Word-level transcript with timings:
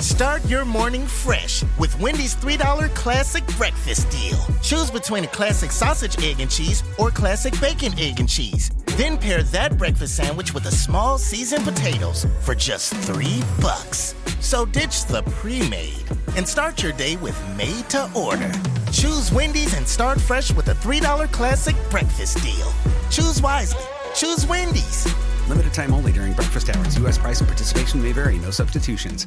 Start 0.00 0.42
your 0.46 0.64
morning 0.64 1.06
fresh 1.06 1.62
with 1.78 1.98
Wendy's 2.00 2.34
$3 2.34 2.88
classic 2.94 3.46
breakfast 3.58 4.08
deal. 4.08 4.38
Choose 4.62 4.90
between 4.90 5.24
a 5.24 5.26
classic 5.26 5.70
sausage, 5.70 6.16
egg, 6.24 6.40
and 6.40 6.50
cheese 6.50 6.82
or 6.98 7.10
classic 7.10 7.52
bacon, 7.60 7.92
egg, 7.98 8.18
and 8.18 8.26
cheese. 8.26 8.70
Then 8.96 9.18
pair 9.18 9.42
that 9.42 9.76
breakfast 9.76 10.16
sandwich 10.16 10.54
with 10.54 10.64
a 10.64 10.70
small 10.70 11.18
seasoned 11.18 11.64
potatoes 11.64 12.26
for 12.40 12.54
just 12.54 12.94
three 12.94 13.42
bucks. 13.60 14.14
So 14.40 14.64
ditch 14.64 15.04
the 15.04 15.22
pre-made 15.36 16.04
and 16.34 16.48
start 16.48 16.82
your 16.82 16.92
day 16.92 17.16
with 17.16 17.38
made 17.54 17.90
to 17.90 18.10
order. 18.16 18.50
Choose 18.92 19.30
Wendy's 19.30 19.74
and 19.74 19.86
start 19.86 20.18
fresh 20.18 20.50
with 20.54 20.68
a 20.68 20.74
$3 20.76 21.30
classic 21.30 21.76
breakfast 21.90 22.42
deal. 22.42 22.72
Choose 23.10 23.42
wisely. 23.42 23.84
Choose 24.14 24.46
Wendy's. 24.46 25.06
Limited 25.46 25.74
time 25.74 25.92
only 25.92 26.12
during 26.12 26.32
breakfast 26.32 26.74
hours. 26.74 26.96
U.S. 26.96 27.18
price 27.18 27.40
and 27.40 27.48
participation 27.48 28.02
may 28.02 28.12
vary. 28.12 28.38
No 28.38 28.50
substitutions. 28.50 29.26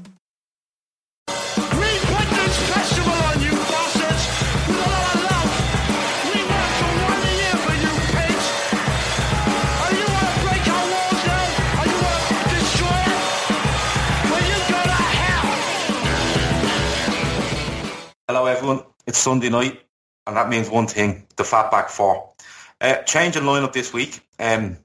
Hello, 18.29 18.45
everyone. 18.45 18.83
It's 19.05 19.17
Sunday 19.17 19.49
night, 19.49 19.81
and 20.25 20.37
that 20.37 20.47
means 20.47 20.69
one 20.69 20.87
thing: 20.87 21.27
the 21.35 21.43
Fatback 21.43 21.89
Four. 21.89 22.31
Uh, 22.79 22.95
changing 23.03 23.43
lineup 23.43 23.73
this 23.73 23.91
week. 23.91 24.21
Um, 24.39 24.77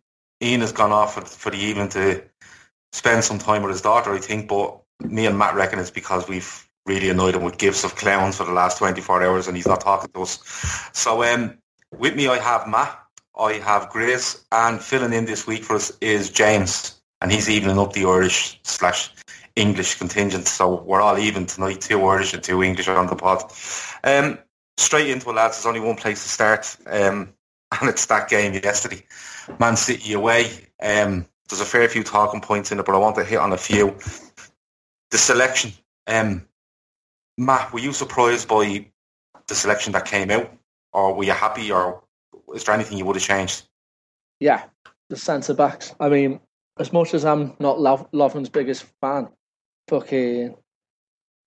Ian 0.42 0.62
has 0.62 0.72
gone 0.72 0.90
off 0.90 1.14
for, 1.14 1.20
for, 1.20 1.50
the 1.50 1.56
evening 1.56 1.88
to 1.90 2.24
spend 2.90 3.22
some 3.22 3.38
time 3.38 3.62
with 3.62 3.70
his 3.70 3.80
daughter, 3.80 4.12
I 4.12 4.18
think. 4.18 4.48
But 4.48 4.80
me 4.98 5.24
and 5.24 5.38
Matt 5.38 5.54
reckon 5.54 5.78
it's 5.78 5.88
because 5.88 6.26
we've 6.26 6.68
really 6.84 7.10
annoyed 7.10 7.36
him 7.36 7.44
with 7.44 7.58
gifts 7.58 7.84
of 7.84 7.94
clowns 7.94 8.38
for 8.38 8.44
the 8.44 8.50
last 8.50 8.78
24 8.78 9.22
hours, 9.22 9.46
and 9.46 9.56
he's 9.56 9.68
not 9.68 9.82
talking 9.82 10.10
to 10.14 10.22
us. 10.22 10.40
So, 10.92 11.22
um, 11.22 11.58
with 11.96 12.16
me, 12.16 12.26
I 12.26 12.38
have 12.38 12.66
Matt, 12.66 12.98
I 13.38 13.52
have 13.52 13.88
Grizz, 13.88 14.42
and 14.50 14.82
filling 14.82 15.12
in 15.12 15.26
this 15.26 15.46
week 15.46 15.62
for 15.62 15.76
us 15.76 15.96
is 16.00 16.28
James, 16.30 17.00
and 17.20 17.30
he's 17.30 17.48
evening 17.48 17.78
up 17.78 17.92
the 17.92 18.04
Irish 18.04 18.58
slash 18.64 19.12
English 19.58 19.96
contingent, 19.96 20.46
so 20.46 20.82
we're 20.82 21.00
all 21.00 21.18
even 21.18 21.46
tonight, 21.46 21.80
two 21.80 22.02
Irish 22.04 22.32
and 22.32 22.42
two 22.42 22.62
English 22.62 22.88
on 22.88 23.06
the 23.08 23.16
pod. 23.16 23.42
Um, 24.04 24.38
straight 24.76 25.10
into 25.10 25.30
it, 25.30 25.34
lads, 25.34 25.56
there's 25.56 25.66
only 25.66 25.86
one 25.86 25.96
place 25.96 26.22
to 26.22 26.28
start, 26.28 26.76
um, 26.86 27.34
and 27.80 27.90
it's 27.90 28.06
that 28.06 28.28
game 28.28 28.54
yesterday. 28.54 29.04
Man 29.58 29.76
City 29.76 30.12
away. 30.12 30.44
Um, 30.80 31.26
there's 31.48 31.60
a 31.60 31.64
fair 31.64 31.88
few 31.88 32.04
talking 32.04 32.40
points 32.40 32.70
in 32.70 32.78
it, 32.78 32.86
but 32.86 32.94
I 32.94 32.98
want 32.98 33.16
to 33.16 33.24
hit 33.24 33.38
on 33.38 33.52
a 33.52 33.58
few. 33.58 33.96
The 35.10 35.18
selection. 35.18 35.72
Um, 36.06 36.46
Matt, 37.36 37.72
were 37.72 37.80
you 37.80 37.92
surprised 37.92 38.48
by 38.48 38.86
the 39.46 39.54
selection 39.54 39.92
that 39.94 40.04
came 40.04 40.30
out, 40.30 40.52
or 40.92 41.14
were 41.14 41.24
you 41.24 41.32
happy, 41.32 41.72
or 41.72 42.02
is 42.54 42.64
there 42.64 42.74
anything 42.74 42.98
you 42.98 43.04
would 43.06 43.16
have 43.16 43.22
changed? 43.22 43.64
Yeah, 44.40 44.64
the 45.08 45.16
centre 45.16 45.54
backs. 45.54 45.94
I 45.98 46.08
mean, 46.08 46.40
as 46.78 46.92
much 46.92 47.14
as 47.14 47.24
I'm 47.24 47.56
not 47.58 47.78
Lovren's 47.78 48.50
biggest 48.50 48.84
fan, 49.00 49.28
fucking 49.88 50.54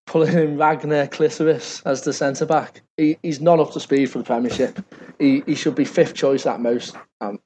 pulling 0.08 0.38
in 0.38 0.58
Ragnar 0.58 1.08
Klisseris 1.08 1.82
as 1.86 2.02
the 2.02 2.12
centre 2.12 2.46
back. 2.46 2.82
He, 2.98 3.18
he's 3.24 3.40
not 3.40 3.60
up 3.60 3.72
to 3.74 3.80
speed 3.80 4.10
for 4.10 4.18
the 4.18 4.24
Premiership. 4.24 4.80
He 5.20 5.44
he 5.46 5.56
should 5.56 5.76
be 5.76 5.86
fifth 5.86 6.16
choice 6.16 6.46
at 6.46 6.60
most. 6.60 6.96
Um, 7.22 7.40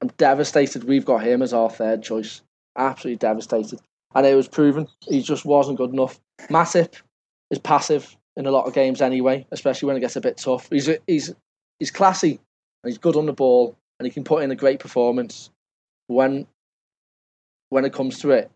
I'm 0.00 0.08
devastated. 0.18 0.84
We've 0.84 1.04
got 1.04 1.24
him 1.24 1.42
as 1.42 1.52
our 1.52 1.70
third 1.70 2.02
choice. 2.02 2.42
Absolutely 2.76 3.16
devastated. 3.16 3.80
And 4.14 4.26
it 4.26 4.34
was 4.34 4.48
proven 4.48 4.86
he 5.08 5.22
just 5.22 5.44
wasn't 5.44 5.78
good 5.78 5.90
enough. 5.92 6.20
Matip 6.50 6.94
is 7.50 7.58
passive 7.58 8.16
in 8.36 8.46
a 8.46 8.50
lot 8.50 8.66
of 8.66 8.74
games 8.74 9.00
anyway, 9.00 9.46
especially 9.50 9.86
when 9.86 9.96
it 9.96 10.00
gets 10.00 10.16
a 10.16 10.20
bit 10.20 10.36
tough. 10.36 10.68
He's 10.70 10.88
he's 11.06 11.34
he's 11.78 11.90
classy 11.90 12.38
and 12.82 12.90
he's 12.90 12.98
good 12.98 13.16
on 13.16 13.26
the 13.26 13.32
ball 13.32 13.76
and 13.98 14.06
he 14.06 14.12
can 14.12 14.24
put 14.24 14.42
in 14.42 14.50
a 14.50 14.56
great 14.56 14.78
performance. 14.78 15.50
When 16.08 16.46
when 17.70 17.84
it 17.84 17.92
comes 17.92 18.20
to 18.20 18.30
it, 18.30 18.50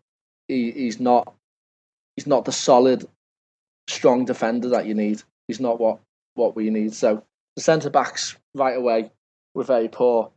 he, 0.47 0.71
he's 0.71 0.99
not 0.99 1.33
he's 2.21 2.27
not 2.27 2.45
the 2.45 2.51
solid, 2.51 3.03
strong 3.87 4.25
defender 4.25 4.69
that 4.69 4.85
you 4.85 4.93
need. 4.93 5.23
He's 5.47 5.59
not 5.59 5.79
what 5.79 5.99
what 6.35 6.55
we 6.55 6.69
need. 6.69 6.93
So 6.93 7.23
the 7.55 7.63
centre 7.63 7.89
backs 7.89 8.37
right 8.53 8.77
away 8.77 9.09
were 9.55 9.63
very 9.63 9.87
poor. 9.87 10.29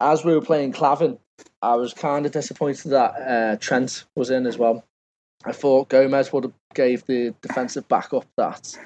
As 0.00 0.24
we 0.24 0.34
were 0.34 0.40
playing 0.40 0.72
Klavan, 0.72 1.18
I 1.60 1.74
was 1.74 1.94
kind 1.94 2.26
of 2.26 2.32
disappointed 2.32 2.92
that 2.92 3.14
uh, 3.20 3.56
Trent 3.56 4.04
was 4.14 4.30
in 4.30 4.46
as 4.46 4.56
well. 4.56 4.84
I 5.44 5.50
thought 5.50 5.88
Gomez 5.88 6.32
would 6.32 6.44
have 6.44 6.52
gave 6.74 7.04
the 7.06 7.34
defensive 7.42 7.88
backup 7.88 8.24
that 8.36 8.78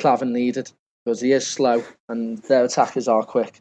Klavan 0.00 0.32
needed 0.32 0.72
because 1.04 1.20
he 1.20 1.32
is 1.32 1.46
slow 1.46 1.84
and 2.08 2.38
their 2.38 2.64
attackers 2.64 3.06
are 3.06 3.22
quick. 3.22 3.60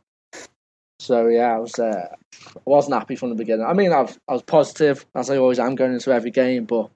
So 1.00 1.28
yeah, 1.28 1.56
I 1.56 1.60
was 1.60 1.78
uh, 1.78 2.16
I 2.56 2.62
wasn't 2.64 2.96
happy 2.96 3.18
from 3.18 3.30
the 3.30 3.36
beginning. 3.36 3.66
I 3.66 3.74
mean, 3.74 3.92
I've, 3.92 4.18
I 4.30 4.34
was 4.34 4.42
positive 4.42 5.06
as 5.16 5.30
I 5.30 5.36
always 5.36 5.60
am 5.60 5.76
going 5.76 5.94
into 5.94 6.12
every 6.12 6.32
game, 6.32 6.64
but 6.64 6.90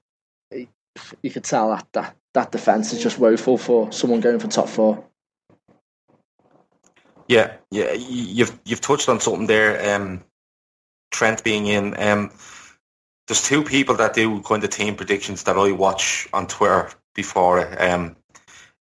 you 1.22 1.30
could 1.30 1.44
tell 1.44 1.70
that 1.70 1.86
that, 1.92 2.16
that 2.34 2.52
defense 2.52 2.92
is 2.92 3.02
just 3.02 3.18
woeful 3.18 3.58
for 3.58 3.90
someone 3.92 4.20
going 4.20 4.38
for 4.38 4.48
top 4.48 4.68
four. 4.68 5.04
Yeah, 7.28 7.54
yeah, 7.70 7.92
you've 7.92 8.58
you've 8.64 8.80
touched 8.80 9.08
on 9.08 9.20
something 9.20 9.46
there. 9.46 9.94
Um, 9.94 10.22
Trent 11.10 11.44
being 11.44 11.66
in. 11.66 11.98
Um, 12.00 12.30
there's 13.26 13.42
two 13.42 13.62
people 13.62 13.94
that 13.96 14.14
do 14.14 14.42
kind 14.42 14.64
of 14.64 14.70
team 14.70 14.96
predictions 14.96 15.44
that 15.44 15.56
I 15.56 15.72
watch 15.72 16.28
on 16.32 16.46
Twitter 16.46 16.90
before. 17.14 17.80
Um, 17.80 18.16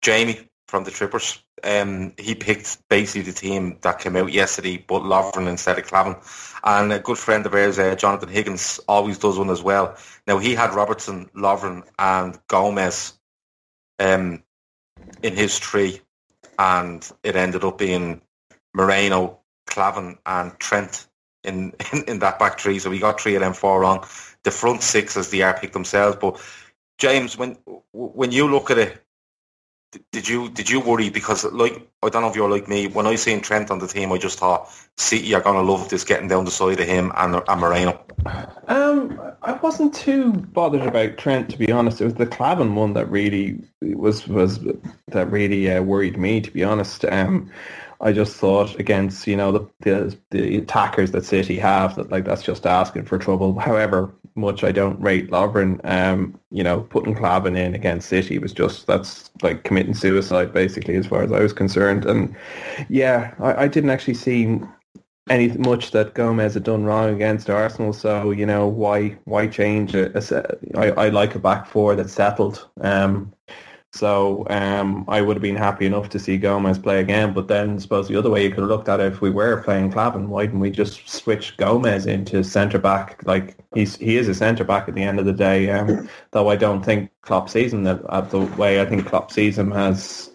Jamie 0.02 0.48
from 0.68 0.84
the 0.84 0.92
Trippers. 0.92 1.44
Um, 1.64 2.14
he 2.18 2.36
picked 2.36 2.88
basically 2.90 3.24
the 3.24 3.38
team 3.38 3.78
that 3.82 4.00
came 4.00 4.16
out 4.16 4.32
yesterday, 4.32 4.78
but 4.78 5.04
Lovren 5.04 5.48
instead 5.48 5.78
of 5.80 5.86
Klavan. 5.86 6.18
And 6.64 6.92
a 6.92 7.00
good 7.00 7.18
friend 7.18 7.46
of 7.46 7.54
ours, 7.54 7.80
uh, 7.80 7.96
Jonathan 7.96 8.30
Higgins, 8.30 8.80
always 8.88 9.18
does 9.18 9.38
one 9.38 9.50
as 9.50 9.64
well. 9.64 9.98
Now 10.28 10.38
he 10.38 10.56
had 10.56 10.74
Robertson, 10.74 11.30
Lovren, 11.36 11.84
and 11.98 12.40
Gomez 12.48 13.14
um, 14.00 14.44
in 15.24 15.36
his 15.36 15.60
tree, 15.60 16.02
and 16.58 17.10
it 17.24 17.36
ended 17.36 17.64
up 17.64 17.78
being 17.78 18.22
Moreno, 18.74 19.40
Klavan, 19.66 20.18
and 20.26 20.58
Trent 20.60 21.08
in, 21.44 21.74
in, 21.94 22.04
in 22.06 22.20
that 22.20 22.40
back 22.40 22.58
tree. 22.58 22.80
So 22.80 22.90
we 22.90 23.00
got 23.00 23.20
three 23.20 23.36
of 23.36 23.42
them 23.42 23.54
four 23.54 23.82
wrong. 23.82 24.06
The 24.44 24.52
front 24.52 24.84
six 24.84 25.18
as 25.18 25.30
the 25.30 25.44
R 25.44 25.58
picked 25.60 25.74
themselves. 25.74 26.18
But 26.20 26.42
James, 26.98 27.38
when 27.38 27.58
when 27.92 28.32
you 28.32 28.50
look 28.50 28.72
at 28.72 28.78
it, 28.78 29.04
did 30.12 30.28
you 30.28 30.50
did 30.50 30.70
you 30.70 30.80
worry 30.80 31.10
because 31.10 31.44
like 31.46 31.90
I 32.04 32.10
don't 32.10 32.22
know 32.22 32.30
if 32.30 32.36
you're 32.36 32.50
like 32.50 32.68
me 32.68 32.88
when 32.88 33.08
I 33.08 33.16
seen 33.16 33.42
Trent 33.42 33.72
on 33.72 33.80
the 33.80 33.88
team 33.88 34.12
I 34.12 34.18
just 34.18 34.38
thought 34.38 34.70
City 34.98 35.34
are 35.34 35.42
gonna 35.42 35.64
love 35.64 35.90
this 35.90 36.04
getting 36.04 36.28
down 36.28 36.46
the 36.46 36.52
side 36.52 36.80
of 36.80 36.88
him 36.88 37.12
and, 37.18 37.42
and 37.48 37.62
Moreno. 37.62 38.00
Um, 38.68 39.20
I 39.42 39.54
wasn't 39.54 39.96
too 39.96 40.32
bothered 40.34 40.86
about 40.86 41.18
Trent 41.18 41.50
to 41.50 41.58
be 41.58 41.72
honest. 41.72 42.02
It 42.02 42.06
was 42.06 42.16
the 42.16 42.28
Klavan 42.28 42.76
one 42.76 42.94
that 42.94 43.10
really 43.10 43.60
was 43.82 44.28
was 44.28 44.60
that 45.08 45.32
really 45.32 45.72
uh, 45.72 45.82
worried 45.82 46.18
me 46.18 46.42
to 46.42 46.52
be 46.52 46.64
honest. 46.64 47.06
Um, 47.06 47.50
I 48.02 48.14
just 48.14 48.38
thought 48.38 48.80
against 48.80 49.28
you 49.28 49.36
know 49.36 49.52
the, 49.52 49.70
the 49.82 50.18
the 50.32 50.58
attackers 50.58 51.12
that 51.12 51.26
City 51.26 51.58
have 51.60 51.96
that 51.96 52.12
like 52.12 52.26
that's 52.26 52.44
just 52.44 52.66
asking 52.66 53.06
for 53.06 53.18
trouble. 53.18 53.60
However 53.60 54.14
much 54.36 54.64
I 54.64 54.72
don't 54.72 55.00
rate 55.02 55.30
Lovren, 55.30 55.80
um, 55.84 56.40
you 56.52 56.64
know, 56.64 56.82
putting 56.82 57.14
Klavan 57.14 57.56
in 57.56 57.76
against 57.76 58.10
City 58.10 58.40
was 58.40 58.54
just 58.54 58.88
that's 58.88 59.30
like 59.42 59.64
committing 59.64 59.94
suicide 59.94 60.54
basically 60.54 60.96
as 60.96 61.08
far 61.08 61.24
as 61.24 61.32
I 61.32 61.40
was 61.40 61.54
concerned. 61.54 62.06
And 62.06 62.36
yeah, 62.88 63.34
I, 63.40 63.64
I 63.64 63.68
didn't 63.68 63.90
actually 63.90 64.14
see 64.14 64.60
any 65.30 65.50
much 65.50 65.92
that 65.92 66.16
Gomez 66.16 66.56
had 66.56 66.64
done 66.64 66.86
wrong 66.86 67.14
against 67.14 67.50
Arsenal. 67.50 67.94
So 67.94 68.32
you 68.32 68.46
know 68.46 68.68
why 68.68 69.18
why 69.26 69.48
change 69.48 69.94
I 69.96 71.10
like 71.10 71.36
a 71.36 71.40
back 71.40 71.68
four 71.68 71.96
that's 71.96 72.14
settled. 72.14 72.68
Um, 72.82 73.34
So 73.92 74.46
um, 74.50 75.04
I 75.08 75.22
would 75.22 75.36
have 75.36 75.42
been 75.42 75.56
happy 75.56 75.86
enough 75.86 76.10
to 76.10 76.20
see 76.20 76.38
Gomez 76.38 76.78
play 76.78 77.00
again. 77.00 77.34
But 77.34 77.48
then 77.48 77.76
I 77.76 77.78
suppose 77.80 78.08
the 78.08 78.16
other 78.18 78.30
way 78.30 78.44
you 78.44 78.50
could 78.50 78.60
have 78.60 78.70
looked 78.70 78.88
at 78.88 79.00
it, 79.00 79.12
if 79.12 79.22
we 79.22 79.32
were 79.32 79.64
playing 79.64 79.92
Klavan, 79.92 80.30
why 80.30 80.46
didn't 80.46 80.60
we 80.60 80.70
just 80.70 81.10
switch 81.10 81.58
Gomez 81.58 82.06
into 82.06 82.44
centre 82.44 82.78
back? 82.78 83.22
Like 83.26 83.58
he's 83.74 83.96
he 83.98 84.18
is 84.18 84.28
a 84.28 84.36
centre 84.36 84.64
back 84.64 84.88
at 84.88 84.96
the 84.96 85.04
end 85.04 85.20
of 85.20 85.26
the 85.26 85.34
day. 85.34 85.70
Um, 85.72 86.08
though 86.32 86.50
I 86.50 86.56
don't 86.56 86.84
think 86.84 87.10
Klopp 87.22 87.50
sees 87.50 87.74
him 87.74 87.84
that 87.84 88.02
at 88.12 88.30
the 88.30 88.40
way 88.40 88.80
I 88.80 88.86
think 88.86 89.08
Klopp 89.08 89.32
sees 89.32 89.58
him 89.58 89.74
as 89.74 90.32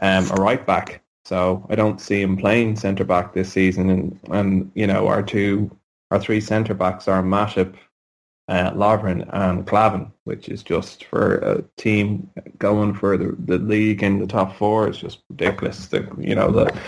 um, 0.00 0.28
a 0.32 0.34
right 0.34 0.66
back. 0.66 1.02
So 1.24 1.64
I 1.70 1.74
don't 1.74 2.00
see 2.00 2.22
him 2.22 2.36
playing 2.36 2.76
centre 2.76 3.04
back 3.04 3.34
this 3.34 3.52
season. 3.52 3.88
And 3.88 4.20
and 4.30 4.70
you 4.74 4.86
know 4.86 5.06
our 5.06 5.22
two 5.22 5.70
our 6.10 6.20
three 6.20 6.40
centre 6.40 6.74
backs 6.74 7.08
are 7.08 7.22
Matip, 7.22 7.76
uh, 8.48 9.24
and 9.32 9.66
Klavan, 9.66 10.12
which 10.24 10.48
is 10.48 10.62
just 10.62 11.04
for 11.04 11.36
a 11.38 11.62
team 11.76 12.30
going 12.58 12.94
for 12.94 13.16
the, 13.16 13.34
the 13.38 13.58
league 13.58 14.02
in 14.02 14.20
the 14.20 14.26
top 14.26 14.56
four 14.56 14.88
is 14.88 14.98
just 14.98 15.22
ridiculous. 15.28 15.88
You 16.18 16.34
know 16.34 16.50
the, 16.52 16.80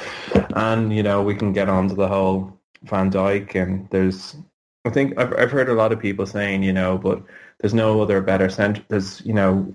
and 0.55 0.94
you 0.94 1.02
know 1.02 1.22
we 1.22 1.34
can 1.34 1.52
get 1.52 1.69
on 1.69 1.88
to 1.88 1.94
the 1.94 2.08
whole 2.08 2.58
Van 2.84 3.10
Dijk 3.10 3.55
and 3.55 3.88
there's 3.90 4.37
I 4.84 4.90
think 4.90 5.19
I've 5.19 5.32
I've 5.37 5.50
heard 5.50 5.69
a 5.69 5.75
lot 5.75 5.93
of 5.93 6.00
people 6.00 6.26
saying 6.26 6.62
you 6.62 6.72
know 6.72 6.96
but 6.96 7.22
there's 7.61 7.75
no 7.75 8.00
other 8.00 8.20
better 8.20 8.49
centre 8.49 8.84
there's 8.88 9.20
you 9.25 9.32
know 9.32 9.75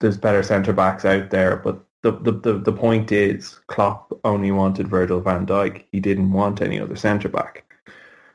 there's 0.00 0.16
better 0.16 0.42
centre 0.42 0.72
backs 0.72 1.04
out 1.04 1.30
there 1.30 1.56
but 1.56 1.84
the, 2.02 2.12
the, 2.12 2.32
the, 2.32 2.52
the 2.58 2.72
point 2.72 3.12
is 3.12 3.60
Klopp 3.68 4.12
only 4.24 4.50
wanted 4.50 4.88
Virgil 4.88 5.20
van 5.20 5.46
Dijk. 5.46 5.84
He 5.92 6.00
didn't 6.00 6.32
want 6.32 6.60
any 6.60 6.80
other 6.80 6.96
centre 6.96 7.28
back. 7.28 7.64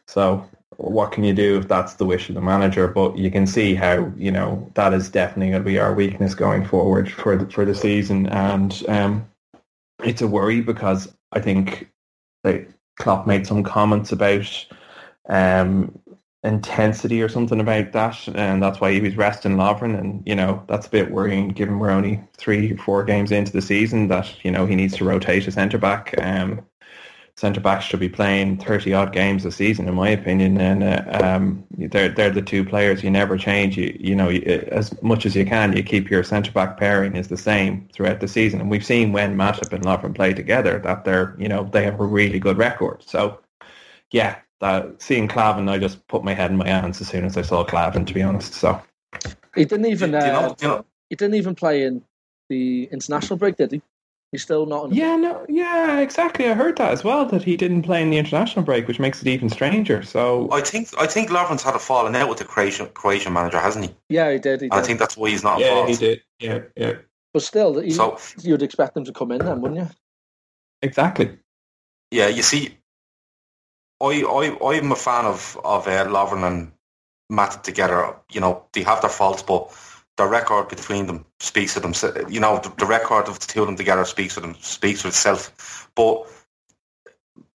So 0.07 0.49
what 0.77 1.11
can 1.11 1.23
you 1.23 1.33
do 1.33 1.57
if 1.57 1.67
that's 1.67 1.95
the 1.95 2.05
wish 2.05 2.29
of 2.29 2.35
the 2.35 2.41
manager? 2.41 2.87
But 2.87 3.17
you 3.17 3.31
can 3.31 3.47
see 3.47 3.75
how 3.75 4.11
you 4.15 4.31
know 4.31 4.69
that 4.75 4.93
is 4.93 5.09
definitely 5.09 5.51
going 5.51 5.63
to 5.63 5.69
be 5.69 5.79
our 5.79 5.93
weakness 5.93 6.35
going 6.35 6.65
forward 6.65 7.11
for 7.11 7.35
the, 7.35 7.49
for 7.51 7.65
the 7.65 7.75
season, 7.75 8.27
and 8.27 8.83
um, 8.87 9.29
it's 10.03 10.21
a 10.21 10.27
worry 10.27 10.61
because 10.61 11.13
I 11.31 11.39
think 11.39 11.89
that 12.43 12.67
Klopp 12.99 13.27
made 13.27 13.47
some 13.47 13.63
comments 13.63 14.11
about 14.11 14.65
um, 15.29 15.97
intensity 16.43 17.21
or 17.21 17.29
something 17.29 17.59
about 17.59 17.91
that, 17.93 18.27
and 18.29 18.61
that's 18.61 18.79
why 18.79 18.93
he 18.93 19.01
was 19.01 19.17
resting 19.17 19.55
Lovren, 19.55 19.97
and 19.97 20.21
you 20.25 20.35
know 20.35 20.63
that's 20.67 20.87
a 20.87 20.91
bit 20.91 21.11
worrying 21.11 21.49
given 21.49 21.79
we're 21.79 21.89
only 21.89 22.21
three 22.37 22.75
four 22.77 23.03
games 23.03 23.31
into 23.31 23.51
the 23.51 23.61
season 23.61 24.07
that 24.09 24.43
you 24.43 24.51
know 24.51 24.65
he 24.65 24.75
needs 24.75 24.95
to 24.97 25.05
rotate 25.05 25.47
a 25.47 25.51
centre 25.51 25.79
back. 25.79 26.13
Um, 26.21 26.61
centre 27.37 27.61
backs 27.61 27.85
should 27.85 27.99
be 27.99 28.09
playing 28.09 28.57
30 28.57 28.93
odd 28.93 29.13
games 29.13 29.45
a 29.45 29.51
season, 29.51 29.87
in 29.87 29.93
my 29.93 30.09
opinion. 30.09 30.59
And 30.59 30.83
uh, 30.83 31.23
um, 31.23 31.63
they're 31.77 32.09
they're 32.09 32.31
the 32.31 32.41
two 32.41 32.65
players 32.65 33.03
you 33.03 33.11
never 33.11 33.37
change. 33.37 33.77
You 33.77 33.95
you 33.99 34.15
know 34.15 34.29
as 34.29 34.99
much 35.01 35.25
as 35.25 35.35
you 35.35 35.45
can, 35.45 35.75
you 35.75 35.83
keep 35.83 36.09
your 36.09 36.23
centre 36.23 36.51
back 36.51 36.77
pairing 36.77 37.15
is 37.15 37.27
the 37.27 37.37
same 37.37 37.87
throughout 37.93 38.19
the 38.19 38.27
season. 38.27 38.59
And 38.59 38.69
we've 38.69 38.85
seen 38.85 39.11
when 39.11 39.37
Matip 39.37 39.71
and 39.71 39.85
Lovren 39.85 40.15
play 40.15 40.33
together 40.33 40.79
that 40.79 41.05
they're 41.05 41.35
you 41.37 41.47
know 41.47 41.63
they 41.71 41.83
have 41.83 41.99
a 41.99 42.05
really 42.05 42.39
good 42.39 42.57
record. 42.57 43.03
So 43.05 43.39
yeah, 44.11 44.37
that, 44.59 45.01
seeing 45.01 45.27
Klavan, 45.27 45.69
I 45.69 45.77
just 45.77 46.05
put 46.07 46.23
my 46.23 46.33
head 46.33 46.51
in 46.51 46.57
my 46.57 46.67
hands 46.67 46.99
as 47.01 47.07
soon 47.07 47.23
as 47.23 47.37
I 47.37 47.43
saw 47.43 47.63
Klavan. 47.63 48.05
To 48.05 48.13
be 48.13 48.23
honest, 48.23 48.53
so 48.53 48.81
he 49.55 49.65
didn't 49.65 49.85
even 49.85 50.15
uh, 50.15 50.19
you 50.19 50.31
know, 50.31 50.55
you 50.61 50.67
know, 50.67 50.85
he 51.09 51.15
didn't 51.15 51.35
even 51.35 51.53
play 51.53 51.83
in 51.83 52.03
the 52.49 52.85
international 52.91 53.37
break, 53.37 53.57
did 53.57 53.73
he? 53.73 53.81
He's 54.33 54.41
still 54.41 54.65
not. 54.65 54.91
Yeah, 54.91 55.15
no, 55.15 55.45
yeah, 55.47 55.99
exactly. 55.99 56.49
I 56.49 56.53
heard 56.53 56.77
that 56.79 56.91
as 56.91 57.01
well 57.03 57.25
that 57.27 57.43
he 57.43 57.55
didn't 57.55 57.83
play 57.83 58.01
in 58.01 58.09
the 58.09 58.17
international 58.17 58.65
break, 58.65 58.85
which 58.87 58.99
makes 58.99 59.21
it 59.21 59.27
even 59.29 59.49
stranger. 59.49 60.03
So 60.03 60.49
I 60.51 60.59
think 60.61 60.89
I 60.99 61.07
think 61.07 61.29
Lovren's 61.29 61.63
had 61.63 61.75
a 61.75 61.79
falling 61.79 62.15
out 62.15 62.27
with 62.27 62.39
the 62.39 62.43
Croatian 62.43 62.87
Croatian 62.89 63.31
manager, 63.31 63.59
hasn't 63.59 63.85
he? 63.85 63.95
Yeah, 64.09 64.31
he 64.33 64.39
did. 64.39 64.61
He 64.61 64.67
did. 64.67 64.77
I 64.77 64.81
think 64.81 64.99
that's 64.99 65.15
why 65.15 65.29
he's 65.29 65.43
not. 65.43 65.59
yeah, 65.59 65.67
involved. 65.69 65.89
he 65.91 65.95
did. 65.95 66.21
Yeah, 66.39 66.59
yeah, 66.75 66.93
but 67.33 67.41
still, 67.41 67.81
you, 67.81 67.91
So 67.91 68.19
you'd 68.41 68.63
expect 68.63 68.97
him 68.97 69.05
to 69.05 69.13
come 69.13 69.31
in 69.31 69.39
then, 69.45 69.61
wouldn't 69.61 69.79
you? 69.79 69.89
exactly. 70.81 71.37
yeah, 72.11 72.27
you 72.27 72.41
see, 72.43 72.77
I 74.01 74.23
I 74.23 74.57
I'm 74.75 74.91
a 74.91 74.95
fan 74.97 75.23
of 75.25 75.57
of 75.63 75.87
uh, 75.87 76.05
Lovren 76.05 76.45
and 76.45 76.71
Matt 77.29 77.63
together. 77.63 78.15
You 78.31 78.41
know, 78.41 78.65
they 78.73 78.83
have 78.83 78.99
their 79.01 79.09
faults, 79.09 79.41
but 79.41 79.71
the 80.17 80.27
record 80.27 80.67
between 80.67 81.05
them 81.05 81.25
speaks 81.39 81.73
for 81.73 81.79
them. 81.79 81.93
You 82.29 82.39
know, 82.39 82.59
the, 82.59 82.73
the 82.77 82.85
record 82.85 83.27
of 83.27 83.39
the 83.39 83.47
two 83.47 83.61
of 83.61 83.67
them 83.67 83.75
together 83.75 84.03
speaks 84.03 84.33
for 84.33 84.41
them, 84.41 84.55
speaks 84.59 85.01
for 85.01 85.07
itself. 85.07 85.89
But 85.95 86.27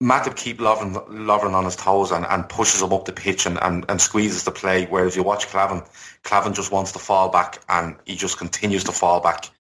Matip 0.00 0.37
keep 0.37 0.59
Lovren, 0.59 0.94
Lovren 1.09 1.55
on 1.55 1.64
his 1.64 1.76
toes 1.76 2.12
and, 2.12 2.25
and 2.26 2.49
pushes 2.49 2.81
him 2.81 2.93
up 2.93 3.05
the 3.05 3.12
pitch 3.12 3.47
and, 3.47 3.59
and, 3.62 3.85
and 3.88 4.00
squeezes 4.00 4.44
the 4.44 4.53
play. 4.53 4.87
Whereas 4.87 5.17
you 5.17 5.25
watch 5.25 5.49
Klavan, 5.49 5.82
Klavan 6.23 6.55
just 6.55 6.70
wants 6.70 6.93
to 6.93 6.99
fall 7.00 7.29
back 7.29 7.59
and 7.69 7.97
he 8.05 8.14
just 8.14 8.38
continues 8.38 8.85
to 8.85 8.93
fall 8.93 9.20
back, 9.20 9.50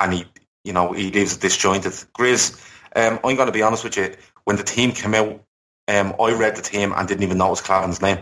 and 0.00 0.12
he 0.12 0.24
you 0.64 0.72
know 0.72 0.92
he 0.92 1.10
leaves 1.10 1.36
it 1.36 1.40
disjointed. 1.40 1.92
Grizz, 2.16 2.60
um, 2.94 3.18
I'm 3.24 3.36
going 3.36 3.46
to 3.46 3.52
be 3.52 3.62
honest 3.62 3.82
with 3.82 3.96
you. 3.96 4.14
When 4.44 4.56
the 4.56 4.64
team 4.64 4.92
came 4.92 5.14
out, 5.14 5.42
um, 5.88 6.14
I 6.20 6.32
read 6.32 6.56
the 6.56 6.62
team 6.62 6.92
and 6.96 7.08
didn't 7.08 7.24
even 7.24 7.38
know 7.38 7.48
it 7.48 7.50
was 7.50 7.60
Klavan's 7.60 8.00
name 8.00 8.18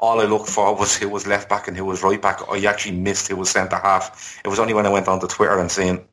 all 0.00 0.20
I 0.20 0.24
looked 0.24 0.48
for 0.48 0.74
was 0.74 0.96
who 0.96 1.08
was 1.08 1.26
left 1.26 1.48
back 1.48 1.66
and 1.68 1.76
who 1.76 1.84
was 1.84 2.02
right 2.02 2.20
back. 2.20 2.40
I 2.50 2.64
actually 2.64 2.96
missed 2.96 3.28
who 3.28 3.36
was 3.36 3.50
centre 3.50 3.76
half. 3.78 4.40
It 4.44 4.48
was 4.48 4.58
only 4.58 4.74
when 4.74 4.86
I 4.86 4.90
went 4.90 5.08
onto 5.08 5.26
Twitter 5.26 5.58
and 5.58 5.70
saying, 5.70 6.06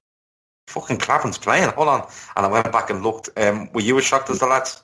fucking 0.68 0.98
Klavan's 0.98 1.38
playing, 1.38 1.70
hold 1.70 1.88
on. 1.90 2.08
And 2.36 2.46
I 2.46 2.50
went 2.50 2.72
back 2.72 2.90
and 2.90 3.04
looked. 3.04 3.30
Um, 3.38 3.70
were 3.74 3.82
you 3.82 3.98
as 3.98 4.04
shocked 4.06 4.30
as 4.30 4.40
the 4.40 4.48
lads? 4.48 4.84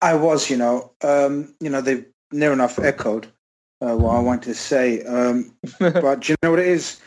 I 0.00 0.14
was, 0.14 0.50
you 0.50 0.56
know, 0.56 0.92
um, 1.02 1.54
you 1.60 1.70
know, 1.70 1.80
they've 1.80 2.04
near 2.32 2.52
enough 2.52 2.78
echoed 2.78 3.28
uh, 3.80 3.96
what 3.96 4.16
I 4.16 4.18
wanted 4.18 4.42
to 4.44 4.54
say. 4.54 5.04
Um, 5.04 5.54
but 5.78 6.20
do 6.20 6.32
you 6.32 6.36
know 6.42 6.50
what 6.50 6.58
it 6.58 6.66
is? 6.66 7.00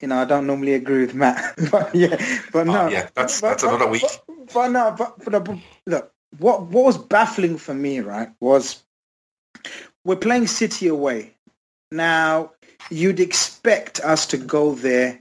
You 0.00 0.08
know, 0.08 0.16
I 0.16 0.26
don't 0.26 0.46
normally 0.46 0.74
agree 0.74 1.00
with 1.00 1.14
Matt, 1.14 1.54
but 1.70 1.94
yeah, 1.94 2.16
but 2.52 2.66
no, 2.66 2.82
Oh, 2.82 2.88
yeah, 2.88 3.08
that's 3.14 3.40
but, 3.40 3.48
that's 3.48 3.62
but- 3.62 3.74
another 3.74 3.90
week. 3.90 4.02
But, 4.02 4.52
but 4.52 4.68
no, 4.68 4.94
but, 4.98 5.24
but, 5.24 5.44
but 5.44 5.58
look, 5.86 6.12
what 6.38 6.62
what 6.66 6.84
was 6.84 6.98
baffling 6.98 7.56
for 7.56 7.72
me, 7.72 8.00
right, 8.00 8.28
was 8.40 8.83
we're 10.04 10.16
playing 10.16 10.46
City 10.46 10.88
away. 10.88 11.34
Now, 11.90 12.52
you'd 12.90 13.20
expect 13.20 14.00
us 14.00 14.26
to 14.26 14.36
go 14.36 14.74
there. 14.74 15.20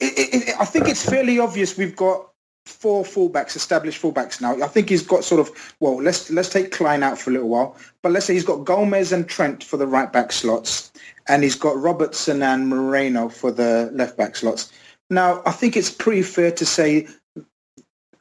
It, 0.00 0.18
it, 0.18 0.48
it, 0.48 0.54
I 0.60 0.64
think 0.64 0.88
it's 0.88 1.08
fairly 1.08 1.38
obvious 1.38 1.76
we've 1.76 1.96
got 1.96 2.28
four 2.66 3.02
fullbacks, 3.02 3.56
established 3.56 4.00
fullbacks 4.00 4.40
now. 4.40 4.62
I 4.62 4.68
think 4.68 4.88
he's 4.88 5.06
got 5.06 5.24
sort 5.24 5.40
of 5.40 5.74
well, 5.80 6.00
let's 6.00 6.30
let's 6.30 6.48
take 6.48 6.70
Klein 6.70 7.02
out 7.02 7.18
for 7.18 7.30
a 7.30 7.32
little 7.32 7.48
while, 7.48 7.76
but 8.02 8.12
let's 8.12 8.26
say 8.26 8.34
he's 8.34 8.44
got 8.44 8.64
Gomez 8.64 9.12
and 9.12 9.28
Trent 9.28 9.64
for 9.64 9.76
the 9.76 9.86
right 9.86 10.12
back 10.12 10.32
slots, 10.32 10.92
and 11.26 11.42
he's 11.42 11.56
got 11.56 11.76
Robertson 11.76 12.42
and 12.42 12.68
Moreno 12.68 13.28
for 13.28 13.50
the 13.50 13.90
left 13.92 14.16
back 14.16 14.36
slots. 14.36 14.72
Now, 15.10 15.42
I 15.46 15.52
think 15.52 15.76
it's 15.76 15.90
pretty 15.90 16.22
fair 16.22 16.52
to 16.52 16.66
say 16.66 17.08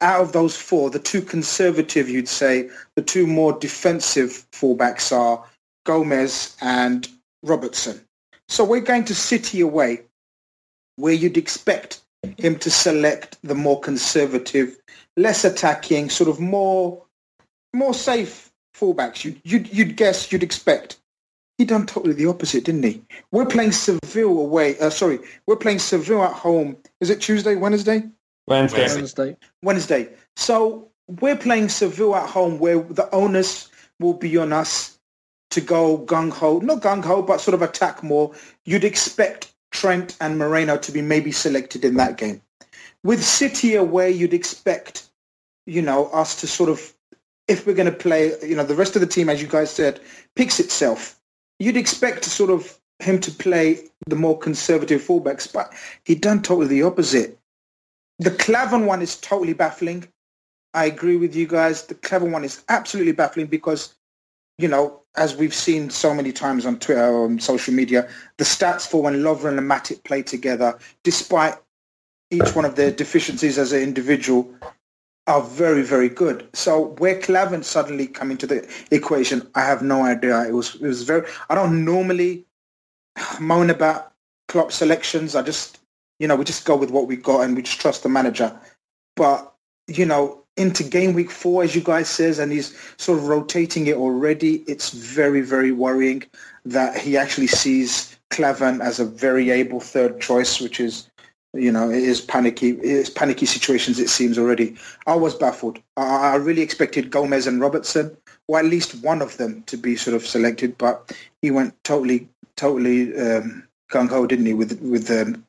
out 0.02 0.22
of 0.22 0.32
those 0.32 0.56
four, 0.56 0.90
the 0.90 1.00
two 1.00 1.22
conservative, 1.22 2.10
you'd 2.10 2.28
say, 2.28 2.70
the 2.96 3.02
two 3.02 3.28
more 3.28 3.54
defensive 3.58 4.46
fullbacks 4.52 5.16
are 5.16 5.44
Gomez 5.86 6.56
and 6.62 7.08
Robertson. 7.44 8.00
So 8.48 8.64
we're 8.64 8.82
going 8.82 9.06
to 9.06 9.16
City 9.16 9.62
away, 9.62 10.04
where 10.96 11.14
you'd 11.14 11.38
expect 11.38 12.02
him 12.38 12.58
to 12.60 12.70
select 12.70 13.38
the 13.44 13.56
more 13.56 13.80
conservative, 13.80 14.78
less 15.16 15.46
attacking, 15.46 16.10
sort 16.10 16.30
of 16.30 16.40
more 16.40 17.04
more 17.74 17.94
safe 17.94 18.52
fullbacks. 18.76 19.24
You'd, 19.24 19.42
you'd, 19.44 19.74
you'd 19.74 19.96
guess, 19.98 20.32
you'd 20.32 20.44
expect. 20.44 21.00
He 21.58 21.66
done 21.66 21.86
totally 21.86 22.14
the 22.14 22.28
opposite, 22.28 22.66
didn't 22.66 22.84
he? 22.84 23.02
We're 23.32 23.46
playing 23.46 23.72
Seville 23.72 24.40
away. 24.40 24.78
Uh, 24.80 24.90
sorry, 24.90 25.20
we're 25.48 25.56
playing 25.56 25.80
Seville 25.80 26.24
at 26.24 26.34
home. 26.34 26.78
Is 27.02 27.10
it 27.10 27.20
Tuesday, 27.20 27.56
Wednesday? 27.56 28.04
Wednesday. 28.48 28.80
Wednesday. 28.80 28.98
Wednesday. 28.98 29.38
Wednesday. 29.62 30.10
So 30.36 30.90
we're 31.08 31.36
playing 31.36 31.70
Seville 31.70 32.16
at 32.16 32.30
home 32.30 32.60
where 32.60 32.80
the 32.80 33.10
onus 33.14 33.70
will 34.00 34.14
be 34.14 34.38
on 34.38 34.54
us 34.54 34.98
to 35.52 35.62
go 35.62 36.00
gung-ho, 36.00 36.60
not 36.60 36.82
gung-ho, 36.82 37.22
but 37.22 37.42
sort 37.42 37.56
of 37.56 37.62
attack 37.62 38.04
more. 38.04 38.34
You'd 38.66 38.84
expect 38.84 39.54
Trent 39.72 40.18
and 40.20 40.38
Moreno 40.38 40.78
to 40.78 40.92
be 40.92 41.02
maybe 41.02 41.32
selected 41.32 41.86
in 41.86 41.96
that 41.96 42.18
game. 42.18 42.42
With 43.04 43.24
City 43.24 43.76
away, 43.76 44.12
you'd 44.12 44.34
expect, 44.34 45.08
you 45.66 45.82
know, 45.82 46.08
us 46.08 46.40
to 46.42 46.48
sort 46.48 46.70
of, 46.70 46.94
if 47.48 47.66
we're 47.66 47.76
going 47.76 47.92
to 47.92 47.98
play, 47.98 48.34
you 48.46 48.56
know, 48.56 48.64
the 48.64 48.76
rest 48.76 48.96
of 48.96 49.02
the 49.02 49.08
team, 49.08 49.30
as 49.30 49.42
you 49.42 49.48
guys 49.48 49.72
said, 49.72 50.00
picks 50.36 50.60
itself. 50.60 51.20
You'd 51.60 51.78
expect 51.78 52.24
to 52.24 52.30
sort 52.30 52.50
of 52.50 52.78
him 53.00 53.20
to 53.22 53.32
play 53.32 53.80
the 54.08 54.16
more 54.16 54.38
conservative 54.38 55.02
fullbacks, 55.02 55.52
but 55.52 55.72
he 56.04 56.16
done 56.16 56.42
totally 56.42 56.68
the 56.68 56.84
opposite. 56.84 57.38
The 58.20 58.32
Klavan 58.32 58.86
one 58.86 59.02
is 59.02 59.16
totally 59.18 59.54
baffling. 59.54 60.08
I 60.74 60.86
agree 60.86 61.18
with 61.18 61.36
you 61.36 61.48
guys. 61.48 61.84
The 61.84 61.96
Klavan 61.96 62.32
one 62.32 62.44
is 62.44 62.64
absolutely 62.70 63.12
baffling 63.12 63.48
because, 63.48 63.96
you 64.58 64.68
know, 64.68 65.02
as 65.16 65.36
we've 65.36 65.54
seen 65.54 65.90
so 65.90 66.14
many 66.14 66.32
times 66.32 66.66
on 66.66 66.80
Twitter 66.80 67.08
or 67.08 67.26
on 67.26 67.40
social 67.40 67.74
media, 67.74 68.08
the 68.38 68.44
stats 68.44 68.88
for 68.88 69.02
when 69.02 69.16
Lovren 69.16 69.58
and 69.58 69.70
Matip 69.70 70.04
play 70.04 70.22
together, 70.22 70.78
despite 71.04 71.56
each 72.32 72.56
one 72.56 72.66
of 72.66 72.76
their 72.76 72.92
deficiencies 72.92 73.58
as 73.58 73.72
an 73.72 73.82
individual, 73.82 74.54
are 75.28 75.42
very, 75.42 75.82
very 75.82 76.10
good. 76.10 76.48
So 76.54 76.96
where 77.00 77.20
Klavan 77.20 77.64
suddenly 77.64 78.08
come 78.08 78.32
into 78.32 78.48
the 78.48 78.68
equation, 78.92 79.48
I 79.56 79.62
have 79.62 79.82
no 79.82 80.04
idea. 80.04 80.48
It 80.48 80.54
was, 80.54 80.76
it 80.76 80.88
was 80.88 81.04
very. 81.04 81.28
I 81.50 81.56
don't 81.56 81.84
normally 81.84 82.46
moan 83.40 83.70
about 83.70 84.14
Klopp 84.48 84.72
selections. 84.72 85.36
I 85.36 85.42
just 85.42 85.77
you 86.20 86.28
know, 86.28 86.36
we 86.36 86.44
just 86.44 86.66
go 86.66 86.76
with 86.76 86.92
what 86.92 87.08
we 87.08 87.16
got 87.16 87.42
and 87.42 87.56
we 87.56 87.62
just 87.62 87.80
trust 87.80 88.04
the 88.04 88.10
manager. 88.10 88.58
But, 89.16 89.54
you 89.88 90.06
know, 90.06 90.44
into 90.58 90.84
game 90.84 91.14
week 91.14 91.30
four, 91.30 91.64
as 91.64 91.76
you 91.76 91.82
guys 91.82 92.10
says, 92.10 92.40
and 92.40 92.52
he's 92.52 92.76
sort 92.98 93.20
of 93.20 93.28
rotating 93.28 93.88
it 93.88 93.96
already, 93.96 94.64
it's 94.68 94.90
very, 94.90 95.42
very 95.42 95.72
worrying 95.72 96.24
that 96.66 96.98
he 96.98 97.16
actually 97.16 97.48
sees 97.48 98.18
Klavan 98.32 98.82
as 98.82 99.00
a 99.00 99.06
very 99.06 99.52
able 99.52 99.80
third 99.80 100.20
choice, 100.20 100.60
which 100.60 100.80
is, 100.80 101.10
you 101.54 101.72
know, 101.72 101.90
it 101.90 102.04
is 102.04 102.22
panicky. 102.22 102.72
It 102.72 102.84
is 102.84 103.10
panicky 103.10 103.46
situations, 103.46 104.00
it 104.00 104.10
seems 104.10 104.38
already. 104.38 104.76
I 105.06 105.16
was 105.16 105.36
baffled. 105.36 105.80
I, 105.96 106.34
I 106.34 106.36
really 106.36 106.62
expected 106.62 107.12
Gomez 107.12 107.48
and 107.48 107.62
Robertson, 107.62 108.18
or 108.48 108.60
at 108.60 108.66
least 108.66 109.04
one 109.04 109.22
of 109.22 109.38
them, 109.38 109.64
to 109.68 109.78
be 109.78 109.96
sort 109.96 110.16
of 110.16 110.26
selected, 110.26 110.78
but 110.78 111.16
he 111.42 111.52
went 111.52 111.76
totally, 111.84 112.28
totally 112.56 113.16
um, 113.18 113.64
gung 113.92 114.10
ho, 114.10 114.26
didn't 114.26 114.46
he, 114.46 114.54
with 114.54 114.82
with 114.82 115.10
um, 115.10 115.46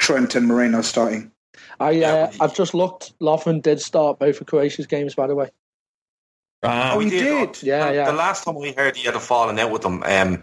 Trent 0.00 0.34
and 0.34 0.46
Moreno 0.48 0.80
starting. 0.82 1.30
I 1.78 2.02
uh, 2.02 2.32
I've 2.40 2.54
just 2.54 2.74
looked. 2.74 3.18
Lovren 3.20 3.62
did 3.62 3.80
start 3.80 4.18
both 4.18 4.40
of 4.40 4.46
Croatia's 4.46 4.86
games, 4.86 5.14
by 5.14 5.26
the 5.26 5.34
way. 5.34 5.50
Um, 6.62 6.70
Oh, 6.92 6.98
he 6.98 7.10
did. 7.10 7.52
did. 7.52 7.62
Yeah, 7.62 7.88
the, 7.88 7.94
yeah. 7.94 8.04
The 8.06 8.16
last 8.16 8.44
time 8.44 8.54
we 8.56 8.72
heard 8.72 8.96
he 8.96 9.04
had 9.06 9.14
a 9.14 9.20
falling 9.20 9.58
out 9.60 9.70
with 9.70 9.82
them 9.82 10.02
um, 10.04 10.42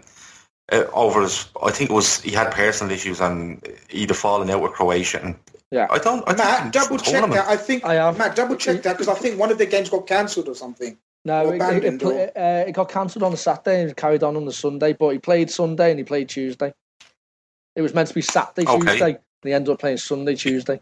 uh, 0.72 0.84
over 0.92 1.22
his, 1.22 1.46
I 1.62 1.70
think 1.70 1.90
it 1.90 1.92
was 1.92 2.20
he 2.22 2.30
had 2.32 2.50
personal 2.52 2.92
issues 2.92 3.20
and 3.20 3.62
he'd 3.88 4.10
have 4.10 4.18
fallen 4.18 4.48
out 4.50 4.62
with 4.62 4.72
Croatia. 4.72 5.20
And 5.22 5.36
Yeah. 5.70 5.86
I 5.90 5.98
don't. 5.98 6.22
I 6.28 6.34
Matt, 6.34 6.66
it's 6.74 6.78
double 6.78 6.98
check 6.98 7.12
tournament. 7.12 7.34
that. 7.34 7.48
I 7.48 7.56
think 7.56 7.84
I 7.84 7.94
have. 7.94 8.16
Matt, 8.18 8.34
double 8.36 8.56
check 8.56 8.82
that 8.82 8.96
because 8.96 9.08
I 9.08 9.14
think 9.18 9.38
one 9.38 9.50
of 9.50 9.58
the 9.58 9.66
games 9.66 9.90
got 9.90 10.06
cancelled 10.06 10.48
or 10.48 10.54
something. 10.54 10.96
No, 11.24 11.46
Or 11.46 11.54
it, 11.54 11.60
it, 11.62 11.84
it, 11.84 12.00
pla- 12.00 12.10
uh, 12.42 12.64
it 12.68 12.72
got 12.72 12.88
cancelled 12.90 13.22
on 13.24 13.32
the 13.32 13.36
Saturday 13.36 13.80
and 13.82 13.90
it 13.90 13.96
carried 13.96 14.22
on 14.22 14.36
on 14.36 14.44
the 14.44 14.52
Sunday. 14.52 14.92
But 14.94 15.10
he 15.10 15.18
played 15.18 15.50
Sunday 15.50 15.90
and 15.90 15.98
he 15.98 16.04
played 16.04 16.28
Tuesday. 16.28 16.72
It 17.76 17.82
was 17.82 17.94
meant 17.94 18.08
to 18.08 18.14
be 18.14 18.22
Saturday, 18.22 18.66
Okay. 18.68 18.90
Tuesday. 18.92 19.18
And 19.42 19.50
he 19.50 19.54
ended 19.54 19.72
up 19.72 19.78
playing 19.80 19.98
Sunday, 19.98 20.34
Tuesday. 20.34 20.80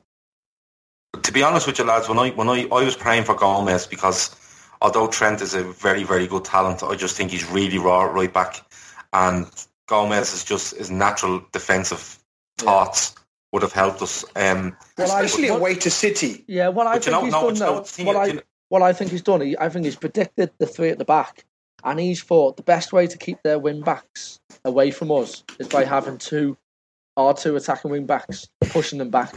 to 1.22 1.32
be 1.32 1.42
honest 1.42 1.66
with 1.66 1.78
you 1.78 1.84
lads, 1.84 2.08
when 2.08 2.18
I 2.18 2.30
when 2.30 2.48
I, 2.48 2.62
I 2.72 2.84
was 2.84 2.96
praying 2.96 3.24
for 3.24 3.34
Gomez 3.34 3.86
because 3.86 4.34
although 4.80 5.08
Trent 5.08 5.40
is 5.42 5.54
a 5.54 5.62
very 5.62 6.04
very 6.04 6.26
good 6.26 6.44
talent, 6.44 6.82
I 6.82 6.94
just 6.94 7.16
think 7.16 7.30
he's 7.30 7.44
really 7.50 7.78
raw 7.78 8.04
right 8.04 8.32
back, 8.32 8.64
and 9.12 9.46
Gomez 9.88 10.32
is 10.32 10.44
just 10.44 10.76
his 10.76 10.90
natural 10.90 11.42
defensive 11.52 12.18
thoughts 12.58 13.14
would 13.52 13.62
have 13.62 13.72
helped 13.72 14.02
us. 14.02 14.24
Um, 14.34 14.76
Well, 14.98 15.12
I- 15.12 15.22
Especially 15.22 15.50
what- 15.50 15.60
away 15.60 15.74
to 15.76 15.90
City. 15.90 16.44
Yeah, 16.48 16.68
what 16.68 16.86
I 16.86 16.98
think 16.98 17.12
know, 17.12 17.24
he's 17.24 17.32
no, 17.32 17.40
done 17.40 17.48
but 17.50 17.54
you 17.54 17.58
though, 17.60 17.74
know, 17.74 17.80
the 17.80 17.86
thing 17.88 18.06
what 18.06 18.16
is, 18.16 18.20
I 18.20 18.26
you 18.26 18.32
know- 18.34 18.42
what 18.68 18.82
I 18.82 18.92
think 18.92 19.10
he's 19.12 19.22
done, 19.22 19.40
he, 19.42 19.56
I 19.58 19.68
think 19.68 19.84
he's 19.84 19.96
predicted 19.96 20.50
the 20.58 20.66
three 20.66 20.88
at 20.90 20.98
the 20.98 21.04
back, 21.04 21.44
and 21.84 22.00
he's 22.00 22.22
thought 22.22 22.56
the 22.56 22.62
best 22.64 22.92
way 22.92 23.06
to 23.06 23.16
keep 23.16 23.42
their 23.44 23.58
wing 23.58 23.82
backs 23.82 24.40
away 24.64 24.90
from 24.90 25.12
us 25.12 25.44
is 25.60 25.68
by 25.68 25.84
having 25.84 26.18
two 26.18 26.56
our 27.16 27.34
two 27.34 27.56
attacking 27.56 27.90
wing 27.90 28.06
backs 28.06 28.48
pushing 28.70 28.98
them 28.98 29.10
back, 29.10 29.32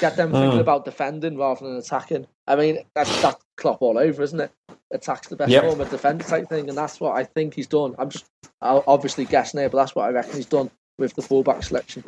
get 0.00 0.16
them 0.16 0.32
thinking 0.32 0.58
Mm. 0.58 0.60
about 0.60 0.84
defending 0.84 1.36
rather 1.36 1.66
than 1.66 1.76
attacking. 1.76 2.26
I 2.46 2.56
mean, 2.56 2.78
that's 2.94 3.20
that 3.22 3.38
Klopp 3.56 3.82
all 3.82 3.98
over, 3.98 4.22
isn't 4.22 4.40
it? 4.40 4.50
Attacks 4.90 5.28
the 5.28 5.36
best 5.36 5.50
Yep. 5.50 5.64
form 5.64 5.80
of 5.80 5.90
defence 5.90 6.28
type 6.28 6.48
thing, 6.48 6.68
and 6.68 6.76
that's 6.76 7.00
what 7.00 7.16
I 7.16 7.24
think 7.24 7.54
he's 7.54 7.66
done. 7.66 7.94
I'm 7.98 8.10
just 8.10 8.24
I'll 8.60 8.84
obviously 8.86 9.24
guessing 9.24 9.60
here, 9.60 9.68
but 9.68 9.78
that's 9.78 9.94
what 9.94 10.06
I 10.06 10.10
reckon 10.10 10.36
he's 10.36 10.46
done 10.46 10.70
with 10.98 11.14
the 11.14 11.22
fullback 11.22 11.62
selection. 11.62 12.04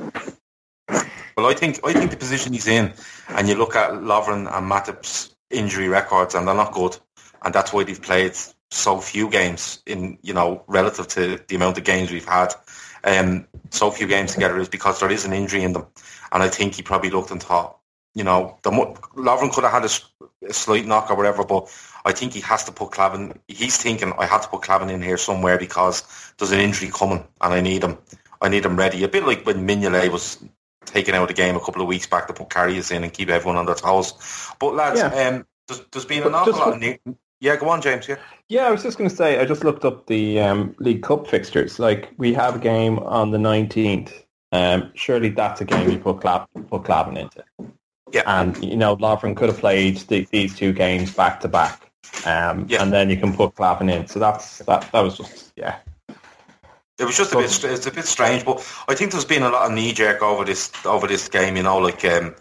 Well, 1.36 1.46
I 1.46 1.54
think 1.54 1.80
I 1.84 1.92
think 1.92 2.10
the 2.10 2.16
position 2.16 2.52
he's 2.52 2.68
in, 2.68 2.92
and 3.28 3.48
you 3.48 3.54
look 3.56 3.74
at 3.76 3.90
Lovren 3.92 4.46
and 4.52 4.70
Matip's 4.70 5.34
injury 5.50 5.88
records, 5.88 6.34
and 6.34 6.46
they're 6.46 6.54
not 6.54 6.72
good, 6.72 6.96
and 7.42 7.52
that's 7.54 7.72
why 7.72 7.84
they've 7.84 8.00
played 8.00 8.34
so 8.70 9.00
few 9.00 9.28
games 9.28 9.82
in 9.86 10.18
you 10.22 10.32
know 10.32 10.62
relative 10.68 11.08
to 11.08 11.40
the 11.48 11.56
amount 11.56 11.76
of 11.78 11.84
games 11.84 12.10
we've 12.10 12.24
had. 12.24 12.54
Um, 13.04 13.46
so 13.70 13.90
few 13.90 14.06
games 14.06 14.32
together 14.34 14.58
is 14.58 14.68
because 14.68 15.00
there 15.00 15.10
is 15.10 15.24
an 15.24 15.32
injury 15.32 15.62
in 15.62 15.72
them, 15.72 15.86
and 16.32 16.42
I 16.42 16.48
think 16.48 16.74
he 16.74 16.82
probably 16.82 17.10
looked 17.10 17.30
and 17.30 17.42
thought, 17.42 17.78
you 18.14 18.24
know, 18.24 18.56
the 18.62 18.70
Lovren 18.70 19.52
could 19.52 19.64
have 19.64 19.72
had 19.72 19.84
a 20.48 20.52
slight 20.52 20.86
knock 20.86 21.10
or 21.10 21.16
whatever, 21.16 21.44
but 21.44 21.68
I 22.04 22.12
think 22.12 22.32
he 22.32 22.40
has 22.42 22.64
to 22.64 22.72
put 22.72 22.92
Klavan. 22.92 23.38
He's 23.48 23.76
thinking 23.76 24.12
I 24.18 24.26
have 24.26 24.42
to 24.42 24.48
put 24.48 24.62
Klavan 24.62 24.88
in 24.90 25.02
here 25.02 25.16
somewhere 25.18 25.58
because 25.58 26.02
there's 26.38 26.52
an 26.52 26.60
injury 26.60 26.90
coming, 26.92 27.24
and 27.40 27.52
I 27.54 27.60
need 27.60 27.82
him. 27.84 27.98
I 28.40 28.48
need 28.48 28.64
him 28.64 28.76
ready. 28.76 29.02
A 29.04 29.08
bit 29.08 29.24
like 29.26 29.44
when 29.44 29.66
Mignolet 29.66 30.10
was 30.10 30.42
taken 30.84 31.14
out 31.14 31.22
of 31.22 31.28
the 31.28 31.34
game 31.34 31.56
a 31.56 31.60
couple 31.60 31.82
of 31.82 31.88
weeks 31.88 32.06
back 32.06 32.26
to 32.28 32.32
put 32.34 32.50
Karius 32.50 32.94
in 32.94 33.02
and 33.04 33.12
keep 33.12 33.30
everyone 33.30 33.56
on 33.56 33.66
their 33.66 33.74
toes. 33.74 34.12
But 34.60 34.74
lads, 34.74 35.00
Yeah. 35.00 35.28
um, 35.28 35.46
there's, 35.66 35.80
there's 35.90 36.04
been 36.04 36.22
an 36.24 36.34
awful 36.34 36.52
lot 36.52 36.74
of 36.74 36.78
new- 36.78 36.98
yeah. 37.40 37.56
Go 37.56 37.68
on, 37.68 37.80
James. 37.82 38.08
Yeah. 38.08 38.16
Yeah, 38.48 38.66
I 38.66 38.70
was 38.70 38.82
just 38.82 38.98
going 38.98 39.08
to 39.08 39.16
say, 39.16 39.40
I 39.40 39.44
just 39.44 39.64
looked 39.64 39.84
up 39.84 40.06
the 40.06 40.40
um, 40.40 40.74
League 40.78 41.02
Cup 41.02 41.26
fixtures. 41.26 41.78
Like, 41.78 42.12
we 42.18 42.34
have 42.34 42.56
a 42.56 42.58
game 42.58 42.98
on 42.98 43.30
the 43.30 43.38
19th. 43.38 44.12
Um, 44.52 44.90
surely 44.94 45.30
that's 45.30 45.60
a 45.60 45.64
game 45.64 45.90
you 45.90 45.98
put, 45.98 46.20
Clap, 46.20 46.48
put 46.70 46.84
Klavan 46.84 47.16
into. 47.16 47.44
Yeah. 48.12 48.22
And, 48.26 48.62
you 48.62 48.76
know, 48.76 48.96
Lovren 48.96 49.36
could 49.36 49.48
have 49.48 49.58
played 49.58 49.96
the, 50.08 50.26
these 50.30 50.54
two 50.54 50.72
games 50.72 51.12
back 51.12 51.40
to 51.40 51.48
back. 51.48 51.90
Um, 52.26 52.66
Yeah. 52.68 52.82
And 52.82 52.92
then 52.92 53.10
you 53.10 53.16
can 53.16 53.34
put 53.34 53.54
Klavan 53.54 53.88
in. 53.88 54.06
So 54.06 54.18
that's 54.18 54.58
that. 54.58 54.90
That 54.92 55.00
was 55.00 55.16
just, 55.16 55.52
yeah. 55.56 55.78
It 56.98 57.04
was 57.04 57.16
just 57.16 57.32
a 57.32 57.36
bit. 57.36 57.64
It's 57.64 57.86
a 57.86 57.90
bit 57.90 58.04
strange, 58.04 58.44
but 58.44 58.58
I 58.86 58.94
think 58.94 59.10
there's 59.10 59.24
been 59.24 59.42
a 59.42 59.48
lot 59.48 59.66
of 59.66 59.72
knee 59.72 59.92
jerk 59.92 60.22
over 60.22 60.44
this 60.44 60.70
over 60.86 61.08
this 61.08 61.28
game. 61.28 61.56
You 61.56 61.64
know, 61.64 61.78
like 61.78 62.04
um, 62.04 62.36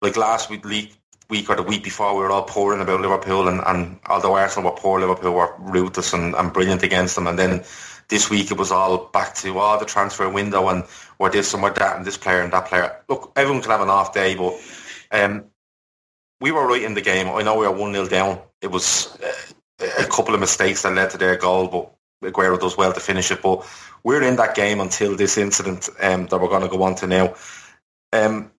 like 0.00 0.16
last 0.16 0.48
week, 0.48 0.64
week, 0.64 0.96
week 1.32 1.48
or 1.48 1.56
the 1.56 1.62
week 1.62 1.82
before, 1.82 2.14
we 2.14 2.20
were 2.20 2.30
all 2.30 2.44
pouring 2.44 2.82
about 2.82 3.00
Liverpool, 3.00 3.48
and, 3.48 3.62
and 3.66 3.98
although 4.06 4.36
Arsenal 4.36 4.70
were 4.70 4.76
poor, 4.76 5.00
Liverpool 5.00 5.32
were 5.32 5.54
ruthless 5.58 6.12
and, 6.12 6.34
and 6.34 6.52
brilliant 6.52 6.82
against 6.82 7.14
them. 7.14 7.26
And 7.26 7.38
then 7.38 7.64
this 8.08 8.28
week, 8.28 8.50
it 8.50 8.58
was 8.58 8.70
all 8.70 9.06
back 9.06 9.34
to 9.36 9.58
oh, 9.58 9.78
the 9.78 9.86
transfer 9.86 10.28
window 10.28 10.68
and 10.68 10.84
we're 11.18 11.30
this 11.30 11.54
and 11.54 11.62
we're 11.62 11.72
that 11.72 11.96
and 11.96 12.04
this 12.04 12.18
player 12.18 12.42
and 12.42 12.52
that 12.52 12.66
player. 12.66 12.94
Look, 13.08 13.32
everyone 13.34 13.62
can 13.62 13.70
have 13.70 13.80
an 13.80 13.88
off 13.88 14.12
day, 14.12 14.34
but 14.34 14.60
um, 15.10 15.44
we 16.42 16.52
were 16.52 16.66
right 16.66 16.82
in 16.82 16.92
the 16.92 17.00
game. 17.00 17.28
I 17.28 17.42
know 17.42 17.56
we 17.56 17.66
were 17.66 17.72
one 17.72 17.94
0 17.94 18.08
down. 18.08 18.38
It 18.60 18.70
was 18.70 19.18
uh, 19.80 19.86
a 20.00 20.04
couple 20.04 20.34
of 20.34 20.40
mistakes 20.40 20.82
that 20.82 20.94
led 20.94 21.10
to 21.10 21.18
their 21.18 21.38
goal, 21.38 21.66
but 22.20 22.30
Aguero 22.30 22.60
does 22.60 22.76
well 22.76 22.92
to 22.92 23.00
finish 23.00 23.30
it, 23.30 23.40
but 23.40 23.66
we're 24.04 24.22
in 24.22 24.36
that 24.36 24.54
game 24.54 24.80
until 24.80 25.16
this 25.16 25.38
incident 25.38 25.88
um, 25.98 26.26
that 26.26 26.38
we're 26.38 26.48
going 26.48 26.62
to 26.62 26.68
go 26.68 26.82
on 26.82 26.94
to 26.96 27.06
now. 27.06 27.34
Um, 28.12 28.52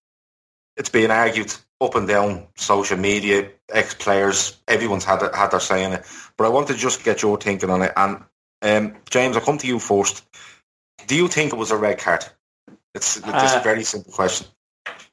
it's 0.75 0.89
being 0.89 1.11
argued 1.11 1.53
up 1.83 1.95
and 1.95 2.07
down 2.07 2.47
social 2.55 2.97
media, 2.97 3.49
ex-players, 3.71 4.57
everyone's 4.67 5.03
had 5.03 5.21
had 5.35 5.51
their 5.51 5.59
say 5.59 5.83
in 5.83 5.93
it. 5.93 6.05
But 6.37 6.45
I 6.45 6.49
want 6.49 6.67
to 6.67 6.73
just 6.73 7.03
get 7.03 7.21
your 7.21 7.37
thinking 7.37 7.69
on 7.69 7.81
it. 7.81 7.91
And 7.95 8.23
um, 8.61 8.95
James, 9.09 9.35
I'll 9.35 9.43
come 9.43 9.57
to 9.59 9.67
you 9.67 9.79
first. 9.79 10.23
Do 11.07 11.15
you 11.15 11.27
think 11.27 11.51
it 11.53 11.57
was 11.57 11.71
a 11.71 11.77
red 11.77 11.99
card? 11.99 12.25
It's, 12.95 13.17
it's 13.17 13.27
Uh, 13.27 13.59
a 13.59 13.63
very 13.63 13.83
simple 13.83 14.13
question. 14.13 14.47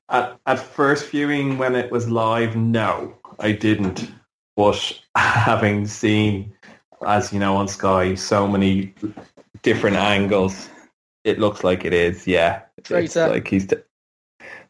At, 0.09 0.39
at 0.47 0.59
first 0.59 1.11
viewing 1.11 1.59
when 1.59 1.75
it 1.75 1.91
was 1.91 2.09
live, 2.09 2.57
no, 2.57 3.17
I 3.39 3.53
didn't. 3.53 4.11
But 4.57 5.01
having 5.17 5.87
seen, 5.87 6.53
as 7.07 7.33
you 7.33 7.39
know, 7.39 7.57
on 7.57 7.69
Sky, 7.69 8.15
so 8.15 8.47
many 8.47 8.95
different 9.63 9.97
angles, 9.97 10.69
it 11.25 11.39
looks 11.39 11.65
like 11.65 11.85
it 11.85 11.93
is. 11.93 12.27
Yeah, 12.27 12.63
it's 12.77 12.91
like 13.17 13.49
he's. 13.49 13.67
T- 13.67 13.77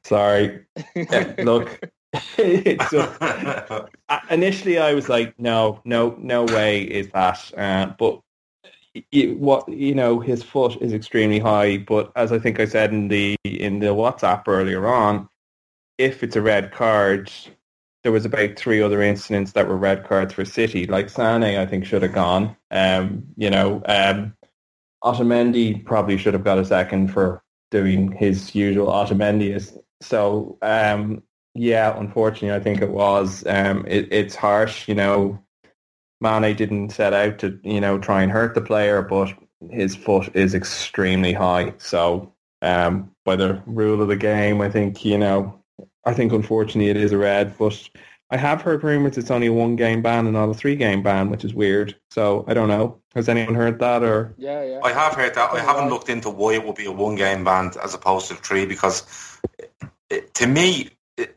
Sorry, 0.04 0.64
Yeah, 0.94 1.34
look. 1.38 1.80
uh, 2.38 3.86
initially, 4.30 4.78
I 4.78 4.94
was 4.94 5.08
like, 5.08 5.38
no, 5.38 5.80
no, 5.84 6.16
no 6.18 6.44
way 6.44 6.82
is 6.82 7.08
that. 7.10 7.52
Uh, 7.56 7.92
but 7.98 8.20
y- 9.12 9.34
what 9.38 9.68
you 9.68 9.94
know, 9.94 10.18
his 10.18 10.42
foot 10.42 10.80
is 10.80 10.92
extremely 10.92 11.38
high. 11.38 11.78
But 11.78 12.10
as 12.16 12.32
I 12.32 12.38
think 12.38 12.58
I 12.60 12.64
said 12.64 12.92
in 12.92 13.08
the 13.08 13.36
in 13.44 13.78
the 13.78 13.88
WhatsApp 13.88 14.44
earlier 14.48 14.86
on, 14.88 15.28
if 15.98 16.22
it's 16.22 16.36
a 16.36 16.42
red 16.42 16.72
card, 16.72 17.30
there 18.02 18.12
was 18.12 18.24
about 18.24 18.56
three 18.56 18.82
other 18.82 19.02
incidents 19.02 19.52
that 19.52 19.68
were 19.68 19.76
red 19.76 20.04
cards 20.04 20.32
for 20.34 20.44
City. 20.44 20.86
Like 20.86 21.10
Sane, 21.10 21.42
I 21.44 21.66
think 21.66 21.84
should 21.84 22.02
have 22.02 22.14
gone. 22.14 22.56
Um, 22.70 23.22
you 23.36 23.50
know, 23.50 23.82
um, 23.86 24.34
Otamendi 25.04 25.84
probably 25.84 26.16
should 26.16 26.34
have 26.34 26.44
got 26.44 26.58
a 26.58 26.64
second 26.64 27.08
for 27.12 27.42
doing 27.70 28.12
his 28.12 28.54
usual 28.54 28.88
Otamendi. 28.88 29.54
So 30.00 30.58
um, 30.62 31.22
yeah, 31.54 31.98
unfortunately, 31.98 32.52
I 32.52 32.60
think 32.62 32.80
it 32.80 32.90
was. 32.90 33.44
Um, 33.46 33.84
it, 33.86 34.08
it's 34.12 34.34
harsh, 34.34 34.88
you 34.88 34.94
know. 34.94 35.38
Mane 36.20 36.54
didn't 36.54 36.90
set 36.90 37.14
out 37.14 37.38
to, 37.38 37.58
you 37.62 37.80
know, 37.80 37.98
try 37.98 38.22
and 38.22 38.30
hurt 38.30 38.54
the 38.54 38.60
player, 38.60 39.00
but 39.02 39.32
his 39.70 39.96
foot 39.96 40.30
is 40.34 40.54
extremely 40.54 41.32
high. 41.32 41.72
So 41.78 42.32
um, 42.62 43.10
by 43.24 43.36
the 43.36 43.62
rule 43.66 44.02
of 44.02 44.08
the 44.08 44.16
game, 44.16 44.60
I 44.60 44.70
think, 44.70 45.04
you 45.04 45.16
know, 45.16 45.58
I 46.04 46.12
think 46.12 46.32
unfortunately 46.32 46.90
it 46.90 46.96
is 46.98 47.12
a 47.12 47.18
red. 47.18 47.56
But 47.58 47.88
I 48.32 48.36
have 48.36 48.62
heard 48.62 48.84
rumours 48.84 49.18
it's 49.18 49.30
only 49.30 49.48
a 49.48 49.52
one-game 49.52 50.02
ban 50.02 50.26
and 50.26 50.34
not 50.34 50.48
a 50.48 50.54
three-game 50.54 51.02
ban, 51.02 51.30
which 51.30 51.44
is 51.44 51.52
weird. 51.52 51.96
So 52.10 52.44
I 52.46 52.54
don't 52.54 52.68
know. 52.68 53.00
Has 53.14 53.28
anyone 53.28 53.54
heard 53.54 53.80
that 53.80 54.04
or? 54.04 54.34
yeah, 54.38 54.62
yeah. 54.62 54.80
I 54.84 54.92
have 54.92 55.14
heard 55.14 55.34
that. 55.34 55.52
I 55.52 55.60
haven't 55.60 55.90
looked 55.90 56.08
into 56.08 56.30
why 56.30 56.54
it 56.54 56.64
would 56.64 56.76
be 56.76 56.86
a 56.86 56.92
one 56.92 57.16
game 57.16 57.44
ban 57.44 57.72
as 57.82 57.92
opposed 57.94 58.28
to 58.28 58.34
three 58.36 58.66
because 58.66 59.02
it, 60.08 60.32
to 60.34 60.46
me, 60.46 60.90
it, 61.16 61.36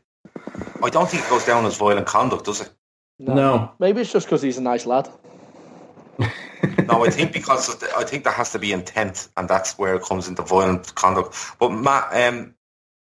I 0.82 0.90
don't 0.90 1.08
think 1.08 1.24
it 1.24 1.30
goes 1.30 1.44
down 1.44 1.66
as 1.66 1.76
violent 1.76 2.06
conduct, 2.06 2.44
does 2.44 2.60
it? 2.60 2.70
No. 3.18 3.72
Maybe 3.78 4.00
it's 4.00 4.12
just 4.12 4.26
because 4.26 4.42
he's 4.42 4.58
a 4.58 4.62
nice 4.62 4.86
lad. 4.86 5.08
No, 6.86 7.04
I 7.04 7.10
think 7.10 7.32
because 7.32 7.68
of 7.68 7.80
the, 7.80 7.90
I 7.96 8.04
think 8.04 8.24
there 8.24 8.32
has 8.32 8.52
to 8.52 8.58
be 8.58 8.72
intent, 8.72 9.28
and 9.36 9.48
that's 9.48 9.78
where 9.78 9.94
it 9.94 10.02
comes 10.02 10.28
into 10.28 10.42
violent 10.42 10.94
conduct. 10.94 11.36
But 11.58 11.70
Matt, 11.70 12.12
um, 12.12 12.54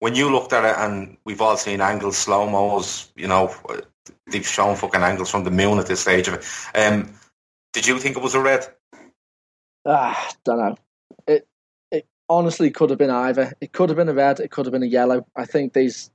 when 0.05 0.15
you 0.15 0.31
looked 0.31 0.53
at 0.53 0.67
it, 0.67 0.77
and 0.77 1.17
we've 1.25 1.41
all 1.41 1.57
seen 1.57 1.81
angles, 1.81 2.19
slow 2.19 2.47
mos, 2.47 3.11
you 3.17 3.27
know, 3.27 3.55
they've 4.31 4.47
shown 4.47 4.77
fucking 4.77 5.01
angles 5.01 5.31
from 5.31 5.45
the 5.45 5.51
moon 5.51 5.79
at 5.79 5.87
this 5.87 6.01
stage 6.01 6.29
of 6.29 6.35
it. 6.35 6.45
Um, 6.75 7.15
did 7.73 7.87
you 7.87 7.99
think 7.99 8.15
it 8.15 8.23
was 8.23 8.35
a 8.35 8.41
red? 8.41 8.67
Ah, 9.87 10.31
don't 10.45 10.59
know. 10.59 10.77
It 11.27 11.49
it 11.91 12.07
honestly 12.29 12.71
could 12.71 12.91
have 12.91 12.99
been 12.99 13.09
either. 13.09 13.55
It 13.63 13.73
could 13.73 13.89
have 13.89 13.97
been 13.97 14.11
a 14.11 14.13
red. 14.13 14.41
It 14.41 14.51
could 14.51 14.67
have 14.67 14.75
been 14.75 14.83
a 14.83 14.95
yellow. 15.01 15.27
I 15.35 15.47
think 15.47 15.73
there's 15.73 16.11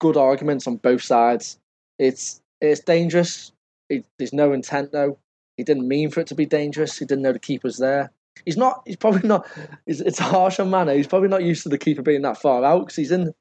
good 0.00 0.16
arguments 0.16 0.66
on 0.66 0.76
both 0.76 1.02
sides. 1.02 1.58
It's 1.98 2.40
it's 2.62 2.80
dangerous. 2.80 3.52
It, 3.90 4.06
there's 4.16 4.32
no 4.32 4.54
intent 4.54 4.90
though. 4.92 5.18
He 5.58 5.64
didn't 5.64 5.86
mean 5.86 6.08
for 6.10 6.20
it 6.20 6.28
to 6.28 6.34
be 6.34 6.46
dangerous. 6.46 6.98
He 6.98 7.04
didn't 7.04 7.24
know 7.24 7.34
the 7.34 7.38
keeper's 7.38 7.76
there. 7.76 8.10
He's 8.44 8.56
not. 8.56 8.82
He's 8.86 8.96
probably 8.96 9.26
not. 9.26 9.46
It's, 9.86 10.00
it's 10.00 10.18
harsh 10.18 10.60
on 10.60 10.70
Mane. 10.70 10.96
He's 10.96 11.06
probably 11.06 11.28
not 11.28 11.44
used 11.44 11.62
to 11.64 11.68
the 11.68 11.78
keeper 11.78 12.02
being 12.02 12.22
that 12.22 12.40
far 12.40 12.64
out 12.64 12.80
because 12.80 12.96
he's 12.96 13.10
in. 13.10 13.32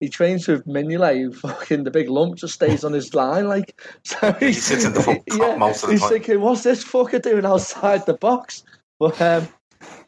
He 0.00 0.08
trains 0.08 0.48
with 0.48 0.66
Mignolet, 0.66 1.18
who 1.18 1.32
fucking 1.32 1.84
the 1.84 1.90
big 1.90 2.08
lump 2.08 2.36
just 2.36 2.54
stays 2.54 2.84
on 2.84 2.92
his 2.92 3.14
line, 3.14 3.48
like 3.48 3.80
so. 4.04 4.32
He 4.34 4.52
sits 4.52 4.84
in 4.84 4.94
the 4.94 5.02
fuck 5.02 5.22
yeah, 5.38 5.56
most 5.56 5.82
of 5.82 5.88
the 5.88 5.94
he's 5.94 6.00
time. 6.00 6.10
thinking, 6.10 6.40
"What's 6.40 6.62
this 6.62 6.84
fucker 6.84 7.20
doing 7.20 7.44
outside 7.44 8.06
the 8.06 8.14
box?" 8.14 8.64
But 8.98 9.20
um, 9.20 9.48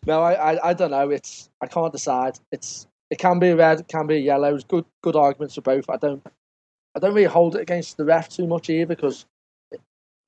no, 0.07 0.23
I, 0.23 0.53
I, 0.53 0.71
I 0.71 0.75
don't 0.75 0.91
know. 0.91 1.11
It's 1.11 1.51
I 1.61 1.67
can't 1.67 1.93
decide. 1.93 2.39
It's 2.51 2.87
it 3.11 3.19
can 3.19 3.39
be 3.39 3.51
a 3.51 3.57
red, 3.57 3.81
it 3.81 3.89
can 3.89 4.07
be 4.07 4.17
a 4.17 4.21
yellow. 4.21 4.51
There's 4.51 4.65
good 4.65 4.87
good 5.03 5.17
arguments 5.17 5.55
for 5.55 5.61
both. 5.61 5.89
I 5.91 5.97
don't 5.97 6.27
I 6.95 6.99
don't 6.99 7.15
really 7.15 7.27
hold 7.27 7.57
it 7.57 7.63
against 7.63 7.97
the 7.97 8.05
ref 8.05 8.29
too 8.29 8.47
much 8.47 8.71
either 8.71 8.95
because 8.95 9.27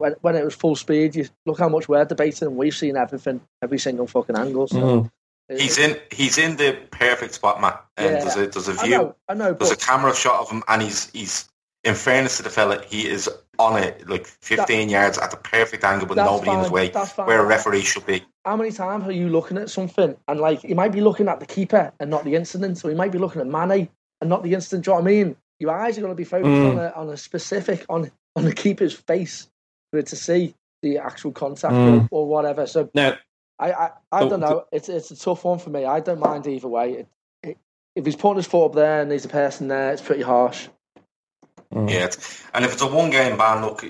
when 0.05 0.15
when 0.21 0.37
it 0.37 0.45
was 0.45 0.55
full 0.55 0.77
speed, 0.77 1.17
you 1.17 1.27
look 1.47 1.59
how 1.59 1.69
much 1.69 1.89
we're 1.89 2.05
debating 2.05 2.49
and 2.49 2.57
we've 2.57 2.75
seen 2.77 2.97
everything, 2.97 3.41
every 3.63 3.79
single 3.79 4.07
fucking 4.07 4.37
angle. 4.37 4.67
So 4.69 5.05
it- 5.49 5.61
He's 5.61 5.77
in. 5.79 5.97
He's 6.11 6.39
in 6.39 6.57
the 6.57 6.77
perfect 6.91 7.35
spot, 7.35 7.61
Matt. 7.61 7.85
And 7.99 8.07
Yeah. 8.17 8.21
there's 8.25 8.37
a 8.37 8.47
there's 8.47 8.69
a 8.69 8.81
I 8.81 8.85
view. 8.87 8.97
know, 8.99 9.15
I 9.29 9.35
know, 9.35 9.53
There's 9.53 9.71
a 9.73 9.77
camera 9.77 10.15
shot 10.15 10.41
of 10.41 10.51
him, 10.51 10.63
and 10.69 10.83
he's 10.83 11.11
he's. 11.11 11.49
In 11.85 11.95
fairness 11.95 12.39
to 12.39 12.43
the 12.43 12.49
fella, 12.49 12.83
he 12.87 13.07
is 13.07 13.29
on 13.59 13.77
it 13.83 14.09
like 14.09 14.27
15 14.27 14.89
yards 14.89 15.19
at 15.19 15.31
the 15.31 15.37
perfect 15.37 15.85
angle, 15.85 16.09
with 16.09 16.17
That's 16.17 16.31
nobody 16.31 16.51
in 16.53 16.61
his 16.61 16.71
way, 16.71 16.89
that's 16.89 17.15
where 17.19 17.41
a 17.41 17.45
referee 17.45 17.83
should 17.83 18.07
be. 18.07 18.25
how 18.47 18.57
many 18.57 18.71
times 18.73 19.05
are 19.05 19.13
you 19.13 19.29
looking 19.29 19.59
at 19.59 19.69
something 19.69 20.17
and 20.27 20.41
like 20.41 20.65
you 20.65 20.75
might 20.75 20.93
be 20.93 21.03
looking 21.03 21.29
at 21.29 21.41
the 21.41 21.47
keeper 21.47 21.93
and 22.01 22.09
not 22.09 22.25
the 22.25 22.37
incident, 22.37 22.83
or 22.83 22.91
you 22.91 22.97
might 22.97 23.13
be 23.13 23.19
looking 23.19 23.43
at 23.43 23.47
Mane 23.47 23.91
and 24.23 24.31
not 24.31 24.43
the 24.45 24.55
incident. 24.55 24.87
Do 24.87 24.93
you 24.93 24.97
know 24.97 25.03
what 25.03 25.09
I 25.11 25.13
mean? 25.13 25.37
Your 25.61 25.79
eyes 25.79 25.99
are 25.99 26.01
going 26.01 26.11
to 26.15 26.17
be 26.17 26.25
focused 26.25 26.49
Mm. 26.49 26.71
on 26.71 26.79
a 26.79 26.89
on 26.97 27.09
a 27.11 27.19
specific 27.19 27.85
on 27.91 28.11
on 28.35 28.45
the 28.47 28.55
keeper's 28.55 28.95
face 28.95 29.47
for 29.95 29.99
it 29.99 30.07
to 30.09 30.17
see 30.17 30.57
the 30.83 30.99
actual 30.99 31.31
contact 31.31 31.73
Mm. 31.73 32.09
or, 32.11 32.23
or 32.23 32.27
whatever. 32.27 32.67
So 32.67 32.91
Now, 32.95 33.17
I 33.61 33.73
I, 33.73 33.91
I 34.11 34.21
So- 34.23 34.29
don't 34.31 34.41
know. 34.41 34.65
It's 34.73 34.89
it's 34.89 35.13
a 35.13 35.17
tough 35.17 35.45
one 35.45 35.61
for 35.61 35.71
me. 35.71 35.85
I 35.85 36.01
don't 36.01 36.19
mind 36.19 36.49
either 36.49 36.67
way. 36.67 36.93
It, 36.95 37.09
it, 37.45 37.59
if 37.95 38.05
he's 38.05 38.17
putting 38.17 38.39
his 38.39 38.47
foot 38.49 38.67
up 38.67 38.75
there 38.75 39.01
and 39.01 39.09
there's 39.11 39.25
a 39.25 39.29
person 39.29 39.69
there, 39.69 39.93
it's 39.93 40.03
pretty 40.03 40.23
harsh. 40.23 40.67
mm. 41.73 41.89
Yeah, 41.89 42.07
it's, 42.07 42.43
and 42.53 42.65
if 42.65 42.73
it's 42.73 42.83
a 42.83 42.89
one 42.89 43.11
game 43.11 43.37
ban, 43.39 43.63
look, 43.65 43.85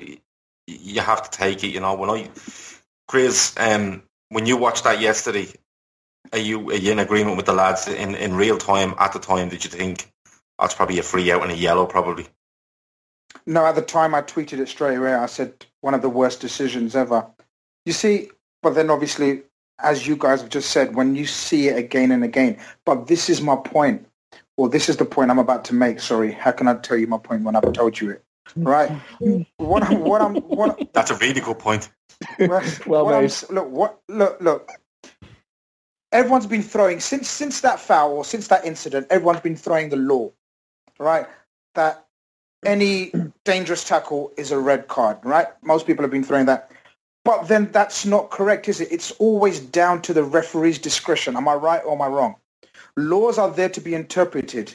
you 0.66 1.00
have 1.00 1.22
to 1.30 1.38
take 1.38 1.64
it. 1.64 1.68
You 1.68 1.80
know, 1.80 1.94
when 1.94 2.10
I, 2.10 2.28
Chris, 3.08 3.54
um, 3.58 4.02
when 4.28 4.44
you 4.44 4.58
watched 4.58 4.84
that 4.84 5.00
yesterday, 5.00 5.48
are 6.34 6.38
you 6.38 6.70
are 6.70 6.74
you 6.76 6.92
in 6.92 6.98
agreement 6.98 7.38
with 7.38 7.46
the 7.46 7.54
lads 7.54 7.88
in, 7.88 8.14
in 8.14 8.34
real 8.36 8.58
time 8.58 8.94
at 8.98 9.14
the 9.14 9.18
time? 9.18 9.48
Did 9.48 9.64
you 9.64 9.70
think 9.70 10.10
that's 10.58 10.74
probably 10.74 10.98
a 10.98 11.02
free 11.02 11.32
out 11.32 11.42
and 11.42 11.50
a 11.52 11.56
yellow? 11.56 11.86
Probably. 11.86 12.26
No, 13.46 13.66
at 13.66 13.74
the 13.74 13.82
time 13.82 14.14
I 14.14 14.22
tweeted 14.22 14.58
it 14.58 14.68
straight 14.68 14.96
away. 14.96 15.12
I 15.14 15.26
said 15.26 15.66
one 15.80 15.94
of 15.94 16.02
the 16.02 16.08
worst 16.08 16.40
decisions 16.40 16.96
ever. 16.96 17.26
You 17.84 17.92
see, 17.92 18.30
but 18.62 18.74
then 18.74 18.88
obviously, 18.88 19.42
as 19.80 20.06
you 20.06 20.16
guys 20.16 20.40
have 20.40 20.50
just 20.50 20.70
said, 20.70 20.94
when 20.94 21.14
you 21.14 21.26
see 21.26 21.68
it 21.68 21.76
again 21.76 22.10
and 22.10 22.24
again, 22.24 22.58
but 22.86 23.06
this 23.06 23.28
is 23.28 23.42
my 23.42 23.56
point, 23.56 24.06
or 24.56 24.68
this 24.68 24.88
is 24.88 24.96
the 24.96 25.04
point 25.04 25.30
I'm 25.30 25.38
about 25.38 25.64
to 25.66 25.74
make. 25.74 26.00
Sorry, 26.00 26.32
how 26.32 26.52
can 26.52 26.68
I 26.68 26.74
tell 26.74 26.96
you 26.96 27.06
my 27.06 27.18
point 27.18 27.42
when 27.42 27.56
I've 27.56 27.72
told 27.72 28.00
you 28.00 28.10
it? 28.10 28.24
Right? 28.56 28.90
Mm-hmm. 29.20 29.42
what 29.64 29.82
I'm, 29.82 30.00
what 30.00 30.22
I'm, 30.22 30.36
what, 30.36 30.92
That's 30.94 31.10
a 31.10 31.16
really 31.16 31.40
good 31.40 31.58
point. 31.58 31.90
what, 32.38 32.80
Well 32.86 33.04
what 33.04 33.14
I'm 33.14 33.22
made. 33.22 33.34
look, 33.50 33.68
what, 33.68 34.00
look, 34.08 34.40
look. 34.40 34.70
Everyone's 36.12 36.46
been 36.46 36.62
throwing 36.62 37.00
since 37.00 37.28
since 37.28 37.60
that 37.62 37.80
foul 37.80 38.12
or 38.12 38.24
since 38.24 38.48
that 38.48 38.64
incident. 38.64 39.08
Everyone's 39.10 39.40
been 39.40 39.56
throwing 39.56 39.88
the 39.88 39.96
law, 39.96 40.30
right? 41.00 41.26
That 41.74 42.03
any 42.64 43.12
dangerous 43.44 43.84
tackle 43.84 44.32
is 44.36 44.50
a 44.50 44.58
red 44.58 44.88
card, 44.88 45.18
right? 45.22 45.48
Most 45.62 45.86
people 45.86 46.02
have 46.02 46.10
been 46.10 46.24
throwing 46.24 46.46
that. 46.46 46.70
But 47.24 47.48
then 47.48 47.70
that's 47.72 48.04
not 48.04 48.30
correct, 48.30 48.68
is 48.68 48.80
it? 48.80 48.92
It's 48.92 49.10
always 49.12 49.60
down 49.60 50.02
to 50.02 50.12
the 50.12 50.22
referee's 50.22 50.78
discretion. 50.78 51.36
Am 51.36 51.48
I 51.48 51.54
right 51.54 51.82
or 51.84 51.94
am 51.94 52.02
I 52.02 52.08
wrong? 52.08 52.36
Laws 52.96 53.38
are 53.38 53.50
there 53.50 53.70
to 53.70 53.80
be 53.80 53.94
interpreted, 53.94 54.74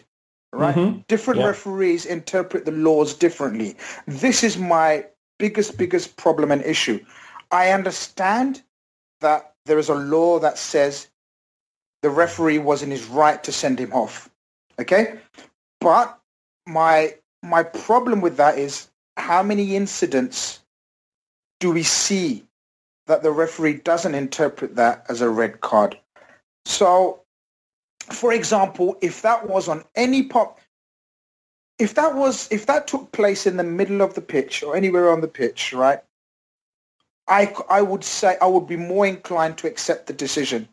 right? 0.51 0.75
Mhm. 0.75 1.05
Different 1.07 1.39
Yeah. 1.39 1.47
referees 1.47 2.05
interpret 2.05 2.65
the 2.65 2.71
laws 2.71 3.13
differently. 3.13 3.77
This 4.07 4.43
is 4.43 4.57
my 4.57 5.05
biggest, 5.37 5.77
biggest 5.77 6.17
problem 6.17 6.51
and 6.51 6.63
issue. 6.63 6.99
I 7.51 7.69
understand 7.71 8.63
that 9.21 9.53
there 9.65 9.77
is 9.79 9.89
a 9.89 9.95
law 9.95 10.39
that 10.39 10.57
says 10.57 11.07
the 12.01 12.09
referee 12.09 12.59
was 12.59 12.81
in 12.81 12.91
his 12.91 13.05
right 13.05 13.43
to 13.43 13.51
send 13.51 13.79
him 13.79 13.93
off. 13.93 14.29
Okay? 14.79 15.19
But 15.79 16.17
my 16.65 17.15
my 17.43 17.63
problem 17.63 18.21
with 18.21 18.38
that 18.38 18.58
is 18.58 18.89
how 19.17 19.43
many 19.43 19.75
incidents 19.75 20.60
do 21.60 21.71
we 21.71 21.84
see 21.84 22.43
that 23.08 23.23
the 23.23 23.32
referee 23.32 23.75
doesn't 23.75 24.15
interpret 24.15 24.75
that 24.75 25.06
as 25.10 25.21
a 25.21 25.30
red 25.30 25.62
card? 25.62 25.97
So 26.65 27.21
for 28.12 28.34
example, 28.34 28.97
if 29.02 29.21
that 29.21 29.47
was 29.47 29.67
on 29.67 29.84
any 29.95 30.23
pop 30.23 30.60
if 31.80 31.95
that 31.95 32.13
was 32.13 32.52
if 32.52 32.65
that 32.65 32.88
took 32.88 33.12
place 33.13 33.47
in 33.47 33.58
the 33.58 33.63
middle 33.63 34.02
of 34.02 34.13
the 34.13 34.21
pitch 34.21 34.62
or 34.62 34.75
anywhere 34.75 35.12
on 35.12 35.21
the 35.21 35.28
pitch, 35.28 35.73
right? 35.73 36.02
I 37.28 37.54
I 37.69 37.82
would 37.82 38.04
say 38.04 38.38
I 38.41 38.47
would 38.47 38.67
be 38.67 38.75
more 38.75 39.08
inclined 39.08 39.58
to 39.60 39.67
accept 39.67 40.08
the 40.08 40.13
decision. 40.13 40.67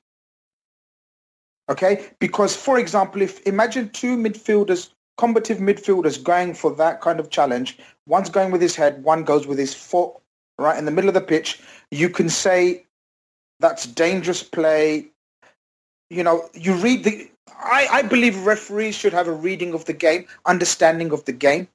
Okay? 1.69 2.11
Because 2.19 2.57
for 2.57 2.79
example, 2.79 3.23
if 3.23 3.41
imagine 3.47 3.89
two 3.91 4.17
midfielders, 4.17 4.91
combative 5.19 5.59
midfielders 5.59 6.23
going 6.23 6.55
for 6.55 6.75
that 6.77 7.01
kind 7.01 7.21
of 7.21 7.31
challenge, 7.31 7.79
one's 8.07 8.31
going 8.31 8.51
with 8.51 8.61
his 8.61 8.77
head, 8.77 9.03
one 9.03 9.25
goes 9.25 9.47
with 9.47 9.59
his 9.59 9.75
foot, 9.75 10.13
right 10.59 10.79
in 10.79 10.85
the 10.85 10.91
middle 10.91 11.09
of 11.09 11.15
the 11.15 11.21
pitch, 11.21 11.61
you 11.91 12.09
can 12.09 12.29
say 12.29 12.85
that's 13.61 13.87
dangerous 13.87 14.43
play. 14.43 15.07
You 16.11 16.23
know, 16.23 16.49
you 16.55 16.75
read 16.75 17.05
the 17.05 17.29
I, 17.59 17.89
I 17.91 18.03
believe 18.03 18.45
referees 18.45 18.95
should 18.95 19.13
have 19.13 19.29
a 19.29 19.33
reading 19.33 19.73
of 19.73 19.85
the 19.87 19.93
game, 19.93 20.27
understanding 20.45 21.13
of 21.13 21.25
the 21.25 21.33
game. 21.33 21.69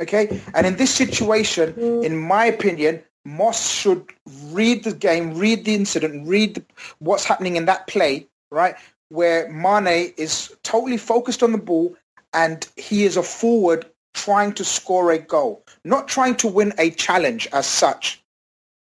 Okay? 0.00 0.40
And 0.54 0.66
in 0.66 0.76
this 0.76 0.92
situation, 0.92 1.72
mm. 1.74 2.04
in 2.04 2.16
my 2.18 2.46
opinion, 2.46 3.02
Moss 3.24 3.70
should 3.70 4.12
read 4.48 4.84
the 4.84 4.94
game, 4.94 5.34
read 5.34 5.64
the 5.64 5.74
incident, 5.74 6.26
read 6.26 6.54
the, 6.54 6.64
what's 6.98 7.24
happening 7.24 7.56
in 7.56 7.66
that 7.66 7.86
play, 7.86 8.26
right? 8.50 8.74
Where 9.10 9.50
Mane 9.50 10.12
is 10.16 10.56
totally 10.62 10.96
focused 10.96 11.42
on 11.42 11.52
the 11.52 11.58
ball 11.58 11.94
and 12.32 12.68
he 12.76 13.04
is 13.04 13.16
a 13.16 13.22
forward 13.22 13.86
trying 14.14 14.52
to 14.54 14.64
score 14.64 15.10
a 15.12 15.18
goal, 15.18 15.64
not 15.84 16.08
trying 16.08 16.36
to 16.36 16.48
win 16.48 16.72
a 16.78 16.90
challenge 16.90 17.48
as 17.52 17.66
such 17.66 18.22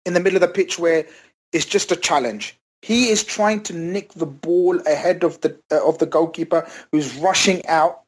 in 0.05 0.13
the 0.13 0.19
middle 0.19 0.37
of 0.37 0.41
the 0.41 0.47
pitch 0.47 0.79
where 0.79 1.05
it's 1.53 1.65
just 1.65 1.91
a 1.91 1.95
challenge. 1.95 2.57
He 2.81 3.09
is 3.09 3.23
trying 3.23 3.61
to 3.63 3.73
nick 3.73 4.13
the 4.13 4.25
ball 4.25 4.79
ahead 4.87 5.23
of 5.23 5.41
the 5.41 5.59
uh, 5.71 5.85
of 5.85 5.97
the 5.97 6.05
goalkeeper 6.05 6.67
who's 6.91 7.15
rushing 7.15 7.65
out, 7.67 8.03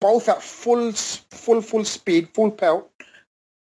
both 0.00 0.28
at 0.28 0.42
full 0.42 0.92
full 0.92 1.60
full 1.60 1.84
speed, 1.84 2.28
full 2.32 2.52
pelt. 2.52 2.90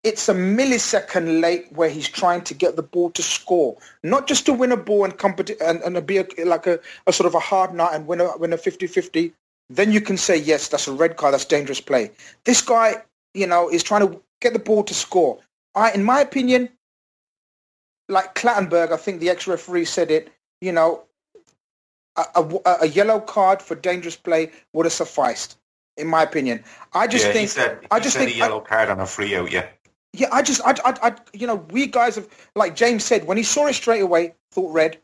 It's 0.02 0.30
a 0.30 0.34
millisecond 0.34 1.42
late 1.42 1.70
where 1.72 1.90
he's 1.90 2.08
trying 2.08 2.40
to 2.44 2.54
get 2.54 2.74
the 2.76 2.82
ball 2.82 3.10
to 3.10 3.22
score, 3.22 3.76
not 4.02 4.26
just 4.26 4.46
to 4.46 4.54
win 4.54 4.72
a 4.72 4.76
ball 4.78 5.04
and 5.04 5.18
competi- 5.18 5.60
and, 5.60 5.82
and 5.82 6.06
be 6.06 6.16
a, 6.16 6.26
like 6.46 6.66
a, 6.66 6.80
a 7.06 7.12
sort 7.12 7.26
of 7.26 7.34
a 7.34 7.38
hard 7.38 7.74
nut 7.74 7.92
and 7.92 8.06
win 8.06 8.22
a 8.22 8.34
win 8.38 8.54
a 8.54 8.56
50-50. 8.56 9.32
Then 9.72 9.92
you 9.92 10.00
can 10.00 10.16
say 10.16 10.37
yes, 10.37 10.66
that's 10.66 10.88
a 10.88 10.92
red 10.92 11.16
card, 11.16 11.33
that's 11.33 11.44
dangerous 11.44 11.80
play. 11.80 12.11
This 12.44 12.61
guy, 12.61 12.96
you 13.35 13.46
know, 13.46 13.70
is 13.70 13.85
trying 13.85 14.06
to 14.06 14.20
get 14.40 14.52
the 14.52 14.59
ball 14.59 14.83
to 14.83 14.92
score. 14.92 15.38
I, 15.76 15.92
in 15.92 16.02
my 16.02 16.20
opinion, 16.20 16.68
like 18.09 18.35
Clattenburg, 18.35 18.90
I 18.92 18.96
think 18.96 19.20
the 19.20 19.30
ex-referee 19.30 19.85
said 19.85 20.11
it, 20.11 20.28
you 20.61 20.72
know, 20.72 21.04
a, 22.16 22.24
a, 22.35 22.76
a 22.83 22.87
yellow 22.88 23.20
card 23.20 23.62
for 23.62 23.76
dangerous 23.76 24.16
play 24.16 24.50
would 24.72 24.87
have 24.87 24.92
sufficed, 24.92 25.56
in 25.96 26.09
my 26.09 26.24
opinion. 26.24 26.64
I 26.92 27.06
just 27.06 27.26
yeah, 27.26 27.33
think, 27.33 27.42
he 27.42 27.46
said, 27.46 27.78
he 27.83 27.87
I 27.92 28.00
just 28.00 28.14
said 28.14 28.24
think, 28.24 28.35
a 28.35 28.38
yellow 28.38 28.61
card 28.61 28.88
on 28.90 28.98
a 28.98 29.06
free 29.06 29.37
out. 29.37 29.52
Yeah, 29.52 29.68
yeah, 30.12 30.26
I 30.33 30.42
just, 30.42 30.61
I, 30.64 30.72
I, 30.85 31.11
I, 31.11 31.16
you 31.33 31.46
know, 31.46 31.64
we 31.70 31.87
guys 31.87 32.16
have, 32.16 32.28
like 32.56 32.74
James 32.74 33.04
said, 33.04 33.28
when 33.28 33.37
he 33.37 33.44
saw 33.44 33.68
it 33.68 33.74
straight 33.74 34.02
away, 34.02 34.35
thought 34.50 34.72
red. 34.72 34.98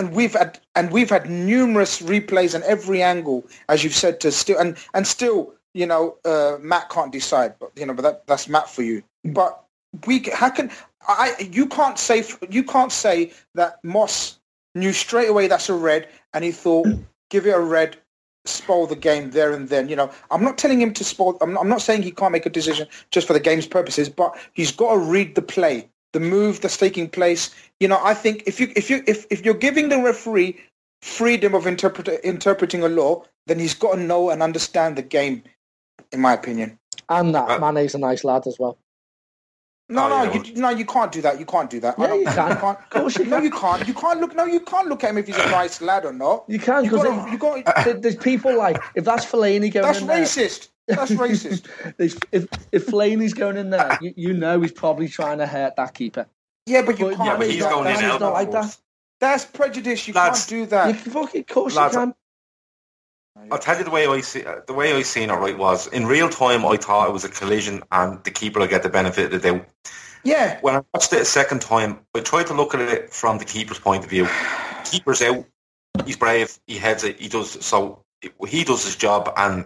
And 0.00 0.14
we've 0.14 0.32
had, 0.32 0.58
and 0.74 0.90
we've 0.90 1.10
had 1.10 1.28
numerous 1.28 2.00
replays 2.00 2.54
on 2.54 2.62
every 2.62 3.02
angle, 3.02 3.46
as 3.68 3.84
you've 3.84 3.94
said, 3.94 4.18
to 4.20 4.32
still, 4.32 4.58
and, 4.58 4.78
and 4.94 5.06
still, 5.06 5.52
you 5.74 5.84
know, 5.84 6.16
uh, 6.24 6.56
Matt 6.58 6.88
can't 6.88 7.12
decide, 7.12 7.52
but 7.60 7.70
you 7.76 7.84
know, 7.84 7.92
but 7.92 8.00
that, 8.00 8.26
that's 8.26 8.48
Matt 8.48 8.70
for 8.70 8.82
you. 8.82 9.02
But 9.26 9.62
we, 10.06 10.24
how 10.32 10.48
can, 10.48 10.70
I, 11.06 11.34
you 11.52 11.66
can't 11.66 11.98
say, 11.98 12.24
you 12.48 12.64
can't 12.64 12.90
say 12.90 13.34
that 13.56 13.84
Moss 13.84 14.38
knew 14.74 14.94
straight 14.94 15.28
away 15.28 15.48
that's 15.48 15.68
a 15.68 15.74
red, 15.74 16.08
and 16.32 16.44
he 16.44 16.50
thought, 16.50 16.86
give 17.28 17.46
it 17.46 17.54
a 17.54 17.60
red, 17.60 17.98
spoil 18.46 18.86
the 18.86 18.96
game 18.96 19.32
there 19.32 19.52
and 19.52 19.68
then. 19.68 19.90
You 19.90 19.96
know, 19.96 20.10
I'm 20.30 20.42
not 20.42 20.56
telling 20.56 20.80
him 20.80 20.94
to 20.94 21.04
spoil. 21.04 21.36
I'm 21.42 21.52
not, 21.52 21.60
I'm 21.60 21.68
not 21.68 21.82
saying 21.82 22.04
he 22.04 22.10
can't 22.10 22.32
make 22.32 22.46
a 22.46 22.50
decision 22.50 22.88
just 23.10 23.26
for 23.26 23.34
the 23.34 23.40
game's 23.40 23.66
purposes, 23.66 24.08
but 24.08 24.34
he's 24.54 24.72
got 24.72 24.94
to 24.94 24.98
read 24.98 25.34
the 25.34 25.42
play, 25.42 25.90
the 26.12 26.20
move 26.20 26.60
that's 26.60 26.76
taking 26.76 27.08
place. 27.08 27.54
You 27.80 27.88
know, 27.88 28.00
I 28.02 28.14
think 28.14 28.42
if 28.46 28.58
you 28.60 28.72
if 28.76 28.90
you 28.90 29.02
if, 29.06 29.26
if 29.30 29.44
you're 29.44 29.54
giving 29.54 29.88
the 29.88 29.98
referee 30.02 30.58
freedom 31.02 31.54
of 31.54 31.66
interpret, 31.66 32.08
interpreting 32.24 32.82
a 32.82 32.88
law, 32.88 33.24
then 33.46 33.58
he's 33.58 33.74
got 33.74 33.94
to 33.94 34.00
know 34.00 34.30
and 34.30 34.42
understand 34.42 34.96
the 34.96 35.02
game. 35.02 35.42
In 36.12 36.20
my 36.20 36.32
opinion, 36.32 36.76
And 37.08 37.32
that 37.36 37.62
Uh, 37.62 37.72
Mane's 37.72 37.94
a 37.94 37.98
nice 37.98 38.24
lad 38.24 38.44
as 38.48 38.58
well. 38.58 38.76
no, 39.88 40.04
Oh, 40.06 40.08
no, 40.08 40.22
yeah, 40.32 40.42
you, 40.42 40.54
no, 40.60 40.68
you 40.70 40.84
can't 40.84 41.12
do 41.12 41.20
that. 41.22 41.38
You 41.38 41.46
can't 41.46 41.70
do 41.70 41.78
that. 41.80 41.94
I 41.98 42.02
Yeah, 42.02 42.08
don't- 42.08 42.18
you 42.20 42.26
can. 42.26 42.56
can't. 42.56 42.78
Of 42.78 42.90
course 42.90 43.16
you 43.18 43.24
no, 43.26 43.36
can. 43.36 43.44
you 43.44 43.50
can't. 43.52 43.86
You 43.88 43.94
can't 43.94 44.20
look. 44.20 44.34
No, 44.34 44.44
you 44.44 44.60
can't 44.60 44.88
look 44.88 45.04
at 45.04 45.10
him 45.10 45.18
if 45.18 45.26
he's 45.28 45.36
a 45.36 45.50
nice 45.50 45.80
lad 45.80 46.04
or 46.04 46.12
not. 46.12 46.44
You 46.48 46.58
can 46.58 46.84
You 46.84 46.90
because 46.90 47.04
gotta- 47.06 47.30
you 47.30 47.38
got. 47.38 47.84
there- 47.84 47.94
there's 47.94 48.16
people 48.16 48.56
like 48.56 48.82
if 48.96 49.04
that's 49.04 49.24
Fellaini 49.24 49.72
going 49.72 49.86
That's 49.86 50.00
in 50.00 50.06
there, 50.08 50.22
racist. 50.22 50.68
That's 50.96 51.10
racist. 51.12 51.66
there's- 51.96 52.16
if 52.32 52.46
if 52.72 52.86
Fellaini's 52.86 53.34
going 53.34 53.56
in 53.56 53.70
there, 53.70 53.98
you, 54.00 54.12
you 54.16 54.32
know 54.32 54.60
he's 54.60 54.72
probably 54.72 55.08
trying 55.08 55.38
to 55.38 55.46
hurt 55.46 55.76
that 55.76 55.94
keeper. 55.94 56.26
Yeah, 56.66 56.82
but 56.82 56.98
you 56.98 57.06
But- 57.06 57.16
can't. 57.16 57.26
Yeah, 57.28 57.36
but 57.38 57.50
he's 57.50 57.62
that. 57.62 57.70
going 57.72 57.86
in 57.86 57.92
He's 57.92 58.00
That's- 58.02 58.20
not 58.20 58.32
like 58.32 58.50
that. 58.52 58.76
That's 59.20 59.44
prejudice. 59.44 60.08
You 60.08 60.14
Lads, 60.14 60.40
can't 60.40 60.48
do 60.48 60.56
You 60.60 60.66
that. 60.66 61.02
can 61.02 61.12
fucking, 61.12 61.44
course 61.44 61.74
Lads, 61.76 61.94
you 61.94 62.00
can. 62.00 62.14
I'll 63.50 63.58
tell 63.58 63.76
you 63.78 63.84
the 63.84 63.90
way 63.90 64.06
I 64.06 64.20
see 64.20 64.44
uh, 64.44 64.56
the 64.66 64.72
way 64.74 64.92
I 64.94 65.02
seen 65.02 65.30
it. 65.30 65.34
Right 65.34 65.56
was 65.56 65.86
in 65.88 66.06
real 66.06 66.28
time. 66.28 66.64
I 66.66 66.76
thought 66.76 67.08
it 67.08 67.12
was 67.12 67.24
a 67.24 67.28
collision, 67.28 67.82
and 67.92 68.22
the 68.24 68.30
keeper 68.30 68.60
will 68.60 68.66
get 68.66 68.82
the 68.82 68.88
benefit 68.88 69.32
of 69.32 69.42
the 69.42 69.52
doubt. 69.52 69.66
Yeah. 70.24 70.58
When 70.60 70.74
I 70.76 70.82
watched 70.92 71.12
it 71.14 71.22
a 71.22 71.24
second 71.24 71.62
time, 71.62 72.00
I 72.14 72.20
tried 72.20 72.46
to 72.48 72.54
look 72.54 72.74
at 72.74 72.80
it 72.80 73.12
from 73.12 73.38
the 73.38 73.44
keeper's 73.46 73.78
point 73.78 74.04
of 74.04 74.10
view. 74.10 74.28
Keeper's 74.84 75.22
out. 75.22 75.46
He's 76.04 76.16
brave. 76.16 76.58
He 76.66 76.76
heads 76.76 77.04
it. 77.04 77.18
He 77.20 77.28
does 77.28 77.64
so. 77.64 78.04
He 78.46 78.64
does 78.64 78.84
his 78.84 78.96
job, 78.96 79.32
and 79.36 79.64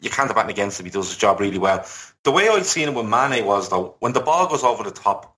you 0.00 0.10
can't 0.10 0.28
have 0.28 0.36
anything 0.36 0.50
against 0.52 0.80
him. 0.80 0.86
He 0.86 0.92
does 0.92 1.08
his 1.08 1.16
job 1.16 1.40
really 1.40 1.58
well. 1.58 1.84
The 2.24 2.32
way 2.32 2.48
I 2.48 2.60
seen 2.62 2.88
it 2.88 2.94
with 2.94 3.06
Mane 3.06 3.44
was 3.44 3.68
though, 3.68 3.96
when 4.00 4.12
the 4.12 4.20
ball 4.20 4.48
goes 4.48 4.64
over 4.64 4.82
the 4.82 4.90
top, 4.90 5.36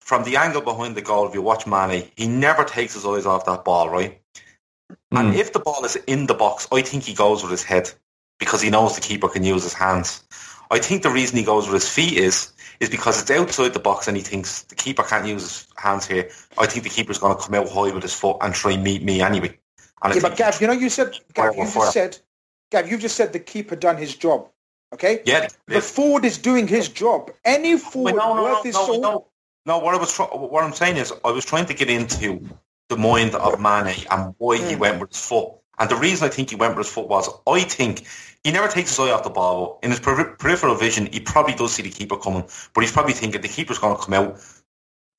from 0.00 0.24
the 0.24 0.36
angle 0.36 0.60
behind 0.60 0.96
the 0.96 1.02
goal, 1.02 1.26
if 1.26 1.34
you 1.34 1.40
watch 1.42 1.66
Mane, 1.66 2.10
he 2.16 2.26
never 2.28 2.64
takes 2.64 2.94
his 2.94 3.06
eyes 3.06 3.24
off 3.26 3.46
that 3.46 3.64
ball, 3.64 3.88
right? 3.88 4.20
And 5.12 5.32
Mm. 5.32 5.38
if 5.38 5.52
the 5.52 5.60
ball 5.60 5.84
is 5.84 5.96
in 5.96 6.26
the 6.26 6.34
box, 6.34 6.68
I 6.70 6.82
think 6.82 7.04
he 7.04 7.14
goes 7.14 7.42
with 7.42 7.50
his 7.50 7.62
head 7.62 7.90
because 8.38 8.60
he 8.60 8.68
knows 8.70 8.94
the 8.94 9.00
keeper 9.00 9.28
can 9.28 9.44
use 9.44 9.62
his 9.62 9.72
hands. 9.72 10.22
I 10.70 10.78
think 10.78 11.02
the 11.02 11.10
reason 11.10 11.38
he 11.38 11.44
goes 11.44 11.66
with 11.66 11.74
his 11.82 11.88
feet 11.88 12.18
is 12.18 12.52
is 12.80 12.90
because 12.90 13.22
it's 13.22 13.30
outside 13.30 13.72
the 13.72 13.78
box 13.80 14.08
and 14.08 14.16
he 14.16 14.22
thinks 14.22 14.62
the 14.62 14.74
keeper 14.74 15.04
can't 15.04 15.26
use 15.26 15.42
his 15.42 15.66
hands 15.76 16.06
here. 16.06 16.28
I 16.58 16.66
think 16.66 16.82
the 16.82 16.90
keeper's 16.90 17.18
going 17.18 17.36
to 17.36 17.40
come 17.42 17.54
out 17.54 17.68
high 17.68 17.92
with 17.94 18.02
his 18.02 18.14
foot 18.14 18.38
and 18.40 18.52
try 18.52 18.72
and 18.72 18.82
meet 18.82 19.02
me 19.02 19.20
anyway. 19.22 19.56
And 20.02 20.14
Yeah, 20.14 20.20
but 20.22 20.36
Gav, 20.36 20.60
you 20.60 20.66
know, 20.66 20.72
you 20.72 20.90
said, 20.90 21.16
Gav, 21.32 21.54
you 21.54 21.62
just 21.62 21.92
said, 21.92 22.18
Gav, 22.70 22.90
you've 22.90 23.00
just 23.00 23.16
said 23.16 23.32
the 23.32 23.38
keeper 23.38 23.76
done 23.76 23.96
his 23.96 24.14
job. 24.16 24.48
Okay. 24.92 25.22
yeah, 25.24 25.48
The 25.66 25.80
forward 25.80 26.24
is 26.24 26.38
doing 26.38 26.68
his 26.68 26.88
job. 26.88 27.30
Any 27.44 27.76
forward 27.78 28.14
no, 28.14 28.34
no, 28.34 28.42
worth 28.44 28.52
no, 28.58 28.62
his 28.62 28.74
no, 28.74 28.86
salt. 28.86 29.00
no. 29.02 29.26
No, 29.66 29.78
what 29.78 29.94
I 29.94 29.98
was 29.98 30.12
try- 30.12 30.26
what 30.26 30.62
I'm 30.62 30.72
saying 30.74 30.98
is 30.98 31.12
I 31.24 31.30
was 31.30 31.44
trying 31.44 31.66
to 31.66 31.74
get 31.74 31.88
into 31.90 32.40
the 32.90 32.96
mind 32.96 33.34
of 33.34 33.58
Mane 33.58 33.94
and 34.10 34.34
why 34.38 34.56
he 34.58 34.74
Mm. 34.74 34.78
went 34.78 35.00
with 35.00 35.10
his 35.10 35.24
foot. 35.26 35.48
And 35.78 35.90
the 35.90 35.96
reason 35.96 36.26
I 36.26 36.30
think 36.30 36.50
he 36.50 36.56
went 36.56 36.76
with 36.76 36.86
his 36.86 36.94
foot 36.94 37.08
was 37.08 37.28
I 37.46 37.60
think 37.62 38.06
he 38.44 38.52
never 38.52 38.68
takes 38.68 38.90
his 38.90 39.00
eye 39.00 39.10
off 39.10 39.24
the 39.24 39.30
ball. 39.30 39.80
In 39.82 39.90
his 39.90 39.98
peri- 40.00 40.36
peripheral 40.36 40.74
vision, 40.76 41.06
he 41.12 41.18
probably 41.18 41.54
does 41.54 41.72
see 41.74 41.82
the 41.82 41.90
keeper 41.90 42.16
coming, 42.16 42.44
but 42.74 42.82
he's 42.82 42.92
probably 42.92 43.14
thinking 43.14 43.40
the 43.40 43.48
keeper's 43.48 43.78
going 43.78 43.96
to 43.96 44.02
come 44.02 44.14
out. 44.14 44.38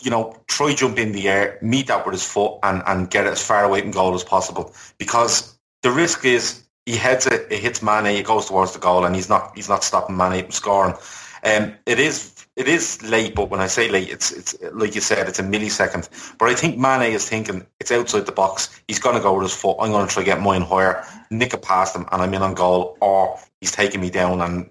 You 0.01 0.11
know, 0.11 0.37
try 0.47 0.73
jump 0.73 0.99
in 0.99 1.11
the 1.11 1.27
air, 1.27 1.57
meet 1.61 1.87
that 1.87 2.05
with 2.05 2.13
his 2.13 2.23
foot, 2.25 2.59
and 2.63 2.83
and 2.85 3.09
get 3.09 3.25
it 3.25 3.31
as 3.33 3.41
far 3.43 3.63
away 3.65 3.81
from 3.81 3.91
goal 3.91 4.13
as 4.13 4.23
possible. 4.23 4.73
Because 4.99 5.57
the 5.81 5.89
risk 5.91 6.23
is 6.23 6.61
he 6.85 6.95
heads 6.95 7.25
it, 7.25 7.47
it 7.51 7.59
hits 7.59 7.81
Mane, 7.81 8.07
it 8.07 8.25
goes 8.25 8.45
towards 8.45 8.73
the 8.73 8.79
goal, 8.79 9.05
and 9.05 9.15
he's 9.15 9.29
not 9.29 9.51
he's 9.55 9.69
not 9.69 9.83
stopping 9.83 10.17
Mane 10.17 10.43
from 10.43 10.51
scoring. 10.51 10.95
Um, 11.43 11.73
it 11.85 11.99
is 11.99 12.45
it 12.55 12.67
is 12.67 13.01
late, 13.03 13.35
but 13.35 13.49
when 13.49 13.59
I 13.59 13.67
say 13.67 13.89
late, 13.89 14.09
it's 14.09 14.31
it's 14.31 14.55
like 14.73 14.95
you 14.95 15.01
said, 15.01 15.27
it's 15.27 15.39
a 15.39 15.43
millisecond. 15.43 16.37
But 16.37 16.49
I 16.49 16.55
think 16.55 16.77
Mane 16.77 17.13
is 17.13 17.27
thinking 17.27 17.65
it's 17.79 17.91
outside 17.91 18.25
the 18.25 18.31
box. 18.31 18.81
He's 18.87 18.99
going 18.99 19.15
to 19.15 19.21
go 19.21 19.33
with 19.33 19.43
his 19.43 19.55
foot. 19.55 19.77
I'm 19.79 19.91
going 19.91 20.07
to 20.07 20.13
try 20.13 20.23
to 20.23 20.25
get 20.25 20.41
mine 20.41 20.61
higher, 20.61 21.03
nick 21.29 21.53
it 21.53 21.61
past 21.61 21.95
him, 21.95 22.05
and 22.11 22.21
I'm 22.21 22.33
in 22.33 22.41
on 22.41 22.53
goal. 22.53 22.97
Or 23.01 23.39
he's 23.59 23.71
taking 23.71 24.01
me 24.01 24.09
down, 24.09 24.41
and 24.41 24.69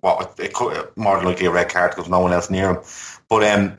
what 0.00 0.34
it 0.38 0.52
could 0.52 0.90
more 0.96 1.16
than 1.16 1.26
likely 1.26 1.46
a 1.46 1.50
red 1.50 1.68
card 1.68 1.90
because 1.90 2.08
no 2.08 2.20
one 2.20 2.32
else 2.32 2.50
near 2.50 2.74
him. 2.74 2.82
But 3.28 3.44
um, 3.44 3.78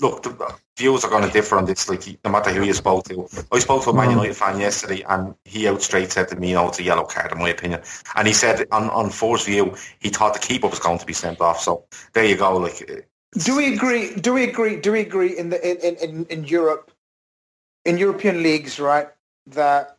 look, 0.00 0.22
the 0.22 0.54
views 0.76 1.04
are 1.04 1.10
going 1.10 1.24
to 1.24 1.30
differ 1.30 1.56
on 1.56 1.66
this. 1.66 1.88
Like 1.88 2.18
no 2.24 2.30
matter 2.30 2.50
who 2.50 2.64
you 2.64 2.74
spoke 2.74 3.04
to, 3.04 3.28
I 3.52 3.58
spoke 3.58 3.84
to 3.84 3.90
a 3.90 3.94
Man 3.94 4.08
mm-hmm. 4.08 4.18
United 4.18 4.36
fan 4.36 4.60
yesterday, 4.60 5.02
and 5.08 5.34
he 5.44 5.68
out 5.68 5.82
straight 5.82 6.12
said 6.12 6.28
to 6.28 6.36
me, 6.36 6.50
"You 6.50 6.54
know, 6.54 6.68
it's 6.68 6.78
a 6.78 6.82
yellow 6.82 7.04
card 7.04 7.32
in 7.32 7.38
my 7.38 7.50
opinion." 7.50 7.82
And 8.14 8.26
he 8.26 8.34
said 8.34 8.66
on 8.72 8.90
on 8.90 9.10
Force 9.10 9.46
view, 9.46 9.74
he 10.00 10.08
thought 10.08 10.34
the 10.34 10.40
keeper 10.40 10.68
was 10.68 10.78
going 10.78 10.98
to 10.98 11.06
be 11.06 11.12
sent 11.12 11.40
off. 11.40 11.60
So 11.60 11.84
there 12.12 12.24
you 12.24 12.36
go. 12.36 12.56
Like, 12.56 13.06
Do 13.32 13.56
we 13.56 13.74
agree? 13.74 14.14
Do 14.14 14.32
we 14.32 14.44
agree? 14.44 14.76
Do 14.80 14.92
we 14.92 15.00
agree 15.00 15.36
in 15.36 15.50
the 15.50 15.58
in, 15.68 15.96
in, 15.96 16.26
in 16.26 16.44
Europe, 16.44 16.90
in 17.84 17.98
European 17.98 18.42
leagues, 18.42 18.78
right? 18.80 19.08
That 19.46 19.98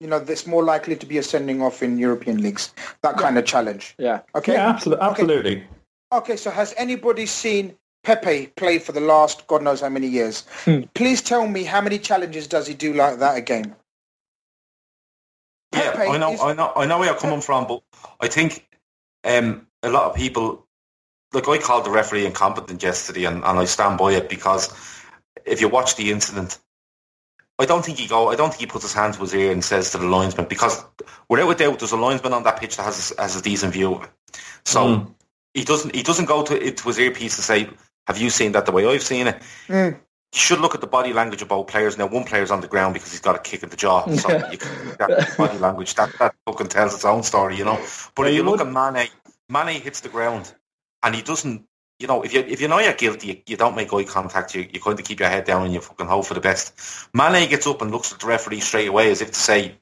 you 0.00 0.10
know, 0.10 0.18
there's 0.18 0.46
more 0.46 0.64
likely 0.64 0.96
to 0.96 1.06
be 1.06 1.18
a 1.18 1.22
sending 1.22 1.62
off 1.62 1.82
in 1.82 1.98
European 1.98 2.42
leagues. 2.42 2.74
That 3.02 3.16
kind 3.16 3.38
of 3.38 3.44
challenge. 3.44 3.94
Yeah. 3.98 4.20
Okay. 4.34 4.54
Yeah, 4.54 4.68
absolutely. 4.68 5.04
absolutely. 5.04 5.64
Okay. 6.12 6.36
So 6.36 6.50
has 6.50 6.74
anybody 6.76 7.26
seen 7.26 7.76
Pepe 8.04 8.48
play 8.56 8.78
for 8.78 8.92
the 8.92 9.00
last 9.00 9.46
God 9.46 9.62
knows 9.62 9.80
how 9.80 9.88
many 9.88 10.06
years? 10.06 10.44
Hmm. 10.64 10.82
Please 10.94 11.22
tell 11.22 11.46
me 11.48 11.64
how 11.64 11.80
many 11.80 11.98
challenges 11.98 12.46
does 12.46 12.66
he 12.66 12.74
do 12.74 12.92
like 12.92 13.18
that 13.18 13.36
a 13.38 13.40
game? 13.40 13.74
Yeah, 15.72 15.92
Pepe 15.92 16.10
I 16.10 16.18
know, 16.18 16.32
is- 16.32 16.40
I 16.40 16.52
know, 16.52 16.72
I 16.76 16.86
know 16.86 16.98
where 16.98 17.08
you're 17.08 17.18
coming 17.18 17.40
from, 17.40 17.66
but 17.66 17.82
I 18.20 18.28
think 18.28 18.66
um, 19.24 19.66
a 19.82 19.88
lot 19.88 20.04
of 20.10 20.14
people, 20.16 20.66
like 21.32 21.48
I 21.48 21.58
called 21.58 21.84
the 21.84 21.90
referee 21.90 22.26
incompetent 22.26 22.82
yesterday, 22.82 23.24
and, 23.24 23.38
and 23.44 23.58
I 23.58 23.64
stand 23.64 23.98
by 23.98 24.12
it 24.12 24.28
because 24.28 24.72
if 25.44 25.60
you 25.60 25.68
watch 25.68 25.96
the 25.96 26.12
incident, 26.12 26.58
I 27.58 27.66
don't 27.66 27.84
think 27.84 27.98
he 27.98 28.06
go. 28.06 28.28
I 28.30 28.36
don't 28.36 28.50
think 28.50 28.60
he 28.60 28.66
puts 28.66 28.84
his 28.84 28.92
hand 28.94 29.14
to 29.14 29.20
his 29.20 29.34
ear 29.34 29.52
and 29.52 29.64
says 29.64 29.90
to 29.92 29.98
the 29.98 30.06
linesman 30.06 30.46
because 30.46 30.84
without 31.28 31.50
a 31.50 31.54
doubt, 31.54 31.78
there's 31.78 31.92
a 31.92 31.96
linesman 31.96 32.32
on 32.32 32.42
that 32.44 32.58
pitch 32.60 32.76
that 32.76 32.82
has 32.82 33.12
has 33.18 33.36
a 33.36 33.42
decent 33.42 33.72
view 33.72 33.94
of 33.94 34.04
it. 34.04 34.10
So 34.64 34.80
Mm. 34.86 35.14
he 35.54 35.64
doesn't 35.64 35.94
he 35.94 36.02
doesn't 36.02 36.24
go 36.26 36.42
to, 36.42 36.70
to 36.72 36.88
his 36.88 36.98
earpiece 36.98 37.36
and 37.36 37.44
say, 37.44 37.70
"Have 38.06 38.18
you 38.18 38.30
seen 38.30 38.52
that 38.52 38.66
the 38.66 38.72
way 38.72 38.86
I've 38.86 39.02
seen 39.02 39.26
it?" 39.28 39.36
Mm. 39.68 39.92
you 40.34 40.40
should 40.40 40.60
look 40.60 40.74
at 40.74 40.80
the 40.80 40.86
body 40.86 41.12
language 41.12 41.42
of 41.42 41.48
both 41.48 41.68
players. 41.68 41.96
Now, 41.96 42.06
one 42.06 42.24
player's 42.24 42.50
on 42.50 42.60
the 42.60 42.66
ground 42.68 42.94
because 42.94 43.12
he's 43.12 43.20
got 43.20 43.36
a 43.36 43.38
kick 43.38 43.62
in 43.62 43.68
the 43.68 43.76
jaw. 43.76 44.04
So 44.16 44.28
you 44.50 44.58
can, 44.58 44.70
that 44.98 45.34
body 45.38 45.58
language, 45.58 45.94
that, 45.94 46.10
that 46.18 46.34
fucking 46.46 46.66
tells 46.68 46.92
its 46.94 47.04
own 47.04 47.22
story, 47.22 47.56
you 47.56 47.64
know. 47.64 47.78
But 48.16 48.22
Yeah, 48.24 48.28
if 48.28 48.32
you 48.34 48.38
you 48.38 48.42
look 48.50 48.58
would- 48.58 48.66
at 48.66 48.94
Mane, 48.94 49.08
Mane 49.48 49.80
hits 49.80 50.00
the 50.00 50.08
ground 50.08 50.52
and 51.04 51.14
he 51.14 51.22
doesn't, 51.22 51.64
you 52.00 52.08
know, 52.08 52.22
if 52.22 52.34
you 52.34 52.40
if 52.40 52.60
you 52.60 52.66
know 52.66 52.80
you're 52.80 52.92
guilty, 52.94 53.26
you, 53.28 53.36
you 53.46 53.56
don't 53.56 53.76
make 53.76 53.92
eye 53.92 54.02
contact. 54.04 54.54
You, 54.56 54.66
you 54.72 54.80
kind 54.80 54.98
of 54.98 55.04
keep 55.06 55.20
your 55.20 55.28
head 55.28 55.44
down 55.44 55.64
and 55.64 55.72
you 55.72 55.80
fucking 55.80 56.06
hope 56.08 56.26
for 56.26 56.34
the 56.34 56.40
best. 56.40 56.74
Mane 57.14 57.48
gets 57.48 57.66
up 57.68 57.80
and 57.82 57.92
looks 57.92 58.12
at 58.12 58.18
the 58.18 58.26
referee 58.26 58.58
straight 58.60 58.88
away 58.88 59.12
as 59.12 59.22
if 59.22 59.30
to 59.30 59.38
say, 59.38 59.78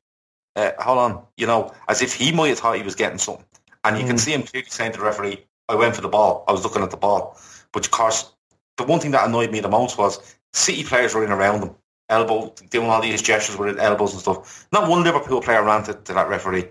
uh, 0.56 0.72
hold 0.78 0.98
on, 0.98 1.24
you 1.38 1.46
know, 1.46 1.72
as 1.88 2.02
if 2.02 2.12
he 2.14 2.30
might 2.30 2.48
have 2.48 2.58
thought 2.58 2.76
he 2.76 2.82
was 2.82 2.94
getting 2.94 3.16
something. 3.18 3.46
And 3.84 3.98
you 3.98 4.04
can 4.06 4.16
Mm. 4.16 4.20
see 4.20 4.32
him 4.34 4.42
clearly 4.42 4.68
saying 4.68 4.92
to 4.92 4.98
the 4.98 5.04
referee, 5.04 5.46
I 5.70 5.76
went 5.76 5.94
for 5.96 6.02
the 6.02 6.08
ball. 6.08 6.44
I 6.46 6.52
was 6.52 6.62
looking 6.62 6.82
at 6.82 6.90
the 6.90 6.98
ball. 6.98 7.38
But 7.72 7.86
of 7.86 7.90
course, 7.90 8.32
the 8.76 8.84
one 8.84 9.00
thing 9.00 9.10
that 9.12 9.26
annoyed 9.26 9.50
me 9.50 9.60
the 9.60 9.68
most 9.68 9.98
was 9.98 10.36
City 10.52 10.84
players 10.84 11.14
running 11.14 11.30
around 11.30 11.62
him, 11.62 11.74
elbow, 12.08 12.54
doing 12.70 12.88
all 12.88 13.00
these 13.00 13.22
gestures 13.22 13.56
with 13.56 13.68
his 13.70 13.78
elbows 13.78 14.12
and 14.12 14.20
stuff. 14.20 14.66
Not 14.72 14.88
one 14.88 15.02
Liverpool 15.02 15.40
player 15.40 15.62
ran 15.62 15.82
to, 15.84 15.94
to 15.94 16.12
that 16.12 16.28
referee. 16.28 16.70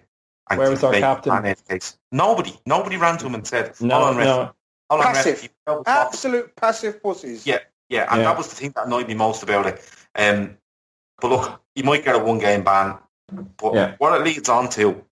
And 0.49 0.59
Where 0.59 0.69
was 0.69 0.83
our 0.83 0.93
captain? 0.93 1.55
Case. 1.67 1.97
Nobody, 2.11 2.53
nobody 2.65 2.97
ran 2.97 3.17
to 3.19 3.25
him 3.25 3.35
and 3.35 3.47
said, 3.47 3.73
No, 3.79 4.01
on, 4.01 4.17
ref, 4.17 4.25
no. 4.25 4.51
on, 4.89 5.01
Passive. 5.01 5.43
you 5.43 5.49
fell 5.65 5.83
the. 5.83 5.89
Absolute 5.89 6.55
passive 6.55 7.01
pussies. 7.01 7.47
Yeah, 7.47 7.59
yeah, 7.89 8.07
and 8.11 8.21
Yeah. 8.21 8.25
that 8.27 8.37
was 8.37 8.49
the 8.49 8.55
thing 8.55 8.71
that 8.75 8.85
annoyed 8.85 9.07
me 9.07 9.13
most 9.13 9.43
about 9.43 9.65
it. 9.67 9.89
Um, 10.15 10.57
but 11.19 11.29
look, 11.29 11.61
you 11.75 11.83
might 11.83 12.03
get 12.03 12.15
a 12.15 12.19
one 12.19 12.39
game 12.39 12.63
ban, 12.63 12.97
but 13.57 13.73
Yeah. 13.73 13.95
what 13.99 14.19
it 14.19 14.23
leads 14.23 14.49
on 14.49 14.69
to, 14.69 15.03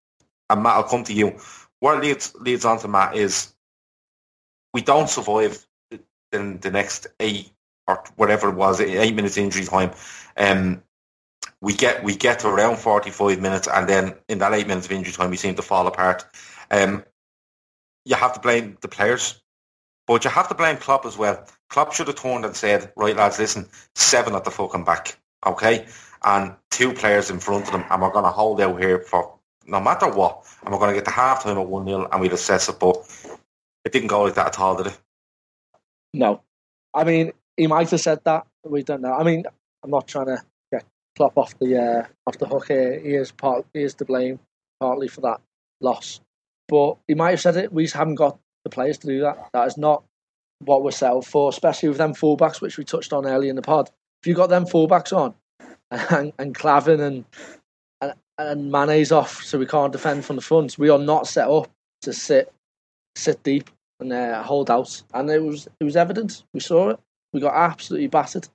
and 0.49 0.63
Matt, 0.63 0.75
I'll 0.75 0.83
come 0.83 1.03
to 1.05 1.13
you. 1.13 1.39
What 1.79 1.97
it 1.97 2.01
leads 2.03 2.35
leads 2.35 2.65
on 2.65 2.79
to 2.79 2.87
Matt 2.87 3.15
is 3.15 3.53
we 4.73 4.81
don't 4.81 5.09
survive 5.09 5.65
the, 6.31 6.57
the, 6.61 6.71
next 6.71 7.07
eight 7.19 7.51
or 7.87 8.03
whatever 8.15 8.49
it 8.49 8.55
was, 8.55 8.79
eight 8.81 9.15
minutes 9.15 9.37
injury 9.37 9.65
time. 9.65 9.91
Um, 10.37 10.83
we 11.61 11.73
get 11.73 12.03
we 12.03 12.15
get 12.15 12.39
to 12.39 12.47
around 12.47 12.77
forty 12.77 13.11
five 13.11 13.41
minutes, 13.41 13.67
and 13.67 13.87
then 13.87 14.15
in 14.27 14.39
that 14.39 14.53
eight 14.53 14.67
minutes 14.67 14.87
of 14.87 14.91
injury 14.91 15.13
time, 15.13 15.29
we 15.29 15.37
seem 15.37 15.55
to 15.55 15.61
fall 15.61 15.87
apart. 15.87 16.25
Um, 16.71 17.03
you 18.05 18.15
have 18.15 18.33
to 18.33 18.39
blame 18.39 18.77
the 18.81 18.87
players, 18.87 19.41
but 20.07 20.23
you 20.23 20.29
have 20.29 20.47
to 20.47 20.55
blame 20.55 20.77
Klopp 20.77 21.05
as 21.05 21.17
well. 21.17 21.45
Klopp 21.69 21.93
should 21.93 22.07
have 22.07 22.15
turned 22.15 22.45
and 22.45 22.55
said, 22.55 22.91
"Right, 22.95 23.15
lads, 23.15 23.39
listen, 23.39 23.67
seven 23.95 24.35
at 24.35 24.45
the 24.45 24.51
fucking 24.51 24.85
back, 24.85 25.17
okay, 25.45 25.85
and 26.23 26.55
two 26.71 26.93
players 26.93 27.29
in 27.29 27.39
front 27.39 27.65
of 27.65 27.71
them, 27.73 27.85
and 27.89 28.01
we're 28.01 28.11
going 28.11 28.25
to 28.25 28.31
hold 28.31 28.61
out 28.61 28.79
here 28.79 28.99
for 28.99 29.37
no 29.67 29.79
matter 29.79 30.09
what, 30.09 30.45
and 30.63 30.73
we're 30.73 30.79
going 30.79 30.91
to 30.91 30.97
get 30.97 31.05
to 31.05 31.11
half 31.11 31.43
time 31.43 31.57
at 31.57 31.67
one 31.67 31.85
0 31.85 32.07
and 32.09 32.21
we'll 32.21 32.33
assess 32.33 32.69
it." 32.69 32.79
But 32.79 33.05
it 33.83 33.91
didn't 33.91 34.07
go 34.07 34.23
like 34.23 34.35
that 34.35 34.47
at 34.47 34.59
all, 34.59 34.77
did 34.77 34.87
it? 34.87 34.99
No. 36.13 36.41
I 36.93 37.03
mean, 37.03 37.31
he 37.57 37.67
might 37.67 37.89
have 37.89 38.01
said 38.01 38.19
that. 38.25 38.47
We 38.63 38.83
don't 38.83 39.01
know. 39.01 39.13
I 39.13 39.23
mean, 39.23 39.43
I'm 39.83 39.91
not 39.91 40.07
trying 40.07 40.27
to 40.27 40.41
get 40.71 40.85
Klopp 41.15 41.37
off 41.37 41.57
the 41.59 41.77
uh, 41.77 42.05
off 42.27 42.37
the 42.37 42.47
hook 42.47 42.67
here. 42.67 42.99
He 42.99 43.13
is 43.13 43.31
part. 43.31 43.65
He 43.73 43.83
is 43.83 43.93
to 43.95 44.05
blame 44.05 44.39
partly 44.79 45.07
for 45.07 45.21
that 45.21 45.41
loss. 45.81 46.21
But 46.67 46.97
he 47.07 47.15
might 47.15 47.31
have 47.31 47.41
said 47.41 47.57
it. 47.57 47.73
We 47.73 47.83
just 47.83 47.95
haven't 47.95 48.15
got 48.15 48.39
the 48.63 48.69
players 48.69 48.97
to 48.99 49.07
do 49.07 49.21
that. 49.21 49.49
That 49.53 49.67
is 49.67 49.77
not 49.77 50.03
what 50.59 50.83
we're 50.83 50.91
set 50.91 51.11
up 51.11 51.25
for, 51.25 51.49
especially 51.49 51.89
with 51.89 51.97
them 51.97 52.13
fullbacks, 52.13 52.61
which 52.61 52.77
we 52.77 52.83
touched 52.83 53.13
on 53.13 53.25
earlier 53.25 53.49
in 53.49 53.55
the 53.55 53.61
pod. 53.61 53.89
If 54.21 54.27
you 54.27 54.33
got 54.33 54.49
them 54.49 54.65
fullbacks 54.65 55.15
on, 55.15 55.33
and, 55.91 56.33
and 56.37 56.53
Klavan 56.53 56.99
and 56.99 57.25
and, 58.01 58.13
and 58.37 58.71
Mane's 58.71 59.11
off, 59.11 59.43
so 59.43 59.57
we 59.57 59.65
can't 59.65 59.91
defend 59.91 60.25
from 60.25 60.35
the 60.35 60.41
front. 60.41 60.77
We 60.77 60.89
are 60.89 60.99
not 60.99 61.27
set 61.27 61.49
up 61.49 61.69
to 62.01 62.13
sit 62.13 62.51
sit 63.15 63.41
deep 63.43 63.69
and 63.99 64.11
uh, 64.13 64.43
hold 64.43 64.69
out. 64.71 65.01
And 65.13 65.29
it 65.29 65.43
was 65.43 65.67
it 65.79 65.83
was 65.83 65.95
evident. 65.95 66.43
We 66.53 66.59
saw 66.59 66.89
it. 66.89 66.99
We 67.33 67.39
got 67.41 67.53
absolutely 67.53 68.07
battered. 68.07 68.47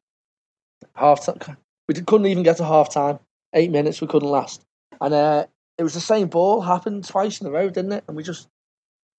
Half 0.94 1.24
time. 1.24 1.56
We 1.88 1.94
did, 1.94 2.06
couldn't 2.06 2.26
even 2.26 2.42
get 2.42 2.56
to 2.58 2.64
half 2.64 2.92
time. 2.92 3.18
Eight 3.52 3.70
minutes 3.70 4.00
we 4.00 4.06
couldn't 4.06 4.28
last. 4.28 4.62
And 5.00 5.14
uh, 5.14 5.46
it 5.78 5.82
was 5.82 5.94
the 5.94 6.00
same 6.00 6.28
ball 6.28 6.60
happened 6.60 7.06
twice 7.06 7.40
in 7.40 7.46
a 7.46 7.50
row, 7.50 7.68
didn't 7.68 7.92
it? 7.92 8.04
And 8.08 8.16
we 8.16 8.22
just 8.22 8.48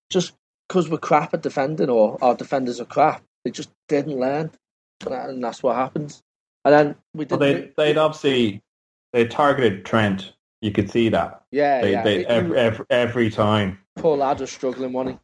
just 0.09 0.33
because 0.67 0.89
we're 0.89 0.97
crap 0.97 1.33
at 1.33 1.41
defending 1.41 1.89
or 1.89 2.17
our 2.23 2.35
defenders 2.35 2.79
are 2.79 2.85
crap, 2.85 3.23
they 3.43 3.51
just 3.51 3.69
didn't 3.87 4.19
learn, 4.19 4.51
and 5.09 5.43
that's 5.43 5.61
what 5.63 5.75
happened. 5.75 6.21
And 6.63 6.73
then 6.73 6.95
we 7.13 7.25
did. 7.25 7.39
Well, 7.39 7.39
they 7.39 7.71
they'd 7.77 7.97
obviously 7.97 8.61
they 9.13 9.25
targeted 9.25 9.85
Trent. 9.85 10.33
You 10.61 10.71
could 10.71 10.89
see 10.89 11.09
that. 11.09 11.43
Yeah, 11.51 11.81
They, 11.81 11.91
yeah. 11.91 12.03
they, 12.03 12.25
every, 12.25 12.57
every, 12.57 12.85
every 12.89 13.29
time. 13.29 13.77
poor 13.97 14.17
lad 14.17 14.39
was 14.39 14.51
struggling, 14.51 14.93
wasn't 14.93 15.15
he? 15.15 15.19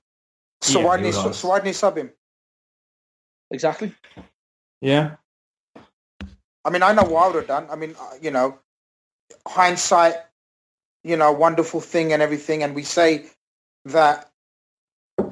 So 0.62 0.80
Yeah, 0.80 0.86
why 0.86 0.98
didn't 0.98 1.14
he, 1.14 1.28
was. 1.28 1.40
so 1.40 1.50
why 1.50 1.58
didn't 1.58 1.68
he 1.68 1.74
sub 1.74 1.98
him? 1.98 2.12
Exactly. 3.52 3.94
Yeah. 4.82 5.16
I 6.64 6.70
mean, 6.70 6.84
I 6.84 6.94
know 6.94 7.04
what 7.04 7.24
I 7.24 7.28
would 7.28 7.36
have 7.36 7.48
done. 7.48 7.68
I 7.70 7.76
mean, 7.76 7.96
uh, 8.00 8.14
you 8.22 8.32
know, 8.32 8.60
hindsight, 9.48 10.16
you 11.04 11.18
know, 11.18 11.32
wonderful 11.32 11.82
thing 11.82 12.14
and 12.14 12.22
everything. 12.22 12.64
And 12.64 12.76
we 12.76 12.84
say 12.84 13.26
that 13.86 14.32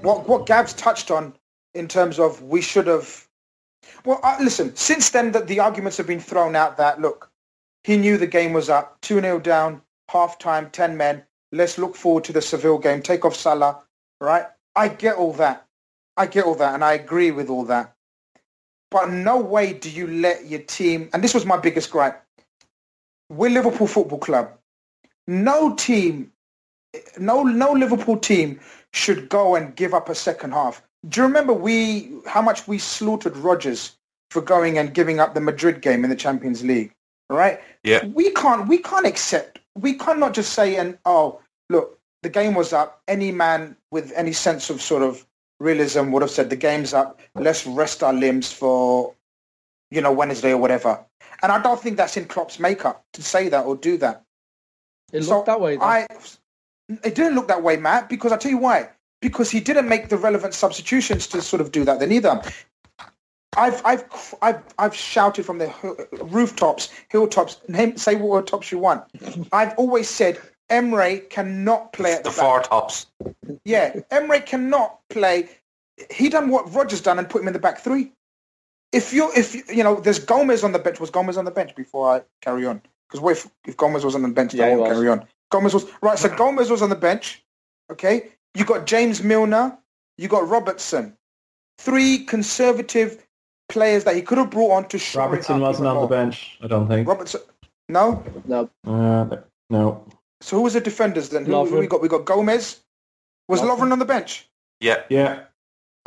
what 0.02 0.28
what 0.28 0.46
Gav's 0.46 0.74
touched 0.74 1.12
on 1.12 1.34
in 1.74 1.88
terms 1.88 2.20
of 2.20 2.42
we 2.42 2.62
should 2.62 2.88
have. 2.88 3.28
Well, 4.06 4.20
uh, 4.24 4.38
listen. 4.42 4.76
Since 4.76 5.12
then, 5.12 5.32
that 5.34 5.48
the 5.48 5.60
arguments 5.60 5.98
have 5.98 6.08
been 6.08 6.20
thrown 6.20 6.56
out 6.56 6.78
that 6.78 7.00
look, 7.00 7.32
he 7.84 7.98
knew 7.98 8.18
the 8.18 8.28
game 8.28 8.54
was 8.54 8.70
up, 8.70 9.00
two 9.02 9.22
0 9.22 9.40
down, 9.40 9.82
half 10.10 10.40
time, 10.40 10.70
ten 10.72 10.98
men. 10.98 11.24
Let's 11.52 11.78
look 11.78 11.96
forward 11.96 12.24
to 12.26 12.34
the 12.34 12.42
Seville 12.42 12.78
game. 12.80 13.02
Take 13.02 13.26
off 13.26 13.36
Salah, 13.36 13.84
right? 14.20 14.46
I 14.80 14.88
get 14.88 15.18
all 15.18 15.34
that. 15.34 15.66
I 16.16 16.26
get 16.26 16.46
all 16.46 16.56
that, 16.56 16.74
and 16.74 16.86
I 16.86 16.94
agree 16.94 17.32
with 17.32 17.50
all 17.50 17.66
that. 17.66 17.94
But 18.90 19.12
no 19.12 19.38
way 19.38 19.74
do 19.74 19.90
you 19.90 20.08
let 20.08 20.46
your 20.46 20.62
team, 20.62 21.10
and 21.12 21.22
this 21.22 21.34
was 21.34 21.46
my 21.46 21.58
biggest 21.58 21.92
gripe. 21.92 22.24
We're 23.30 23.50
Liverpool 23.50 23.88
Football 23.88 24.20
Club. 24.20 24.54
No 25.28 25.76
team, 25.76 26.32
no 27.20 27.44
no 27.44 27.74
Liverpool 27.74 28.16
team 28.18 28.62
should 28.94 29.28
go 29.28 29.58
and 29.58 29.76
give 29.76 29.94
up 29.94 30.08
a 30.08 30.16
second 30.16 30.54
half. 30.54 30.82
Do 31.10 31.20
you 31.20 31.28
remember 31.28 31.52
we 31.52 32.14
how 32.26 32.42
much 32.42 32.66
we 32.66 32.78
slaughtered 32.78 33.36
Rodgers 33.36 33.98
for 34.32 34.42
going 34.42 34.78
and 34.78 34.94
giving 34.94 35.20
up 35.20 35.34
the 35.34 35.42
Madrid 35.42 35.82
game 35.82 36.06
in 36.06 36.10
the 36.10 36.16
Champions 36.16 36.64
League? 36.64 36.94
Right? 37.30 37.60
Yeah. 37.84 38.06
We 38.06 38.32
can't 38.32 38.66
we 38.70 38.78
can't 38.78 39.06
accept 39.06 39.60
we 39.76 39.96
cannot 39.96 40.34
just 40.34 40.54
say 40.54 40.78
and 40.78 40.98
oh 41.04 41.42
look 41.70 41.99
the 42.22 42.30
game 42.30 42.54
was 42.54 42.74
up. 42.74 43.02
Any 43.08 43.32
man 43.32 43.76
with 43.92 44.12
any 44.16 44.34
sense 44.34 44.70
of 44.70 44.82
sort 44.82 45.04
of 45.04 45.26
realism 45.60 46.12
would 46.12 46.22
have 46.22 46.32
said 46.32 46.50
the 46.50 46.56
game's 46.56 46.94
up. 46.94 47.20
Let's 47.36 47.66
rest 47.66 48.04
our 48.04 48.14
limbs 48.14 48.52
for, 48.52 49.14
you 49.92 50.02
know, 50.02 50.12
Wednesday 50.12 50.52
or 50.52 50.58
whatever. 50.58 51.04
And 51.42 51.52
I 51.52 51.62
don't 51.62 51.80
think 51.80 51.98
that's 51.98 52.18
in 52.18 52.26
Klopp's 52.26 52.60
makeup 52.60 53.04
to 53.14 53.24
say 53.24 53.50
that 53.50 53.66
or 53.66 53.76
do 53.76 53.98
that. 53.98 54.24
It 55.12 55.24
So 55.24 55.36
looked 55.36 55.48
that 55.48 55.62
way. 55.62 55.78
Though. 55.78 55.84
I, 55.84 56.08
it 57.04 57.16
didn't 57.16 57.36
look 57.36 57.48
that 57.48 57.64
way, 57.64 57.78
Matt, 57.78 58.10
because 58.10 58.32
I 58.32 58.38
tell 58.38 58.52
you 58.52 58.58
why. 58.58 58.90
Because 59.22 59.50
he 59.50 59.60
didn't 59.60 59.88
make 59.88 60.10
the 60.10 60.18
relevant 60.18 60.54
substitutions 60.54 61.28
to 61.28 61.42
sort 61.42 61.62
of 61.62 61.72
do 61.72 61.84
that 61.86 62.00
then 62.00 62.12
either. 62.12 62.42
I've, 63.58 63.82
I've, 63.84 64.36
I've, 64.42 64.64
I've 64.78 64.96
shouted 64.96 65.46
from 65.46 65.58
the 65.58 65.74
rooftops, 66.22 66.90
hilltops, 67.10 67.58
name, 67.68 67.98
say 67.98 68.16
what 68.16 68.48
tops 68.48 68.72
you 68.72 68.78
want. 68.78 69.04
I've 69.52 69.74
always 69.78 70.08
said 70.08 70.40
Emre 70.70 71.30
cannot 71.30 71.94
play 71.94 72.14
at 72.14 72.24
the, 72.24 72.30
The 72.30 72.36
back. 72.38 72.46
four 72.46 72.62
tops. 72.62 73.08
Yeah, 73.66 73.96
Emre 74.12 74.46
cannot 74.46 75.00
play. 75.10 75.50
He 76.12 76.30
done 76.30 76.50
what 76.50 76.74
Rodgers 76.74 77.02
done 77.02 77.20
and 77.20 77.30
put 77.30 77.42
him 77.42 77.48
in 77.48 77.54
the 77.54 77.60
back 77.60 77.80
three. 77.80 78.12
If 78.92 79.14
you 79.14 79.32
if 79.36 79.54
you, 79.54 79.64
you 79.72 79.84
know, 79.84 79.96
there's 80.00 80.20
Gomez 80.20 80.64
on 80.64 80.72
the 80.72 80.80
bench. 80.80 81.00
Was 81.00 81.10
Gomez 81.10 81.38
on 81.38 81.46
the 81.46 81.52
bench 81.52 81.76
before 81.76 82.10
I 82.16 82.22
carry 82.42 82.66
on? 82.66 82.82
Because 83.08 83.22
what 83.22 83.32
if, 83.38 83.48
if 83.68 83.76
Gomez 83.78 84.04
was 84.06 84.16
on 84.16 84.22
the 84.22 84.30
bench, 84.30 84.54
Yeah, 84.54 84.66
I 84.66 84.76
won't 84.76 84.92
carry 84.94 85.10
on. 85.10 85.26
Gomez 85.52 85.74
was 85.74 85.86
right. 86.02 86.18
So 86.18 86.30
Gomez 86.36 86.70
was 86.70 86.82
on 86.82 86.90
the 86.90 86.96
bench. 86.96 87.44
Okay, 87.92 88.30
you 88.56 88.66
got 88.66 88.86
James 88.86 89.24
Milner. 89.24 89.78
You 90.18 90.28
got 90.28 90.48
Robertson. 90.48 91.16
Three 91.80 92.26
conservative 92.26 93.26
players 93.70 94.04
that 94.04 94.16
he 94.16 94.22
could 94.22 94.38
have 94.38 94.50
brought 94.50 94.72
on 94.72 94.88
to 94.90 94.98
show 95.00 95.20
Robertson 95.20 95.60
wasn't 95.62 95.88
on 95.88 96.02
the 96.02 96.08
bench, 96.08 96.58
I 96.62 96.68
don't 96.68 96.88
think. 96.88 97.08
Robertson. 97.08 97.42
No. 97.88 98.24
no, 98.46 98.70
Uh, 98.86 99.38
no. 99.70 100.06
So 100.42 100.58
who 100.58 100.64
was 100.64 100.74
the 100.74 100.82
defenders 100.82 101.30
then? 101.30 101.46
Who, 101.46 101.66
who 101.66 101.80
we 101.80 101.88
got? 101.88 102.02
We 102.02 102.08
got 102.08 102.26
Gomez. 102.26 102.80
Was 103.48 103.62
Lovren. 103.62 103.78
Lovren 103.78 103.92
on 103.92 104.00
the 104.00 104.06
bench? 104.06 104.48
Yeah. 104.80 105.04
Yeah. 105.10 105.44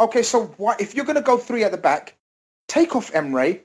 Okay, 0.00 0.22
so 0.22 0.46
why, 0.56 0.74
if 0.80 0.94
you're 0.94 1.04
going 1.04 1.16
to 1.16 1.22
go 1.22 1.36
three 1.36 1.64
at 1.64 1.70
the 1.70 1.76
back, 1.78 2.16
take 2.66 2.96
off 2.96 3.12
Emre, 3.12 3.60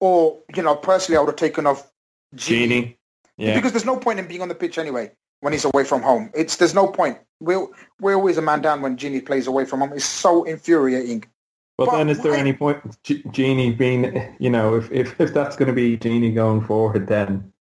or 0.00 0.38
you 0.54 0.62
know, 0.62 0.76
personally, 0.76 1.16
I 1.16 1.20
would 1.20 1.28
have 1.30 1.36
taken 1.36 1.66
off 1.66 1.90
Gini, 2.36 2.38
Genie. 2.68 2.98
Yeah. 3.36 3.54
because 3.54 3.72
there's 3.72 3.84
no 3.84 3.96
point 3.96 4.18
in 4.18 4.26
being 4.28 4.42
on 4.42 4.48
the 4.48 4.54
pitch 4.54 4.78
anyway 4.78 5.10
when 5.40 5.52
he's 5.52 5.64
away 5.64 5.84
from 5.84 6.02
home. 6.02 6.30
It's 6.34 6.56
there's 6.56 6.74
no 6.74 6.86
point. 6.86 7.18
We're 7.40 7.66
we're 8.00 8.14
always 8.14 8.38
a 8.38 8.42
man 8.42 8.62
down 8.62 8.82
when 8.82 8.96
Gini 8.96 9.24
plays 9.24 9.46
away 9.46 9.64
from 9.64 9.80
home. 9.80 9.92
It's 9.94 10.04
so 10.04 10.44
infuriating. 10.44 11.24
But 11.76 11.86
But 11.86 11.96
then 11.98 12.08
is 12.08 12.20
there 12.20 12.32
why- 12.32 12.38
any 12.38 12.52
point 12.52 12.96
G- 13.04 13.22
Gini 13.24 13.76
being, 13.76 14.34
you 14.40 14.50
know, 14.50 14.74
if, 14.76 14.90
if, 14.90 15.20
if 15.20 15.32
that's 15.34 15.54
going 15.56 15.68
to 15.68 15.72
be 15.72 15.96
Gini 15.96 16.34
going 16.34 16.64
forward, 16.64 17.06
then 17.06 17.52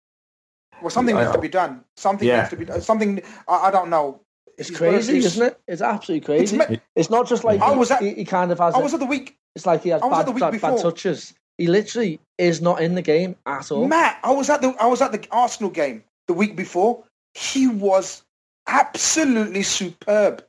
Well, 0.82 0.90
something 0.90 1.16
I- 1.16 1.22
needs 1.22 1.32
to 1.34 1.40
be 1.40 1.48
done. 1.48 1.84
Something 1.96 2.28
Yeah. 2.28 2.38
needs 2.38 2.50
to 2.50 2.56
be 2.56 2.64
done. 2.64 2.80
Something 2.80 3.22
I, 3.48 3.68
I 3.68 3.70
don't 3.70 3.90
know. 3.90 4.20
it's 4.58 4.68
He's 4.68 4.78
crazy, 4.78 5.14
he's- 5.14 5.24
isn't 5.26 5.46
it? 5.48 5.60
It's 5.68 5.82
absolutely 5.82 6.34
It's 6.42 6.52
crazy. 6.52 6.72
me- 6.74 6.80
It's 6.94 7.10
not 7.10 7.28
just 7.28 7.44
like 7.44 7.60
I 7.60 7.72
he, 7.72 7.78
was 7.78 7.90
at- 7.90 8.00
he, 8.02 8.14
he 8.14 8.24
kind 8.24 8.50
of 8.52 8.58
has. 8.58 8.74
I 8.74 8.80
a- 8.80 8.82
was 8.82 8.94
at 8.94 9.00
the 9.00 9.06
week, 9.06 9.36
it's 9.54 9.66
like 9.66 9.82
he 9.82 9.90
has 9.90 10.02
I 10.02 10.06
was 10.06 10.14
at 10.14 10.18
bad, 10.20 10.26
the 10.26 10.32
week 10.32 10.40
bad, 10.40 10.60
bad 10.60 10.82
touches. 10.82 11.34
He 11.58 11.66
literally 11.66 12.20
is 12.38 12.60
not 12.60 12.80
in 12.82 12.94
the 12.94 13.02
game 13.02 13.36
at 13.46 13.70
all. 13.72 13.86
Matt. 13.88 14.18
I 14.22 14.30
was 14.32 14.50
at 14.50 14.60
the 14.62 14.74
I 14.80 14.86
was 14.86 15.00
at 15.02 15.12
the 15.12 15.26
Arsenal 15.30 15.70
game 15.70 16.04
the 16.28 16.34
week 16.34 16.54
before. 16.56 17.02
He 17.34 17.66
was 17.68 18.22
absolutely 18.66 19.62
superb. 19.62 20.44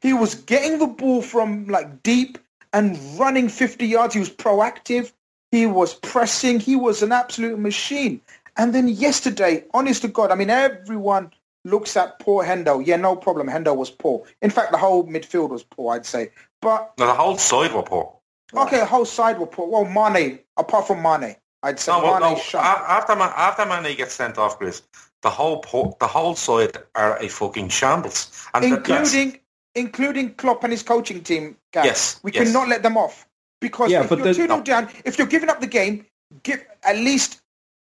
He 0.00 0.12
was 0.12 0.34
getting 0.34 0.78
the 0.78 0.86
ball 0.86 1.22
from 1.22 1.66
like 1.68 2.02
deep 2.02 2.38
and 2.72 2.98
running 3.18 3.48
50 3.48 3.86
yards. 3.86 4.14
He 4.14 4.20
was 4.20 4.30
proactive. 4.30 5.12
He 5.50 5.66
was 5.66 5.94
pressing. 5.94 6.60
He 6.60 6.76
was 6.76 7.02
an 7.02 7.12
absolute 7.12 7.58
machine. 7.58 8.20
And 8.56 8.74
then 8.74 8.88
yesterday, 8.88 9.64
honest 9.74 10.02
to 10.02 10.08
God, 10.08 10.30
I 10.30 10.34
mean, 10.34 10.50
everyone 10.50 11.32
looks 11.64 11.96
at 11.96 12.18
poor 12.20 12.44
Hendo. 12.44 12.84
Yeah, 12.86 12.96
no 12.96 13.16
problem. 13.16 13.48
Hendo 13.48 13.76
was 13.76 13.90
poor. 13.90 14.24
In 14.40 14.50
fact, 14.50 14.72
the 14.72 14.78
whole 14.78 15.04
midfield 15.06 15.50
was 15.50 15.62
poor, 15.62 15.94
I'd 15.94 16.06
say. 16.06 16.30
But, 16.62 16.92
No, 16.98 17.06
the 17.06 17.14
whole 17.14 17.36
side 17.38 17.72
were 17.74 17.82
poor. 17.82 18.14
okay, 18.54 18.78
the 18.78 18.86
whole 18.86 19.04
side 19.04 19.38
were 19.38 19.46
poor. 19.46 19.66
Well, 19.68 19.84
Mane, 19.84 20.38
apart 20.56 20.86
from 20.86 21.02
Mane, 21.02 21.36
I'd 21.62 21.78
say 21.80 21.92
No, 21.92 22.02
well, 22.02 22.20
Mane 22.20 22.32
no. 22.34 22.38
shot. 22.38 22.64
After 22.88 23.14
man, 23.16 23.32
after 23.36 23.66
Mane 23.66 23.96
gets 23.96 24.14
sent 24.14 24.38
off, 24.38 24.58
Chris, 24.58 24.82
the 25.22 25.30
whole 25.30 25.58
po- 25.58 25.96
the 26.00 26.06
whole 26.06 26.34
side 26.36 26.78
are 26.94 27.18
a 27.18 27.28
fucking 27.28 27.68
shambles. 27.68 28.30
And 28.54 28.64
that- 28.72 28.88
yes, 28.88 29.12
including 29.14 29.40
including 29.74 30.34
Klopp 30.34 30.64
and 30.64 30.72
his 30.72 30.82
coaching 30.82 31.22
team. 31.22 31.56
Gav. 31.72 31.84
Yes, 31.84 32.20
we 32.22 32.32
yes. 32.32 32.46
cannot 32.46 32.68
let 32.68 32.82
them 32.82 32.96
off 32.96 33.26
because 33.60 33.90
Yeah, 33.90 34.02
if 34.04 34.08
but 34.08 34.18
you're 34.18 34.24
there's- 34.24 34.36
two 34.36 34.46
0 34.46 34.62
down, 34.62 34.88
if 35.04 35.18
you're 35.18 35.26
giving 35.26 35.50
up 35.50 35.60
the 35.60 35.66
game, 35.66 36.06
give 36.42 36.64
at 36.84 36.96
least 36.96 37.42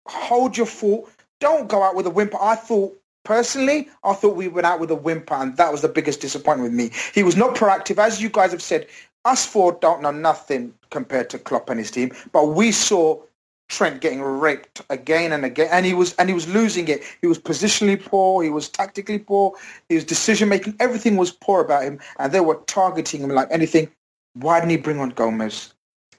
hold 0.10 0.58
your 0.58 0.66
fort. 0.66 1.10
Don't 1.40 1.68
go 1.68 1.84
out 1.84 1.96
with 1.96 2.08
a 2.08 2.10
whimper. 2.10 2.38
I 2.42 2.56
thought 2.56 2.98
personally, 3.24 3.90
I 4.04 4.14
thought 4.14 4.36
we 4.36 4.48
went 4.48 4.66
out 4.66 4.80
with 4.80 4.90
a 4.92 4.96
whimper, 4.96 5.36
and 5.36 5.56
that 5.58 5.72
was 5.72 5.82
the 5.82 5.90
biggest 5.90 6.22
disappointment 6.22 6.72
with 6.72 6.78
me. 6.78 6.92
He 7.14 7.24
was 7.24 7.36
not 7.36 7.56
proactive, 7.56 7.98
as 7.98 8.22
you 8.22 8.30
guys 8.30 8.52
have 8.52 8.62
said. 8.62 8.88
Us 9.26 9.46
four 9.46 9.78
don't 9.82 10.02
know 10.02 10.12
nothing 10.12 10.74
compared 10.90 11.30
to 11.32 11.40
Klopp 11.40 11.70
and 11.70 11.78
his 11.80 11.92
team, 11.92 12.14
but 12.32 12.48
we 12.48 12.72
saw 12.72 13.22
Trent 13.68 14.00
getting 14.00 14.22
raped 14.22 14.82
again 14.90 15.34
and 15.34 15.44
again, 15.44 15.68
and 15.72 15.86
he 15.86 15.94
was 15.94 16.16
and 16.16 16.30
he 16.30 16.34
was 16.34 16.48
losing 16.48 16.88
it. 16.88 17.04
He 17.20 17.28
was 17.28 17.38
positionally 17.38 18.02
poor. 18.02 18.42
He 18.42 18.50
was 18.50 18.70
tactically 18.70 19.20
poor. 19.20 19.54
His 19.90 20.06
decision 20.06 20.48
making, 20.48 20.76
everything 20.80 21.18
was 21.18 21.32
poor 21.32 21.60
about 21.62 21.84
him, 21.84 22.00
and 22.20 22.32
they 22.32 22.40
were 22.40 22.62
targeting 22.68 23.22
him 23.22 23.32
like 23.32 23.50
anything. 23.52 23.90
Why 24.36 24.60
didn't 24.60 24.72
he 24.72 24.78
bring 24.78 25.00
on 25.00 25.10
Gomez? 25.10 25.74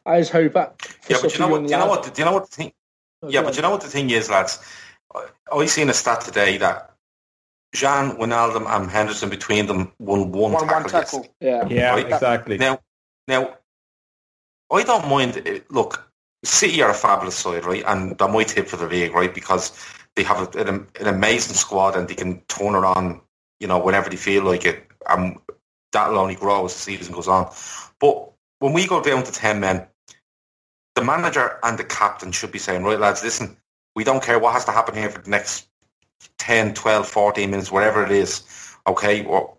I 0.05 0.19
just 0.19 0.33
hope 0.33 0.53
that. 0.53 0.87
Yeah, 1.09 1.17
but 1.23 1.33
you 1.33 1.41
know 1.41 1.49
what? 1.49 1.61
young 1.61 1.67
Do 1.69 1.73
you 1.73 1.79
know 1.79 1.87
what? 1.87 2.15
Do 2.15 2.21
you 2.21 2.25
know 2.27 2.33
what 2.33 2.49
thing? 2.51 2.73
Oh, 3.23 3.29
yeah, 3.29 3.43
but 3.43 3.57
you 3.57 3.63
know 3.63 3.71
what 3.71 3.81
the 3.81 3.89
thing 3.89 4.11
is, 4.11 4.31
lads. 4.31 4.59
I- 5.15 5.29
I 5.53 5.67
seen 5.67 5.89
a 5.91 5.95
stat 5.95 6.21
today 6.21 6.59
that 6.59 6.95
Jean 7.75 8.17
Wijnaldum 8.17 8.67
and 8.69 8.91
Henderson 8.91 9.29
between 9.31 9.67
them 9.67 9.93
won 9.99 10.31
one, 10.33 10.53
One 10.53 10.63
tackle. 10.63 10.75
one 10.75 10.85
tackle. 10.85 11.19
yesterday. 11.21 11.35
Yeah, 11.41 11.67
yeah, 11.69 11.91
Right. 11.95 12.07
exactly. 12.07 12.59
Now, 12.59 12.81
now, 13.27 13.57
I 14.71 14.83
don't 14.83 15.09
mind. 15.09 15.37
It. 15.39 15.71
Look, 15.71 16.11
City 16.45 16.81
are 16.83 16.91
a 16.91 16.95
fabulous 16.95 17.37
side, 17.37 17.65
right? 17.65 17.83
And 17.87 18.17
they're 18.17 18.29
my 18.29 18.45
tip 18.45 18.69
for 18.69 18.77
the 18.77 18.87
league, 18.87 19.13
right? 19.15 19.35
Because 19.35 19.73
they 20.15 20.23
have 20.23 20.55
a, 20.55 20.59
an, 20.61 20.87
an, 21.01 21.07
amazing 21.07 21.55
squad 21.57 21.97
and 21.97 22.07
they 22.09 22.15
can 22.15 22.41
turn 22.49 22.75
it 22.75 22.85
on, 22.85 23.21
you 23.61 23.67
know, 23.67 23.79
whenever 23.79 24.09
they 24.09 24.17
feel 24.17 24.45
like 24.45 24.65
it. 24.65 24.87
And 25.09 25.39
that'll 25.93 26.19
only 26.19 26.35
grow 26.37 26.65
as 26.67 26.75
the 26.75 26.79
season 26.81 27.15
goes 27.15 27.29
on. 27.29 27.53
But 27.99 28.31
when 28.61 28.73
we 28.73 28.87
go 28.87 29.03
down 29.03 29.25
to 29.25 29.33
10 29.33 29.61
men, 29.61 29.87
the 30.99 31.05
manager 31.05 31.59
and 31.63 31.79
the 31.79 31.85
captain 31.85 32.33
should 32.33 32.51
be 32.51 32.59
saying, 32.59 32.83
right, 32.83 32.99
lads, 32.99 33.23
listen, 33.23 33.57
we 33.95 34.05
don't 34.05 34.23
care 34.23 34.39
what 34.39 34.55
has 34.55 34.65
to 34.65 34.73
happen 34.73 34.95
here 34.95 35.11
for 35.11 35.21
the 35.21 35.31
next 35.31 35.69
10, 36.39 36.75
12, 36.75 37.09
14 37.09 37.51
minutes, 37.51 37.71
whatever 37.71 38.05
it 38.05 38.11
is, 38.11 38.43
okay? 38.87 39.25
Or, 39.25 39.57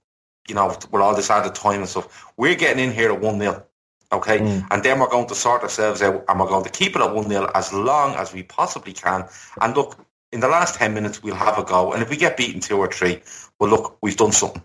you 0.48 0.56
know, 0.56 0.76
we're 0.92 1.02
all 1.02 1.16
this 1.16 1.30
added 1.30 1.56
time 1.56 1.80
and 1.80 1.90
stuff. 1.90 2.26
We're 2.36 2.56
getting 2.56 2.84
in 2.84 2.92
here 2.92 3.12
at 3.12 3.22
1-0 3.22 3.64
okay? 4.12 4.40
Mm. 4.40 4.68
And 4.72 4.84
then 4.84 5.00
we're 5.00 5.10
going 5.10 5.28
to 5.28 5.36
sort 5.36 5.62
ourselves 5.62 6.02
out 6.02 6.26
and 6.28 6.40
we're 6.40 6.48
going 6.48 6.64
to 6.64 6.72
keep 6.72 6.96
it 6.96 7.02
at 7.02 7.10
1-0 7.12 7.52
as 7.54 7.72
long 7.72 8.16
as 8.16 8.34
we 8.34 8.42
possibly 8.44 8.92
can. 8.92 9.26
And 9.62 9.76
look, 9.76 10.04
in 10.32 10.40
the 10.40 10.48
last 10.48 10.76
10 10.76 10.94
minutes, 10.94 11.22
we'll 11.22 11.36
have 11.36 11.60
a 11.60 11.64
go. 11.64 11.94
And 11.94 12.02
if 12.02 12.10
we 12.10 12.18
get 12.18 12.36
beaten 12.36 12.60
two 12.60 12.78
or 12.78 12.92
three, 12.92 13.22
well, 13.60 13.70
look, 13.70 13.98
we've 14.02 14.18
done 14.18 14.32
something. 14.32 14.64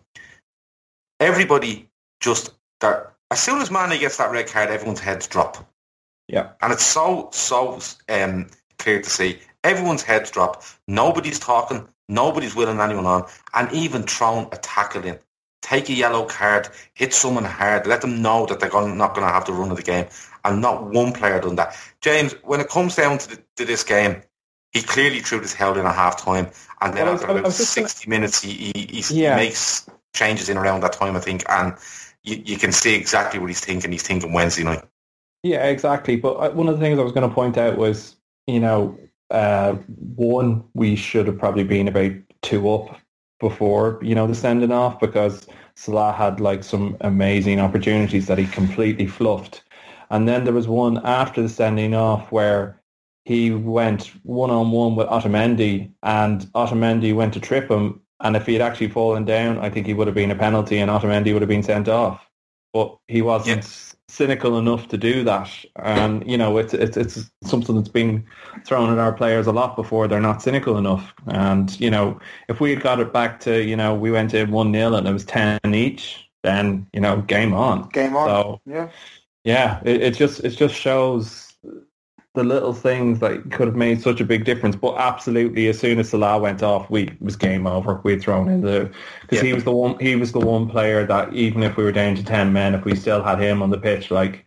Everybody 1.21 1.91
just, 2.21 2.51
as 2.83 3.41
soon 3.41 3.61
as 3.61 3.71
Mane 3.71 3.99
gets 4.01 4.17
that 4.17 4.31
red 4.31 4.47
card, 4.47 4.71
everyone's 4.71 5.01
heads 5.01 5.27
drop. 5.27 5.71
Yeah. 6.29 6.51
And 6.61 6.73
it's 6.73 6.85
so, 6.85 7.31
so 7.33 7.81
um, 8.09 8.49
clear 8.79 9.03
to 9.03 9.11
see. 9.11 9.39
Everyone's 9.63 10.03
heads 10.03 10.31
drop. 10.31 10.63
Nobody's 10.89 11.39
talking. 11.39 11.89
Nobody's 12.09 12.55
willing 12.55 12.81
anyone 12.81 13.07
on. 13.07 13.27
And 13.53 13.73
even 13.73 14.03
throwing 14.03 14.49
a 14.53 14.57
tackle 14.57 15.05
in 15.05 15.19
take 15.65 15.89
a 15.89 15.95
yellow 15.95 16.27
card, 16.27 16.69
hit 16.93 17.15
someone 17.15 17.45
hard, 17.45 17.87
let 17.87 18.03
them 18.03 18.21
know 18.21 18.45
that 18.47 18.61
they're 18.61 18.69
going, 18.69 18.99
not 18.99 19.15
going 19.15 19.27
to 19.27 19.33
have 19.33 19.47
the 19.47 19.53
run 19.53 19.71
of 19.71 19.79
the 19.79 19.83
game. 19.83 20.07
And 20.45 20.61
not 20.61 20.91
one 20.91 21.15
player 21.15 21.41
done 21.41 21.57
that. 21.57 21.75
James, 22.03 22.35
when 22.43 22.61
it 22.61 22.69
comes 22.69 22.95
down 22.95 23.17
to, 23.17 23.31
the, 23.31 23.43
to 23.57 23.65
this 23.65 23.83
game, 23.83 24.23
he 24.73 24.83
clearly 24.83 25.21
threw 25.21 25.41
his 25.41 25.55
hell 25.55 25.79
in 25.79 25.87
at 25.87 25.95
half 25.95 26.23
time. 26.23 26.49
And 26.83 26.95
then 26.95 27.09
after 27.09 27.27
about 27.29 27.51
60 27.51 28.05
gonna... 28.05 28.15
minutes, 28.15 28.43
he, 28.43 28.73
he, 28.75 29.01
he, 29.01 29.23
yeah. 29.23 29.37
makes 29.37 29.89
changes 30.13 30.51
in 30.51 30.59
around 30.59 30.81
that 30.81 30.93
time, 30.93 31.17
I 31.17 31.21
think. 31.21 31.45
And 31.49 31.75
you, 32.23 32.43
you 32.45 32.59
can 32.59 32.73
see 32.73 32.95
exactly 32.95 33.41
what 33.41 33.49
he's 33.49 33.61
thinking. 33.61 33.91
He's 33.91 34.03
thinking 34.03 34.35
Wednesday 34.35 34.65
night. 34.65 34.85
Yeah, 35.45 35.67
exactly. 35.67 36.17
But 36.17 36.35
uh, 36.37 36.51
one 36.53 36.69
of 36.69 36.75
the 36.75 36.81
things 36.81 36.99
I 36.99 37.03
was 37.03 37.13
going 37.13 37.29
to 37.29 37.35
point 37.35 37.59
out 37.59 37.77
was, 37.77 38.17
you 38.47 38.61
know, 38.61 38.99
uh, 39.31 39.75
one, 40.17 40.65
we 40.75 40.97
should 40.97 41.27
have 41.27 41.39
probably 41.39 41.65
been 41.65 41.87
about 41.87 42.13
two 42.43 42.71
up 42.73 42.99
before, 43.41 43.99
you 44.03 44.15
know, 44.15 44.27
the 44.27 44.35
sending 44.35 44.73
off 44.73 44.99
because 45.01 45.47
Salah 45.77 46.13
had 46.13 46.41
like 46.41 46.65
some 46.65 46.97
amazing 47.03 47.61
opportunities 47.61 48.27
that 48.27 48.39
he 48.39 48.47
completely 48.47 49.07
fluffed. 49.07 49.63
And 50.11 50.27
then 50.27 50.45
there 50.45 50.55
was 50.55 50.67
one 50.67 51.05
after 51.05 51.43
the 51.43 51.49
sending 51.51 51.95
off 51.95 52.33
where 52.33 52.81
he 53.27 53.51
went 53.51 54.13
one 54.23 54.51
on 54.51 54.71
one 54.71 54.97
with 54.97 55.09
Otamendi 55.09 55.93
and 56.03 56.43
Otamendi 56.55 57.15
went 57.15 57.35
to 57.35 57.41
trip 57.41 57.71
him. 57.71 58.01
And 58.21 58.35
if 58.37 58.47
he 58.47 58.55
had 58.55 58.63
actually 58.63 58.89
fallen 58.89 59.27
down, 59.27 59.59
I 59.59 59.69
think 59.69 59.87
he 59.87 59.95
would 59.95 60.07
have 60.07 60.15
been 60.17 60.31
a 60.31 60.37
penalty 60.37 60.79
and 60.79 60.91
Otamendi 60.91 61.35
would 61.35 61.43
have 61.43 61.49
been 61.51 61.63
sent 61.63 61.89
off. 61.89 62.31
But 62.73 62.97
he 63.09 63.21
wasn't 63.23 63.94
cynical 64.15 64.59
enough 64.59 64.89
to 64.89 64.97
do 64.97 65.25
that. 65.25 65.51
And 65.77 66.29
you 66.31 66.39
know, 66.39 66.59
it's 66.59 66.73
it's 66.73 66.97
it's 66.97 67.31
something 67.43 67.75
that's 67.75 67.89
been 67.89 68.25
thrown 68.65 68.93
at 68.93 68.99
our 68.99 69.13
players 69.13 69.47
a 69.47 69.53
lot 69.53 69.77
before. 69.77 70.07
They're 70.07 70.21
not 70.21 70.43
cynical 70.43 70.79
enough. 70.79 71.13
And 71.27 71.79
you 71.81 71.91
know, 71.91 72.21
if 72.49 72.61
we 72.61 72.71
had 72.71 72.83
got 72.83 73.01
it 73.01 73.13
back 73.13 73.41
to 73.41 73.63
you 73.63 73.77
know 73.77 73.95
we 73.95 74.11
went 74.11 74.35
in 74.35 74.51
one 74.51 74.73
0 74.73 74.95
and 74.95 75.09
it 75.09 75.13
was 75.13 75.25
ten 75.25 75.59
each, 75.67 76.31
then 76.43 76.87
you 76.93 77.01
know, 77.01 77.23
game 77.23 77.53
on. 77.53 77.89
Game 77.89 78.17
on. 78.17 78.29
So, 78.29 78.61
yeah. 78.67 78.89
Yeah, 79.45 79.81
it, 79.85 80.03
it 80.03 80.15
just 80.15 80.41
it 80.41 80.51
just 80.51 80.75
shows 80.75 81.54
the 82.35 82.45
little 82.45 82.73
things 82.73 83.21
that 83.21 83.53
could 83.53 83.69
have 83.69 83.77
made 83.77 84.03
such 84.03 84.21
a 84.21 84.25
big 84.25 84.45
difference. 84.45 84.75
But 84.75 84.97
absolutely, 84.99 85.69
as 85.69 85.79
soon 85.79 86.01
as 86.01 86.11
Salah 86.11 86.39
went 86.39 86.63
off, 86.63 86.91
we 86.91 87.05
it 87.05 87.23
was 87.23 87.37
game 87.37 87.67
over. 87.67 88.01
We'd 88.03 88.21
thrown 88.21 88.49
in 88.49 88.61
the 88.61 88.93
because 89.23 89.39
yeah. 89.39 89.49
he 89.49 89.55
was 89.55 89.65
the 89.65 89.73
one. 89.73 89.99
He 90.01 90.17
was 90.17 90.33
the 90.33 90.41
one 90.41 90.69
player 90.69 91.07
that 91.07 91.33
even 91.33 91.63
if 91.63 91.77
we 91.77 91.85
were 91.85 91.93
down 91.93 92.17
to 92.17 92.25
ten 92.25 92.53
men, 92.53 92.75
if 92.75 92.85
we 92.85 92.97
still 92.97 93.23
had 93.23 93.41
him 93.41 93.63
on 93.63 93.71
the 93.71 93.79
pitch, 93.79 94.11
like 94.11 94.45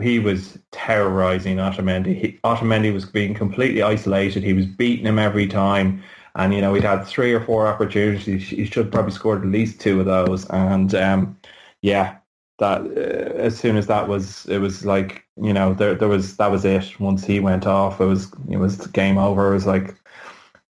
he 0.00 0.18
was 0.18 0.58
terrorizing 0.72 1.56
Otamendi. 1.56 2.16
He, 2.16 2.38
Otamendi 2.44 2.92
was 2.92 3.04
being 3.04 3.34
completely 3.34 3.82
isolated. 3.82 4.42
He 4.42 4.52
was 4.52 4.66
beating 4.66 5.06
him 5.06 5.18
every 5.18 5.46
time. 5.46 6.02
And 6.36 6.52
you 6.52 6.60
know 6.60 6.74
he'd 6.74 6.82
had 6.84 7.06
three 7.06 7.32
or 7.32 7.40
four 7.40 7.66
opportunities. 7.66 8.48
He 8.48 8.64
should 8.66 8.90
probably 8.90 9.12
scored 9.12 9.42
at 9.42 9.48
least 9.48 9.80
two 9.80 10.00
of 10.00 10.06
those. 10.06 10.48
And 10.50 10.94
um, 10.94 11.38
yeah, 11.82 12.16
that 12.58 12.80
uh, 12.82 13.38
as 13.38 13.58
soon 13.58 13.76
as 13.76 13.86
that 13.88 14.08
was 14.08 14.46
it 14.46 14.58
was 14.58 14.84
like 14.84 15.23
you 15.40 15.52
know 15.52 15.74
there 15.74 15.94
there 15.94 16.08
was 16.08 16.36
that 16.36 16.50
was 16.50 16.64
it. 16.64 16.98
Once 17.00 17.24
he 17.24 17.40
went 17.40 17.66
off 17.66 18.00
it 18.00 18.06
was 18.06 18.32
it 18.48 18.56
was 18.56 18.86
game 18.88 19.18
over. 19.18 19.50
It 19.50 19.54
was 19.54 19.66
like 19.66 19.94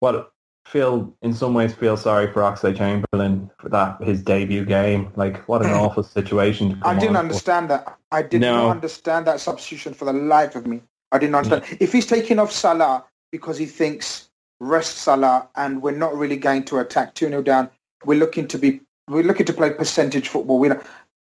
what 0.00 0.32
feel 0.66 1.14
in 1.22 1.34
some 1.34 1.52
ways 1.52 1.74
feel 1.74 1.96
sorry 1.96 2.32
for 2.32 2.40
Oxlade-Chamberlain 2.40 3.50
for 3.58 3.68
that 3.68 4.02
his 4.02 4.22
debut 4.22 4.64
game. 4.64 5.12
Like 5.16 5.46
what 5.48 5.62
an 5.62 5.68
hmm. 5.68 5.76
awful 5.76 6.02
situation 6.02 6.80
I 6.82 6.98
didn't 6.98 7.16
understand 7.16 7.68
for. 7.68 7.78
that. 7.78 7.98
I 8.10 8.22
did 8.22 8.40
no. 8.40 8.56
not 8.56 8.70
understand 8.70 9.26
that 9.26 9.40
substitution 9.40 9.94
for 9.94 10.06
the 10.06 10.12
life 10.12 10.56
of 10.56 10.66
me. 10.66 10.82
I 11.10 11.18
didn't 11.18 11.34
understand. 11.34 11.78
If 11.80 11.92
he's 11.92 12.06
taking 12.06 12.38
off 12.38 12.52
Salah 12.52 13.04
because 13.30 13.58
he 13.58 13.66
thinks 13.66 14.30
rest 14.60 14.98
Salah 14.98 15.48
and 15.56 15.82
we're 15.82 15.90
not 15.96 16.16
really 16.16 16.36
going 16.36 16.64
to 16.64 16.78
attack 16.78 17.14
2-0 17.14 17.44
down 17.44 17.68
we're 18.04 18.18
looking 18.18 18.46
to 18.48 18.58
be 18.58 18.80
we're 19.08 19.22
looking 19.22 19.46
to 19.46 19.52
play 19.52 19.70
percentage 19.70 20.28
football. 20.28 20.58
We 20.58 20.68
know 20.68 20.80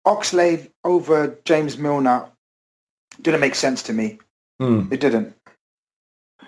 Oxlade 0.07 0.71
over 0.85 1.39
James 1.45 1.79
Milner 1.79 2.29
didn't 3.20 3.40
make 3.40 3.55
sense 3.55 3.83
to 3.85 3.92
me. 3.92 4.18
Mm. 4.61 4.92
It 4.92 5.00
didn't. 5.00 5.35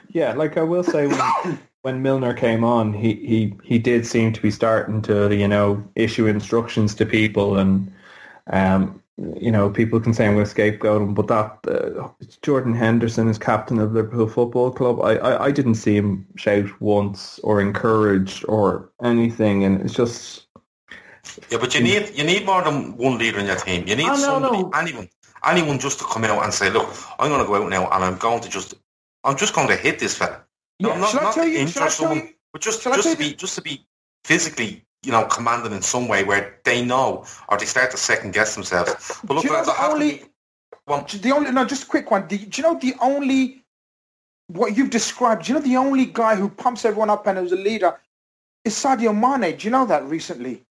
Yeah, 0.09 0.33
like 0.35 0.57
I 0.57 0.62
will 0.62 0.85
say, 0.85 1.07
when, 1.07 1.59
when 1.83 2.02
Milner 2.02 2.35
came 2.35 2.64
on, 2.64 2.92
he, 2.92 3.14
he, 3.14 3.55
he 3.62 3.79
did 3.79 4.07
seem 4.07 4.33
to 4.33 4.40
be 4.40 4.50
starting 4.50 5.02
to, 5.02 5.35
you 5.35 5.48
know, 5.48 5.83
issue 5.94 6.26
instructions 6.26 6.94
to 6.96 7.07
people 7.07 7.59
and, 7.59 7.92
um, 8.52 9.02
you 9.40 9.50
know, 9.50 9.70
people 9.70 9.98
can 9.98 10.12
say 10.12 10.26
I'm 10.26 10.35
going 10.35 10.44
to 10.44 10.50
scapegoat 10.50 11.00
him, 11.00 11.14
but 11.14 11.29
that 11.29 11.59
uh, 11.66 12.09
Jordan 12.42 12.74
Henderson 12.74 13.29
is 13.29 13.38
captain 13.38 13.79
of 13.79 13.92
the 13.92 14.02
Liverpool 14.02 14.29
Football 14.29 14.70
Club. 14.70 15.00
I, 15.00 15.16
I, 15.16 15.44
I 15.46 15.50
didn't 15.50 15.76
see 15.76 15.96
him 15.96 16.26
shout 16.37 16.66
once 16.83 17.38
or 17.42 17.61
encourage 17.61 18.44
or 18.46 18.90
anything, 19.02 19.64
and 19.64 19.81
it's 19.81 19.94
just 19.94 20.46
yeah, 21.50 21.59
but 21.59 21.74
you 21.74 21.81
need 21.81 22.12
you 22.14 22.24
need 22.24 22.44
more 22.44 22.62
than 22.62 22.96
one 22.96 23.18
leader 23.18 23.38
in 23.38 23.46
your 23.46 23.57
team. 23.57 23.87
You 23.87 23.96
need 23.96 24.09
oh, 24.09 24.16
somebody, 24.16 24.62
no. 24.62 24.70
anyone, 24.74 25.09
anyone 25.44 25.79
just 25.79 25.99
to 25.99 26.05
come 26.05 26.25
out 26.25 26.42
and 26.42 26.53
say, 26.53 26.70
"Look, 26.70 26.88
I'm 27.18 27.29
going 27.29 27.40
to 27.40 27.46
go 27.46 27.62
out 27.62 27.70
now 27.70 27.88
and 27.90 28.05
I'm 28.05 28.16
going 28.16 28.40
to 28.40 28.49
just, 28.49 28.75
I'm 29.25 29.37
just 29.37 29.55
going 29.55 29.68
to 29.68 29.77
hit 29.77 29.99
this 29.99 30.16
fella." 30.16 30.42
Yeah, 30.79 30.88
no, 30.88 31.01
not, 31.01 31.14
not 31.14 31.35
to 31.35 31.49
you, 31.49 31.66
someone, 31.68 32.18
you, 32.18 32.29
but 32.53 32.61
just 32.61 32.83
just 32.83 33.11
to 33.11 33.16
be 33.16 33.35
just 33.35 33.55
to 33.55 33.62
be 33.62 33.87
physically, 34.25 34.85
you 35.03 35.12
know, 35.12 35.25
commanding 35.25 35.72
in 35.72 35.83
some 35.83 36.09
way 36.09 36.25
where 36.25 36.59
they 36.64 36.85
know 36.85 37.25
or 37.49 37.59
they 37.59 37.64
start 37.64 37.90
to 37.92 37.96
second 37.96 38.35
guess 38.35 38.55
themselves. 38.55 39.20
But 39.25 39.35
look, 39.35 39.44
you 39.44 39.53
know 39.53 39.64
the 39.64 39.85
only, 39.85 40.25
well, 40.87 41.07
the 41.20 41.33
only 41.33 41.51
no, 41.53 41.64
just 41.64 41.85
a 41.85 41.87
quick 41.87 42.11
one. 42.11 42.27
Do 42.27 42.37
you, 42.37 42.46
do 42.46 42.61
you 42.61 42.68
know 42.68 42.79
the 42.79 42.94
only 43.01 43.64
what 44.49 44.77
you've 44.77 44.90
described? 44.90 45.44
Do 45.44 45.53
you 45.53 45.59
know 45.59 45.64
the 45.64 45.77
only 45.77 46.07
guy 46.07 46.37
who 46.37 46.49
pumps 46.49 46.85
everyone 46.85 47.11
up 47.11 47.27
and 47.27 47.38
is 47.38 47.53
a 47.53 47.57
leader 47.57 47.99
is 48.64 48.75
Sadio 48.75 49.14
Mane? 49.14 49.57
Do 49.57 49.64
you 49.64 49.70
know 49.70 49.87
that 49.87 50.05
recently? 50.05 50.65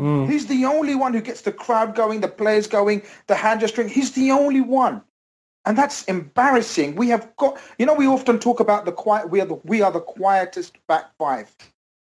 Mm. 0.00 0.28
He's 0.28 0.46
the 0.46 0.64
only 0.64 0.94
one 0.94 1.14
who 1.14 1.20
gets 1.20 1.42
the 1.42 1.52
crowd 1.52 1.94
going, 1.94 2.20
the 2.20 2.28
players 2.28 2.66
going, 2.66 3.02
the 3.28 3.34
hand 3.34 3.60
gesturing. 3.60 3.88
He's 3.88 4.12
the 4.12 4.30
only 4.30 4.60
one. 4.60 5.02
And 5.64 5.76
that's 5.76 6.04
embarrassing. 6.04 6.94
We 6.94 7.08
have 7.08 7.34
got, 7.36 7.58
you 7.78 7.86
know, 7.86 7.94
we 7.94 8.06
often 8.06 8.38
talk 8.38 8.60
about 8.60 8.84
the 8.84 8.92
quiet, 8.92 9.30
we 9.30 9.40
are 9.40 9.46
the, 9.46 9.58
we 9.64 9.82
are 9.82 9.90
the 9.90 10.00
quietest 10.00 10.76
back 10.86 11.06
five, 11.18 11.54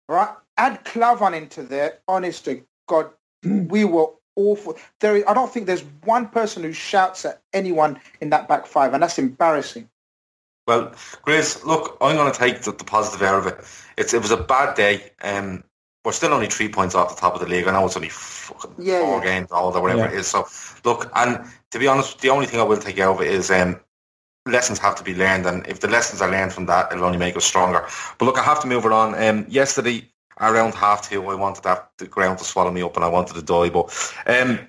right? 0.07 0.29
Add 0.57 0.85
Klavan 0.85 1.33
into 1.33 1.63
there, 1.63 1.99
honest 2.07 2.45
to 2.45 2.63
God, 2.87 3.09
we 3.43 3.83
were 3.83 4.07
awful. 4.35 4.77
There, 4.99 5.27
I 5.29 5.33
don't 5.33 5.51
think 5.51 5.65
there's 5.65 5.83
one 6.03 6.29
person 6.29 6.63
who 6.63 6.71
shouts 6.71 7.25
at 7.25 7.41
anyone 7.51 7.99
in 8.21 8.29
that 8.29 8.47
back 8.47 8.65
five, 8.67 8.93
and 8.93 9.03
that's 9.03 9.19
embarrassing. 9.19 9.89
Well, 10.67 10.93
Grace, 11.23 11.65
look, 11.65 11.97
I'm 11.99 12.15
going 12.15 12.31
to 12.31 12.37
take 12.37 12.61
the, 12.61 12.71
the 12.71 12.83
positive 12.83 13.21
out 13.21 13.39
of 13.39 13.47
it. 13.47 13.59
It's, 13.97 14.13
it 14.13 14.21
was 14.21 14.31
a 14.31 14.37
bad 14.37 14.75
day. 14.75 15.11
Um, 15.21 15.63
we're 16.03 16.11
still 16.11 16.33
only 16.33 16.47
three 16.47 16.67
points 16.67 16.95
off 16.95 17.15
the 17.15 17.21
top 17.21 17.35
of 17.35 17.41
the 17.41 17.47
league. 17.47 17.67
I 17.67 17.71
know 17.71 17.85
it's 17.85 17.95
only 17.95 18.09
fucking 18.09 18.73
yeah, 18.79 19.01
four 19.01 19.19
yeah. 19.19 19.39
games 19.39 19.51
old 19.51 19.75
or 19.75 19.81
whatever 19.81 20.01
yeah. 20.01 20.11
it 20.11 20.13
is. 20.15 20.27
So 20.27 20.47
look, 20.83 21.11
and 21.15 21.45
to 21.71 21.79
be 21.79 21.87
honest, 21.87 22.19
the 22.21 22.29
only 22.29 22.47
thing 22.47 22.59
I 22.59 22.63
will 22.63 22.77
take 22.77 22.99
out 22.99 23.15
of 23.15 23.21
it 23.21 23.27
is 23.27 23.51
um, 23.51 23.79
lessons 24.47 24.79
have 24.79 24.95
to 24.95 25.03
be 25.03 25.15
learned, 25.15 25.45
and 25.45 25.65
if 25.67 25.79
the 25.79 25.87
lessons 25.87 26.21
are 26.21 26.31
learned 26.31 26.53
from 26.53 26.65
that, 26.65 26.91
it'll 26.91 27.05
only 27.05 27.19
make 27.19 27.37
us 27.37 27.45
stronger. 27.45 27.85
But 28.17 28.25
look, 28.25 28.37
I 28.37 28.43
have 28.43 28.61
to 28.61 28.67
move 28.67 28.85
it 28.85 28.91
on. 28.91 29.21
Um, 29.21 29.45
yesterday 29.47 30.09
around 30.39 30.73
half 30.73 31.07
two, 31.07 31.25
I 31.27 31.35
wanted 31.35 31.63
that 31.63 31.91
the 31.97 32.07
ground 32.07 32.39
to 32.39 32.45
swallow 32.45 32.71
me 32.71 32.81
up, 32.81 32.95
and 32.95 33.05
I 33.05 33.09
wanted 33.09 33.35
to 33.35 33.43
die. 33.43 33.69
But 33.69 34.15
um, 34.25 34.59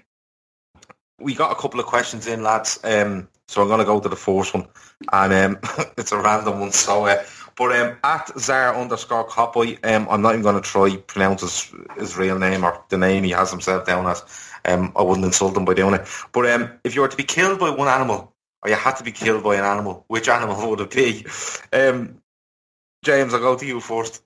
we 1.18 1.34
got 1.34 1.52
a 1.52 1.60
couple 1.60 1.80
of 1.80 1.86
questions 1.86 2.26
in, 2.26 2.42
lads. 2.42 2.78
Um, 2.84 3.28
so 3.48 3.62
I'm 3.62 3.68
going 3.68 3.80
to 3.80 3.84
go 3.84 4.00
to 4.00 4.08
the 4.08 4.16
first 4.16 4.52
one, 4.52 4.66
and 5.12 5.32
um, 5.32 5.58
it's 5.96 6.12
a 6.12 6.18
random 6.18 6.60
one. 6.60 6.72
So. 6.72 7.06
Uh, 7.06 7.24
but 7.56 7.72
um, 7.76 7.96
at 8.04 8.30
Zar 8.38 8.74
underscore 8.74 9.24
Copboy, 9.24 9.76
um, 9.84 10.06
I'm 10.10 10.22
not 10.22 10.32
even 10.32 10.42
going 10.42 10.54
to 10.54 10.60
try 10.60 10.96
pronounce 10.96 11.42
his, 11.42 11.72
his 11.96 12.16
real 12.16 12.38
name 12.38 12.64
or 12.64 12.82
the 12.88 12.98
name 12.98 13.24
he 13.24 13.30
has 13.30 13.50
himself 13.50 13.86
down 13.86 14.06
as. 14.06 14.22
Um, 14.64 14.92
I 14.94 15.02
wouldn't 15.02 15.24
insult 15.24 15.56
him 15.56 15.64
by 15.64 15.74
doing 15.74 15.94
it. 15.94 16.06
But 16.32 16.48
um, 16.50 16.70
if 16.84 16.94
you 16.94 17.00
were 17.00 17.08
to 17.08 17.16
be 17.16 17.24
killed 17.24 17.58
by 17.58 17.70
one 17.70 17.88
animal, 17.88 18.32
or 18.62 18.70
you 18.70 18.76
had 18.76 18.96
to 18.96 19.04
be 19.04 19.12
killed 19.12 19.42
by 19.42 19.56
an 19.56 19.64
animal, 19.64 20.04
which 20.08 20.28
animal 20.28 20.70
would 20.70 20.80
it 20.80 20.90
be? 20.90 21.26
Um, 21.72 22.22
James, 23.04 23.34
I'll 23.34 23.40
go 23.40 23.56
to 23.56 23.66
you 23.66 23.80
first. 23.80 24.22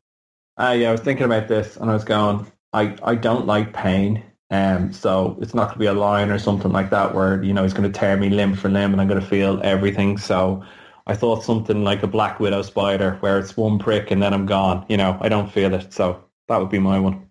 Uh, 0.59 0.75
yeah, 0.79 0.89
I 0.89 0.93
was 0.93 1.01
thinking 1.01 1.27
about 1.27 1.49
this 1.49 1.77
and 1.77 1.91
I 1.91 1.95
was 1.95 2.05
going, 2.05 2.51
I, 2.73 2.97
I 3.03 3.15
don't 3.15 3.47
like 3.47 3.73
pain. 3.73 4.23
Um, 4.51 4.93
so 4.93 5.37
it's 5.41 5.55
not 5.55 5.69
going 5.69 5.75
to 5.75 5.79
be 5.81 5.87
a 5.87 5.93
lion 5.93 6.31
or 6.31 6.39
something 6.39 6.73
like 6.73 6.91
that 6.91 7.15
where, 7.15 7.43
you 7.43 7.53
know, 7.53 7.63
he's 7.63 7.73
going 7.73 7.91
to 7.91 7.99
tear 7.99 8.17
me 8.17 8.31
limb 8.31 8.55
for 8.55 8.69
limb 8.69 8.93
and 8.93 9.01
I'm 9.01 9.09
going 9.09 9.21
to 9.21 9.27
feel 9.27 9.61
everything. 9.65 10.19
So 10.19 10.65
I 11.07 11.15
thought 11.15 11.45
something 11.45 11.85
like 11.85 12.03
a 12.03 12.07
black 12.09 12.41
widow 12.41 12.63
spider 12.63 13.17
where 13.21 13.39
it's 13.39 13.57
one 13.57 13.79
prick 13.79 14.11
and 14.11 14.21
then 14.23 14.35
I'm 14.35 14.47
gone. 14.47 14.85
You 14.89 14.97
know, 14.97 15.17
I 15.21 15.29
don't 15.29 15.51
feel 15.51 15.73
it. 15.75 15.93
So 15.93 16.25
that 16.49 16.59
would 16.59 16.71
be 16.71 16.79
my 16.81 16.99
one. 16.99 17.29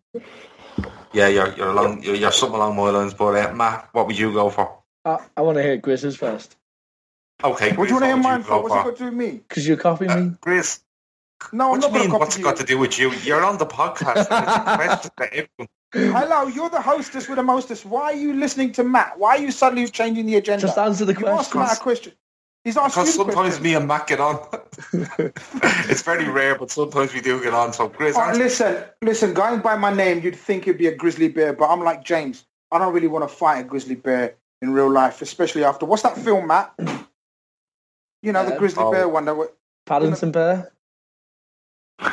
Yeah, 1.14 1.28
you're 1.28 1.54
you're 1.56 1.70
along 1.70 2.04
you're, 2.04 2.16
you're 2.16 2.32
something 2.32 2.56
along 2.56 2.76
my 2.76 2.90
lines, 2.90 3.14
but 3.14 3.36
uh, 3.36 3.54
Matt, 3.54 3.90
what 3.94 4.08
would 4.08 4.18
you 4.18 4.32
go 4.34 4.50
for? 4.50 4.80
I, 5.06 5.18
I 5.38 5.42
want 5.42 5.58
to 5.58 5.64
hear 5.64 5.78
Grizz's 5.78 6.16
first 6.16 6.56
Okay, 7.44 7.76
What 7.76 7.88
do 7.90 7.94
you 7.94 8.00
want 8.00 8.04
to 8.04 8.08
hear 8.08 8.16
Chris, 8.16 8.24
mine 8.24 8.38
would 8.38 8.46
for? 8.46 8.50
go 8.50 8.62
What's 8.62 8.76
it 8.76 8.84
got 8.84 8.96
to 8.98 8.98
do 8.98 9.06
with 9.06 9.14
me? 9.14 9.32
because 9.48 9.68
you're 9.68 9.78
copying 9.78 10.12
Uh, 10.12 10.18
me. 10.18 10.32
Chris, 10.42 10.80
No, 11.52 11.66
I'm 11.74 11.82
what 11.82 11.82
do 11.82 11.82
not 11.82 11.88
you 11.88 11.92
going 12.00 12.12
mean? 12.12 12.20
What's 12.20 12.38
it 12.38 12.44
got 12.44 12.56
to 12.58 12.64
do 12.64 12.78
with 12.78 12.98
you? 12.98 13.12
You're 13.12 13.44
on 13.44 13.58
the 13.58 13.66
podcast. 13.66 14.28
and 14.32 14.92
it's 14.92 15.06
a 15.06 15.10
question 15.12 15.12
to 15.18 15.34
everyone. 15.34 16.22
Hello, 16.22 16.48
you're 16.48 16.70
the 16.70 16.82
hostess 16.82 17.28
with 17.28 17.38
the 17.38 17.44
mostest. 17.44 17.86
Why 17.86 18.04
are 18.04 18.16
you 18.16 18.34
listening 18.34 18.72
to 18.74 18.84
Matt? 18.84 19.20
Why 19.20 19.36
are 19.38 19.40
you 19.40 19.52
suddenly 19.52 19.88
changing 19.90 20.26
the 20.26 20.36
agenda? 20.38 20.62
Just 20.66 20.78
answer 20.78 21.06
the 21.06 21.14
you 21.18 21.28
asked. 21.28 21.54
Matt 21.56 21.78
a 21.78 21.82
question. 21.82 22.14
He's 22.66 22.76
asked 22.78 22.96
Because 22.96 23.08
you 23.10 23.14
sometimes 23.14 23.36
question. 23.58 23.64
me 23.64 23.76
and 23.76 23.88
Matt 23.88 24.08
get 24.08 24.20
on. 24.20 24.40
it's 25.88 26.02
very 26.02 26.28
rare, 26.28 26.58
but 26.58 26.72
sometimes 26.72 27.14
we 27.14 27.22
do 27.22 27.42
get 27.42 27.54
on. 27.54 27.72
So, 27.74 27.88
Chris, 27.88 28.16
All 28.16 28.24
right, 28.24 28.30
answer- 28.32 28.44
listen, 28.44 28.84
listen. 29.04 29.34
Going 29.36 29.60
by 29.62 29.78
my 29.78 29.94
name, 29.94 30.20
you'd 30.22 30.36
think 30.36 30.64
it'd 30.68 30.78
be 30.80 30.88
a 30.88 30.96
grizzly 30.96 31.28
bear, 31.30 31.54
but 31.54 31.70
I'm 31.70 31.82
like 31.82 32.04
James. 32.04 32.44
I 32.72 32.80
don't 32.80 32.92
really 32.94 33.08
want 33.08 33.24
to 33.30 33.34
fight 33.34 33.60
a 33.60 33.64
grizzly 33.64 33.94
bear 33.96 34.34
in 34.64 34.74
real 34.74 34.90
life, 34.92 35.22
especially 35.22 35.64
after 35.64 35.86
what's 35.86 36.02
that 36.04 36.18
film, 36.18 36.48
Matt? 36.48 36.74
You 38.24 38.32
know, 38.32 38.44
the 38.44 38.54
um, 38.54 38.58
grizzly 38.58 38.84
Oh. 38.84 38.92
bear 38.92 39.08
one. 39.08 39.26
That 39.26 39.38
wa- 39.38 39.46
Paddington 39.86 40.32
Bear. 40.32 40.72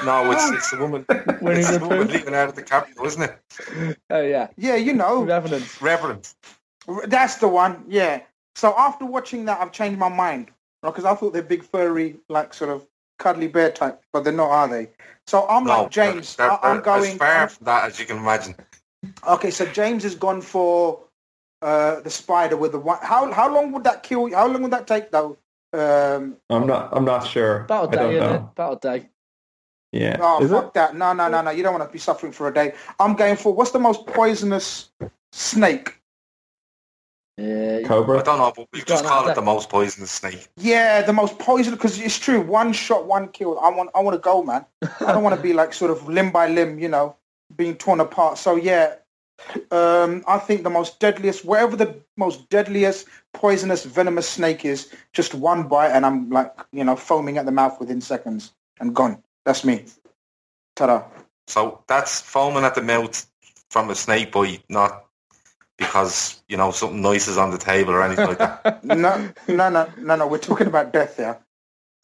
no, 0.05 0.30
it's 0.32 0.50
it's 0.50 0.70
the 0.70 0.76
woman. 0.78 1.07
Winnie 1.40 1.61
It's 1.61 1.70
the 1.70 1.78
the 1.78 1.88
woman 1.88 2.09
Pooh. 2.09 2.18
Leonardo 2.18 2.53
DiCaprio, 2.53 3.07
isn't 3.07 3.22
it? 3.22 3.98
Oh 4.11 4.20
yeah, 4.20 4.48
yeah, 4.59 4.76
you 4.76 4.92
know, 4.92 5.22
Revenant. 5.24 5.80
Reverend. 5.80 6.28
that's 7.07 7.36
the 7.36 7.48
one. 7.48 7.84
Yeah. 7.88 8.20
So 8.57 8.74
after 8.78 9.05
watching 9.07 9.44
that, 9.46 9.61
I've 9.61 9.72
changed 9.72 9.98
my 9.98 10.09
mind 10.09 10.50
because 10.82 11.05
I 11.05 11.14
thought 11.14 11.32
they're 11.32 11.42
big, 11.42 11.62
furry, 11.64 12.16
like 12.28 12.53
sort 12.55 12.70
of 12.70 12.86
cuddly 13.18 13.48
bear 13.48 13.70
type, 13.70 14.03
but 14.12 14.24
they're 14.24 14.32
not, 14.32 14.50
are 14.50 14.68
they? 14.68 14.90
So 15.26 15.46
I'm 15.48 15.64
No, 15.64 15.82
like 15.82 15.90
James. 15.90 16.36
they're, 16.36 16.50
I- 16.50 16.59
I'm 16.62 16.80
going. 16.80 17.12
as 17.12 17.18
far 17.18 17.48
from 17.48 17.64
that 17.66 17.84
as 17.84 17.98
you 17.98 18.07
can 18.07 18.18
imagine. 18.18 18.55
Okay, 19.26 19.50
so 19.50 19.66
James 19.66 20.03
has 20.03 20.14
gone 20.14 20.40
for 20.40 21.00
uh, 21.61 22.00
the 22.00 22.11
spider 22.11 22.57
with 22.57 22.72
the 22.72 22.78
one. 22.78 22.98
How 23.03 23.30
how 23.32 23.53
long 23.53 23.72
would 23.72 23.84
that 23.84 24.03
kill? 24.03 24.32
How 24.32 24.46
long 24.46 24.62
would 24.62 24.72
that 24.72 24.86
take 24.86 25.11
though? 25.11 25.36
Um, 25.72 26.36
I'm 26.50 26.66
not, 26.66 26.90
I'm 26.92 27.05
not 27.05 27.26
sure. 27.26 27.61
About 27.62 27.94
a 27.94 27.98
I 27.98 28.03
don't 28.03 28.11
day, 28.12 28.16
isn't 28.18 28.30
know. 28.30 28.50
About 28.53 28.84
a 28.84 28.98
day. 28.98 29.09
Yeah. 29.92 30.16
oh 30.20 30.42
Is 30.42 30.50
fuck 30.50 30.66
it? 30.66 30.74
that! 30.74 30.96
No 30.96 31.12
no 31.12 31.28
no 31.28 31.42
no! 31.42 31.50
You 31.50 31.62
don't 31.62 31.72
want 31.78 31.88
to 31.88 31.92
be 31.92 31.98
suffering 31.98 32.32
for 32.32 32.48
a 32.48 32.55
day. 32.55 32.74
I'm 33.00 33.14
going 33.14 33.36
for 33.36 33.53
what's 33.55 33.70
the 33.72 33.78
most 33.78 34.07
poisonous 34.07 34.90
snake? 35.32 36.00
Yeah, 37.39 37.83
Cobra. 37.83 38.20
I 38.20 38.22
don't 38.22 38.39
know, 38.39 38.53
but 38.55 38.68
we 38.72 38.83
just 38.83 39.05
call 39.05 39.24
know. 39.24 39.30
it 39.30 39.35
the 39.35 39.43
most 39.43 39.70
poisonous 39.70 40.11
snake. 40.11 40.49
Yeah, 40.57 41.03
the 41.03 41.14
most 41.14 41.39
poisonous 41.39 41.78
because 41.78 41.99
it's 41.99 42.18
true. 42.18 42.41
One 42.41 42.72
shot, 42.72 43.07
one 43.07 43.28
kill. 43.28 43.59
I 43.59 43.70
want 43.70 43.91
I 43.95 44.01
want 44.01 44.14
to 44.14 44.20
go, 44.20 44.43
man. 44.43 44.66
I 45.01 45.12
don't 45.12 45.22
want 45.22 45.35
to 45.35 45.43
be 45.43 45.53
like 45.61 45.72
sort 45.72 45.91
of 45.91 46.07
limb 46.09 46.30
by 46.30 46.49
limb, 46.49 46.78
you 46.78 46.89
know, 46.89 47.16
being 47.57 47.74
torn 47.74 48.01
apart. 48.01 48.37
So 48.37 48.57
yeah, 48.57 48.97
um, 49.70 50.22
I 50.26 50.39
think 50.39 50.62
the 50.62 50.70
most 50.70 51.01
deadliest, 51.01 51.45
wherever 51.45 51.76
the 51.76 51.97
most 52.16 52.49
deadliest, 52.49 53.09
poisonous, 53.33 53.85
venomous 53.85 54.28
snake 54.28 54.64
is, 54.64 54.93
just 55.12 55.35
one 55.35 55.68
bite 55.68 55.91
and 55.91 56.07
I'm 56.07 56.30
like, 56.30 56.53
you 56.72 56.85
know, 56.85 56.97
foaming 56.97 57.39
at 57.39 57.47
the 57.47 57.53
mouth 57.53 57.78
within 57.80 58.01
seconds 58.01 58.53
and 58.80 58.95
gone. 58.95 59.22
That's 59.45 59.64
me. 59.64 59.85
Ta-da. 60.76 61.05
So 61.47 61.83
that's 61.87 62.20
foaming 62.20 62.64
at 62.64 62.74
the 62.74 62.83
mouth 62.83 63.26
from 63.70 63.91
a 63.91 63.95
snake 63.95 64.33
bite, 64.33 64.62
not 64.68 65.07
because, 65.83 66.43
you 66.49 66.57
know, 66.57 66.70
something 66.70 67.01
nice 67.03 67.28
is 67.28 67.37
on 67.39 67.51
the 67.51 67.59
table 67.59 67.93
or 67.93 68.03
anything 68.03 68.26
like 68.26 68.39
that. 68.39 68.85
No, 68.85 68.95
no, 69.49 69.68
no, 69.68 69.89
no, 69.99 70.16
no. 70.16 70.26
We're 70.26 70.39
talking 70.39 70.66
about 70.66 70.93
death 70.93 71.16
there. 71.16 71.39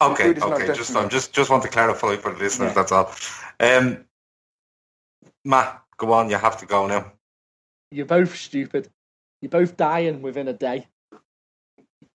Okay, 0.01 0.23
Food 0.27 0.37
is 0.37 0.43
not 0.43 0.61
okay. 0.61 0.73
Just. 0.73 0.95
I'm 0.95 1.09
just 1.09 1.33
just 1.33 1.49
want 1.49 1.63
to 1.63 1.69
clarify 1.69 2.15
for 2.15 2.31
the 2.33 2.39
listeners, 2.39 2.69
Yeah. 2.69 2.73
that's 2.73 2.91
all. 2.91 3.11
Um 3.59 4.05
Matt, 5.45 5.81
go 5.97 6.13
on, 6.13 6.29
you 6.29 6.37
have 6.37 6.57
to 6.59 6.65
go 6.65 6.87
now. 6.87 7.11
You're 7.91 8.05
both 8.05 8.35
stupid. 8.35 8.89
You're 9.41 9.49
both 9.49 9.75
dying 9.77 10.21
within 10.21 10.47
a 10.47 10.53
day. 10.53 10.87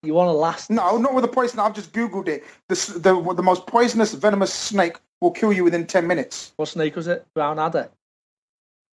You 0.03 0.15
want 0.15 0.29
to 0.29 0.33
last? 0.33 0.71
No, 0.71 0.99
not 0.99 1.15
with 1.15 1.25
a 1.25 1.29
poison. 1.29 1.59
I've 1.61 1.75
just 1.75 1.93
googled 1.93 2.29
it. 2.29 2.45
The 2.69 2.75
the 2.99 3.35
the 3.35 3.43
most 3.43 3.67
poisonous, 3.67 4.13
venomous 4.15 4.53
snake 4.53 4.97
will 5.21 5.31
kill 5.31 5.53
you 5.53 5.65
within 5.65 5.87
ten 5.87 6.07
minutes. 6.07 6.53
What 6.57 6.69
snake 6.69 6.95
was 6.97 7.07
it? 7.09 7.27
Brown 7.35 7.59
adder. 7.59 7.91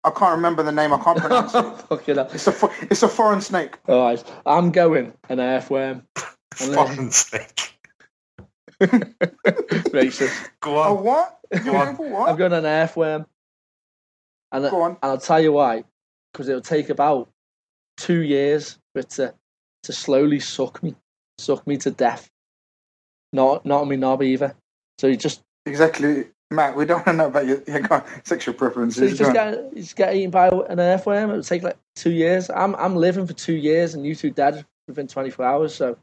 I 0.06 0.12
can't 0.12 0.36
remember 0.36 0.64
the 0.64 0.72
name. 0.72 0.93
I 0.93 0.99
can't 1.03 1.18
pronounce 1.20 1.56
it. 1.56 1.64
Fucking 1.89 2.16
hell. 2.16 2.30
It's 2.34 2.47
a 2.47 2.51
fo- 2.53 2.72
it's 2.84 3.03
a 3.03 3.08
foreign 3.10 3.41
snake. 3.41 3.78
All 3.88 4.06
right, 4.06 4.24
I'm 4.45 4.72
going 4.72 5.14
an 5.30 5.39
earthworm. 5.39 6.03
And 6.62 6.74
then- 6.74 6.76
Fucking 6.76 7.12
snake. 7.12 7.72
Racist. 8.82 10.49
Go 10.62 10.78
A 10.78 10.95
on. 10.97 11.03
what? 11.03 11.39
You're 11.53 11.64
Go 11.64 11.76
on. 11.76 11.86
going 11.86 11.95
for 11.97 12.06
I'm 12.06 12.12
what? 12.12 12.38
going 12.38 12.53
an 12.53 12.66
earthworm. 12.66 13.26
And, 14.51 14.70
Go 14.70 14.82
on. 14.82 14.91
and 14.91 14.97
I'll 15.03 15.18
tell 15.18 15.41
you 15.41 15.53
why. 15.53 15.84
Because 16.32 16.49
it'll 16.49 16.62
take 16.62 16.89
about 16.89 17.30
two 17.97 18.20
years 18.22 18.78
for 18.93 18.99
it 18.99 19.10
to, 19.12 19.34
to 19.84 19.93
slowly 19.93 20.39
suck 20.39 20.84
me, 20.84 20.95
suck 21.38 21.66
me 21.68 21.78
to 21.78 21.91
death. 21.91 22.30
Not 23.34 23.66
not 23.66 23.88
me 23.88 23.95
knob 23.97 24.24
either. 24.24 24.56
So 24.99 25.08
you 25.08 25.18
just 25.18 25.41
Exactly, 25.66 26.26
Matt. 26.52 26.76
We 26.76 26.86
don't 26.86 26.98
want 27.06 27.08
to 27.08 27.14
know 27.14 27.28
about 27.28 27.46
your, 27.48 27.62
your 27.68 27.80
go 27.82 27.96
on. 27.96 28.04
sexual 28.24 28.54
so 28.54 28.58
preferences. 28.58 29.12
you 29.12 29.18
just 29.18 29.30
on. 29.30 29.34
get 29.34 29.54
you 29.76 29.82
just 29.82 29.96
get 29.96 30.16
eaten 30.16 30.32
by 30.32 30.48
an 30.50 30.80
earthworm. 30.80 31.30
It 31.32 31.36
would 31.38 31.46
take 31.46 31.64
like 31.64 31.78
two 31.96 32.12
years. 32.12 32.50
I'm 32.50 32.76
I'm 32.76 32.96
living 32.96 33.26
for 33.28 33.34
two 33.34 33.56
years, 33.56 33.93
and 33.93 34.06
you 34.06 34.16
two 34.16 34.30
dead 34.32 34.66
within 34.88 35.08
24 35.08 35.46
hours. 35.46 35.76
So 35.76 35.98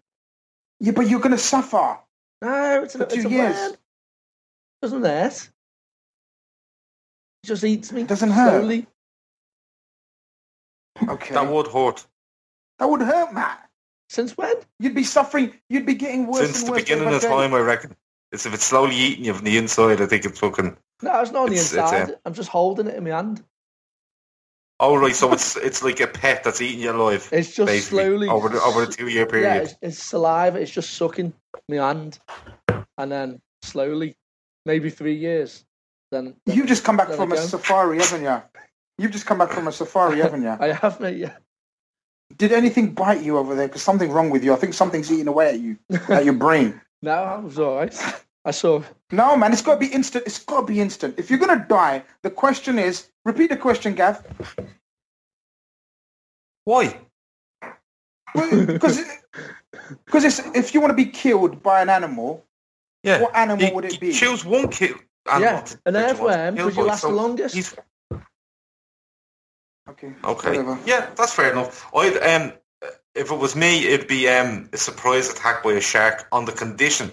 Yeah, 0.81 0.93
but 0.93 1.09
you're 1.09 1.21
going 1.21 1.31
to 1.33 1.39
suffer. 1.39 1.99
no, 2.43 2.83
it's, 2.83 2.95
For 2.97 3.03
a, 3.05 3.07
it's 3.07 3.15
two 3.15 3.29
a 3.29 3.31
years. 3.31 3.57
worm. 3.57 3.73
Doesn't 4.83 5.05
hurt. 5.05 5.49
It 7.45 7.47
just 7.47 7.65
eats 7.65 7.93
me. 7.93 8.03
Doesn't 8.03 8.31
hurt. 8.31 8.61
slowly. 8.61 8.87
Okay, 11.09 11.35
That 11.35 11.49
would 11.49 11.69
hurt. 11.69 12.05
that 12.79 12.89
would 12.89 13.01
hurt, 13.01 13.33
Matt. 13.33 13.69
Since 14.09 14.37
when? 14.37 14.55
You'd 14.79 14.95
be 14.95 15.05
suffering. 15.05 15.55
You'd 15.71 15.87
be 15.87 15.95
getting 15.95 16.27
worse 16.27 16.41
Since 16.53 16.63
and 16.65 16.69
the 16.69 16.81
beginning 16.81 17.15
of 17.15 17.23
time 17.23 17.55
I 17.55 17.61
reckon. 17.61 17.97
It's 18.33 18.47
if 18.47 18.55
it's 18.55 18.65
slowly 18.65 18.97
eating 18.97 19.25
you 19.27 19.35
from 19.35 19.45
the 19.45 19.59
inside, 19.59 20.01
I 20.01 20.07
think 20.07 20.25
it's 20.25 20.39
fucking 20.39 20.77
No, 21.03 21.21
it's 21.21 21.31
not 21.33 21.45
on 21.45 21.49
the 21.51 21.55
It's- 21.57 21.73
it's, 21.73 21.75
inside. 21.75 22.11
uh, 22.13 22.17
I'm 22.25 22.35
just 22.35 22.49
holding 22.49 22.87
it 22.87 22.95
in 22.95 23.05
my 23.05 23.11
hand. 23.11 23.45
Oh 24.81 24.97
right, 24.97 25.15
so 25.15 25.33
it's 25.33 25.57
it's 25.57 25.83
like 25.85 26.01
a 26.01 26.09
pet 26.09 26.43
that's 26.43 26.61
eating 26.61 26.81
you 26.81 26.91
alive. 26.91 27.29
It's 27.31 27.55
just 27.55 27.69
basically, 27.69 28.05
slowly 28.05 28.29
over 28.29 28.49
the 28.49 28.61
over 28.63 28.85
the 28.87 28.93
two 28.93 29.07
year 29.09 29.27
Yeah, 29.27 29.31
period. 29.31 29.63
it's, 29.63 29.75
it's 29.81 30.03
saliva. 30.03 30.59
It's 30.61 30.73
just 30.73 30.95
sucking 30.95 31.33
my 31.69 31.77
hand, 31.77 32.19
and 32.99 33.13
then 33.13 33.41
slowly, 33.63 34.17
maybe 34.67 34.91
three 34.91 35.15
years. 35.15 35.65
Then, 36.11 36.35
then 36.47 36.57
You've 36.57 36.67
just 36.67 36.85
come 36.85 36.97
back 36.97 37.11
from 37.11 37.31
a 37.33 37.37
safari, 37.37 37.99
haven't 37.99 38.23
you? 38.25 38.43
You've 38.99 39.13
just 39.13 39.25
come 39.25 39.39
back 39.39 39.53
from 39.53 39.69
a 39.69 39.73
safari, 39.73 40.19
haven't 40.23 40.43
you? 40.43 40.57
I 40.59 40.73
have 40.73 40.99
mate. 41.01 41.17
Yeah. 41.19 41.37
Did 42.37 42.51
anything 42.53 42.93
bite 42.93 43.23
you 43.23 43.39
over 43.39 43.55
there? 43.55 43.69
Because 43.69 43.83
something 43.83 44.11
wrong 44.11 44.31
with 44.31 44.43
you. 44.43 44.53
I 44.53 44.57
think 44.57 44.75
something's 44.75 45.13
eating 45.13 45.29
away 45.29 45.51
at 45.51 45.61
you, 45.61 45.79
at 46.09 46.25
your 46.25 46.35
brain. 46.35 46.81
No, 47.03 47.13
I 47.13 47.37
was 47.39 47.59
all 47.59 47.77
right. 47.77 47.95
I 48.45 48.51
saw. 48.51 48.83
No, 49.11 49.37
man, 49.37 49.53
it's 49.53 49.63
got 49.63 49.75
to 49.75 49.81
be 49.81 49.87
instant. 49.93 50.25
It's 50.27 50.39
got 50.45 50.61
to 50.63 50.67
be 50.67 50.81
instant. 50.81 51.19
If 51.19 51.31
you're 51.31 51.39
gonna 51.39 51.65
die, 51.69 52.03
the 52.23 52.31
question 52.31 52.79
is: 52.79 53.09
repeat 53.25 53.51
the 53.51 53.57
question, 53.57 53.95
Gav. 53.95 54.25
Why? 56.65 56.99
Because 58.35 59.01
because 60.07 60.25
it's 60.25 60.39
if 60.55 60.75
you 60.75 60.81
want 60.81 60.91
to 60.91 60.97
be 60.97 61.07
killed 61.07 61.63
by 61.63 61.83
an 61.83 61.89
animal, 61.89 62.45
Yeah. 63.03 63.21
what 63.23 63.35
animal 63.37 63.65
You- 63.67 63.75
would 63.75 63.85
it 63.85 63.93
you 63.95 63.99
be? 64.01 64.13
Choose 64.13 64.45
one 64.45 64.69
kill. 64.69 64.97
Yeah, 65.27 65.65
an 65.87 65.97
earthworm 65.97 66.57
would 66.57 66.75
you 66.77 66.83
last 66.83 67.03
the 67.03 67.09
longest? 67.09 67.55
He's, 67.55 67.77
Okay. 69.89 70.13
okay. 70.25 70.49
Whatever. 70.49 70.79
Yeah, 70.85 71.11
that's 71.17 71.33
fair 71.35 71.53
enough. 71.53 71.87
I'd 71.95 72.17
um, 72.17 72.53
if 73.15 73.31
it 73.31 73.37
was 73.39 73.55
me, 73.57 73.87
it'd 73.87 74.09
be 74.09 74.29
um 74.29 74.69
a 74.73 74.77
surprise 74.77 75.31
attack 75.31 75.63
by 75.63 75.73
a 75.73 75.81
shark 75.81 76.27
on 76.33 76.45
the 76.45 76.53
condition 76.53 77.11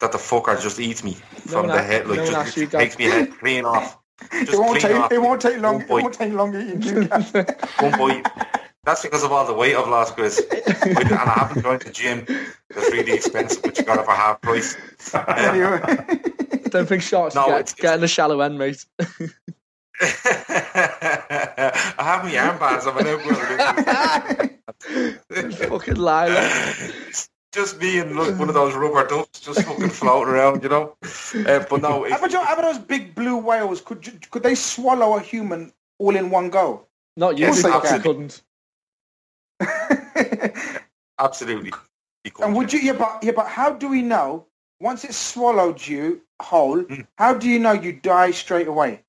that 0.00 0.12
the 0.12 0.18
fucker 0.18 0.60
just 0.60 0.80
eats 0.80 1.04
me 1.04 1.12
from 1.46 1.66
one 1.68 1.76
the 1.76 1.82
head, 1.82 2.06
like 2.08 2.16
no 2.18 2.22
one 2.24 2.32
just 2.32 2.38
asked 2.48 2.56
you, 2.56 2.66
takes 2.66 2.98
me 2.98 3.04
head 3.04 3.30
clean 3.38 3.64
off. 3.64 3.98
Just 4.32 4.52
It 4.52 4.58
won't 4.58 4.78
clean 4.78 4.92
take. 4.92 5.00
off 5.02 5.12
It 5.12 5.18
won't 5.20 5.40
take 5.42 5.58
long. 5.60 5.74
one 5.74 5.82
It 5.82 5.88
bite. 5.88 6.02
won't 6.02 6.14
take 6.14 6.32
long 6.32 6.54
eating 6.54 6.82
you. 6.82 7.02
One 7.80 7.98
bite. 7.98 8.26
That's 8.84 9.02
because 9.02 9.24
of 9.24 9.32
all 9.32 9.44
the 9.46 9.52
weight 9.54 9.74
I've 9.76 9.88
lost, 9.88 10.14
Chris. 10.14 10.38
and 10.40 10.96
I 11.12 11.34
haven't 11.38 11.62
joined 11.62 11.82
the 11.82 11.90
gym. 11.90 12.24
It's 12.70 12.90
really 12.92 13.12
expensive, 13.12 13.62
but 13.62 13.76
you 13.78 13.84
got 13.84 13.98
it 13.98 14.04
for 14.04 14.12
half 14.12 14.40
price. 14.40 14.76
Um, 15.14 15.24
anyway. 15.28 16.20
Don't 16.70 16.88
think 16.88 17.02
sharks 17.02 17.34
No, 17.34 17.46
get, 17.46 17.60
it's- 17.60 17.74
get 17.74 17.94
in 17.96 18.00
the 18.00 18.06
shallow 18.08 18.40
end, 18.40 18.58
mate. 18.58 18.84
I 20.00 21.72
have 21.98 22.24
my 22.24 22.32
armbands. 22.32 22.86
I'm 22.86 22.96
an 22.98 23.06
outgrown. 23.06 23.58
Fucking 25.68 25.96
liar. 25.96 26.48
Just 27.08 27.30
just 27.52 27.78
me 27.80 27.98
and 27.98 28.16
look, 28.16 28.38
one 28.38 28.48
of 28.48 28.54
those 28.54 28.74
rubber 28.74 29.06
ducks 29.06 29.40
just 29.40 29.62
fucking 29.64 29.90
floating 29.90 30.32
around, 30.32 30.62
you 30.62 30.70
know. 30.70 30.96
Uh, 31.02 31.62
but 31.68 31.82
no, 31.82 32.08
How 32.08 32.16
about, 32.16 32.30
your- 32.32 32.44
how 32.46 32.54
about 32.54 32.62
those 32.72 32.78
big 32.78 33.14
blue 33.14 33.36
whales? 33.36 33.82
Could 33.82 34.06
you, 34.06 34.14
could 34.30 34.42
they 34.42 34.54
swallow 34.54 35.16
a 35.18 35.20
human 35.20 35.70
all 35.98 36.16
in 36.16 36.30
one 36.30 36.48
go? 36.48 36.86
Not 37.18 37.36
you, 37.36 37.44
Yes, 37.46 37.62
because 37.62 37.90
they 37.90 37.96
I 37.96 37.98
couldn't. 37.98 38.40
absolutely. 41.18 41.70
You 41.70 41.76
and 42.24 42.32
couldn't. 42.34 42.54
would 42.54 42.72
you? 42.72 42.78
Yeah, 42.80 42.94
but 42.94 43.22
yeah, 43.22 43.32
but 43.32 43.48
how 43.48 43.70
do 43.72 43.88
we 43.88 44.00
know 44.00 44.46
once 44.80 45.04
it's 45.04 45.16
swallowed 45.18 45.86
you 45.86 46.22
whole? 46.40 46.82
Mm. 46.84 47.06
How 47.18 47.34
do 47.34 47.50
you 47.50 47.58
know 47.58 47.72
you 47.72 47.92
die 47.92 48.30
straight 48.30 48.68
away? 48.68 49.02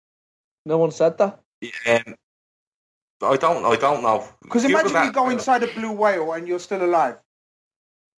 No 0.66 0.78
one 0.78 0.91
said 0.91 1.18
that. 1.18 1.39
Um, 1.88 2.16
I 3.22 3.38
don't. 3.38 3.66
I 3.66 3.76
don't 3.76 4.01
know. 4.03 4.28
Because 4.41 4.64
Google 4.64 4.80
imagine 4.82 5.03
you 5.05 5.11
go 5.11 5.30
inside 5.30 5.64
a 5.64 5.68
blue 5.68 5.91
whale 5.91 6.34
and 6.34 6.47
you're 6.47 6.59
still 6.59 6.84
alive. 6.84 7.18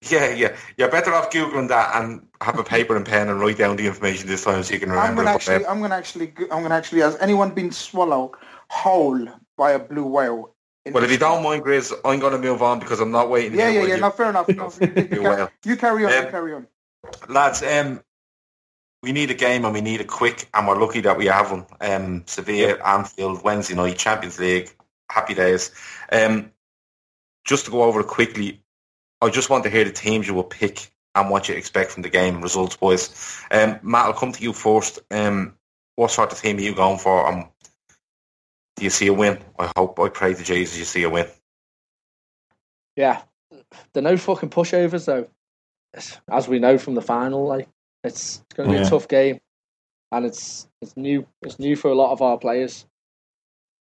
Yeah, 0.10 0.34
yeah. 0.34 0.56
You're 0.78 0.90
better 0.90 1.14
off 1.14 1.32
googling 1.32 1.68
that 1.70 1.96
and 1.96 2.28
have 2.42 2.60
a 2.60 2.64
paper 2.64 2.96
and 2.96 3.06
pen 3.06 3.30
and 3.30 3.40
write 3.40 3.58
down 3.58 3.76
the 3.76 3.88
information 3.88 4.28
this 4.28 4.44
time 4.44 4.62
so 4.64 4.74
you 4.74 4.80
can 4.80 4.90
remember. 4.90 5.10
I'm 5.10 5.16
gonna 5.16 5.32
it. 5.32 5.36
actually, 5.36 5.66
I'm 5.66 5.82
gonna 5.82 5.96
actually, 5.96 6.34
I'm 6.52 6.62
gonna 6.62 6.76
actually. 6.76 7.02
Has 7.02 7.18
anyone 7.18 7.52
been 7.52 7.72
swallowed 7.72 8.32
whole 8.70 9.28
by 9.58 9.72
a 9.72 9.80
blue 9.80 10.06
whale? 10.06 10.56
Well, 10.92 11.04
if 11.04 11.12
you 11.12 11.18
don't 11.18 11.42
mind, 11.42 11.64
Grizz, 11.64 11.94
I'm 12.06 12.20
going 12.20 12.34
to 12.34 12.38
move 12.38 12.62
on 12.62 12.80
because 12.80 13.00
I'm 13.00 13.10
not 13.10 13.30
waiting. 13.30 13.58
Yeah, 13.58 13.70
yeah, 13.70 13.80
what 13.80 13.90
yeah. 13.90 13.96
you- 13.96 14.02
No, 14.02 14.12
fair 14.12 14.30
enough. 14.30 14.48
No, 14.56 14.72
you, 14.80 14.88
you, 14.96 15.06
Blue 15.08 15.24
ca- 15.24 15.50
you 15.66 15.78
carry 15.78 16.06
on. 16.06 16.14
Um, 16.14 16.26
you 16.26 16.32
carry 16.32 16.54
on. 16.54 16.68
Lads, 17.28 17.64
um, 17.64 18.02
we 19.06 19.12
need 19.12 19.30
a 19.30 19.36
game 19.36 19.66
and 19.66 19.74
we 19.74 19.82
need 19.82 20.02
a 20.02 20.06
quick, 20.06 20.50
and 20.52 20.68
we're 20.68 20.82
lucky 20.82 21.02
that 21.02 21.16
we 21.16 21.28
have 21.28 21.52
one. 21.52 21.66
Um, 21.80 22.24
Sevilla, 22.26 22.84
Anfield, 22.84 23.44
Wednesday 23.44 23.76
night, 23.76 24.00
Champions 24.00 24.40
League, 24.40 24.76
happy 25.12 25.36
days. 25.36 25.72
Um, 26.12 26.52
just 27.46 27.66
to 27.66 27.72
go 27.72 27.84
over 27.84 28.00
it 28.00 28.08
quickly, 28.08 28.64
I 29.22 29.30
just 29.30 29.52
want 29.52 29.64
to 29.66 29.70
hear 29.70 29.84
the 29.84 29.92
teams 29.92 30.28
you 30.28 30.34
will 30.34 30.44
pick 30.44 30.92
and 31.14 31.30
what 31.30 31.48
you 31.48 31.54
expect 31.54 31.92
from 31.92 32.02
the 32.02 32.10
game, 32.10 32.42
results 32.42 32.82
wise. 32.82 33.40
Um, 33.52 33.80
Matt, 33.84 34.08
I'll 34.08 34.14
come 34.14 34.32
to 34.32 34.42
you 34.42 34.54
first. 34.54 35.00
Um, 35.12 35.54
what 35.96 36.10
sort 36.10 36.32
of 36.32 36.42
team 36.42 36.58
are 36.58 36.62
you 36.62 36.74
going 36.74 36.98
for? 36.98 37.28
Um, 37.28 37.48
do 38.76 38.84
you 38.84 38.90
see 38.90 39.08
a 39.08 39.14
win? 39.14 39.38
I 39.60 39.72
hope, 39.78 40.00
I 40.00 40.10
pray 40.10 40.34
to 40.34 40.44
Jesus 40.44 40.80
you 40.80 40.84
see 40.84 41.04
a 41.04 41.10
win. 41.12 41.28
Yeah, 42.96 43.22
they're 43.94 44.02
no 44.02 44.18
fucking 44.18 44.50
pushovers 44.50 45.06
though. 45.06 45.28
As 46.28 46.48
we 46.48 46.58
know 46.58 46.80
from 46.80 46.96
the 46.96 47.02
final, 47.02 47.46
like 47.46 47.70
it's, 48.06 48.44
going 48.56 48.70
to 48.70 48.74
be 48.76 48.80
Yeah. 48.80 48.88
a 48.88 48.90
tough 48.90 49.08
game, 49.08 49.40
and 50.12 50.26
it's 50.26 50.68
it's 50.82 50.96
new. 50.96 51.28
It's 51.42 51.60
new 51.60 51.76
for 51.76 51.90
a 51.90 51.96
lot 51.96 52.12
of 52.12 52.22
our 52.22 52.38
players. 52.38 52.86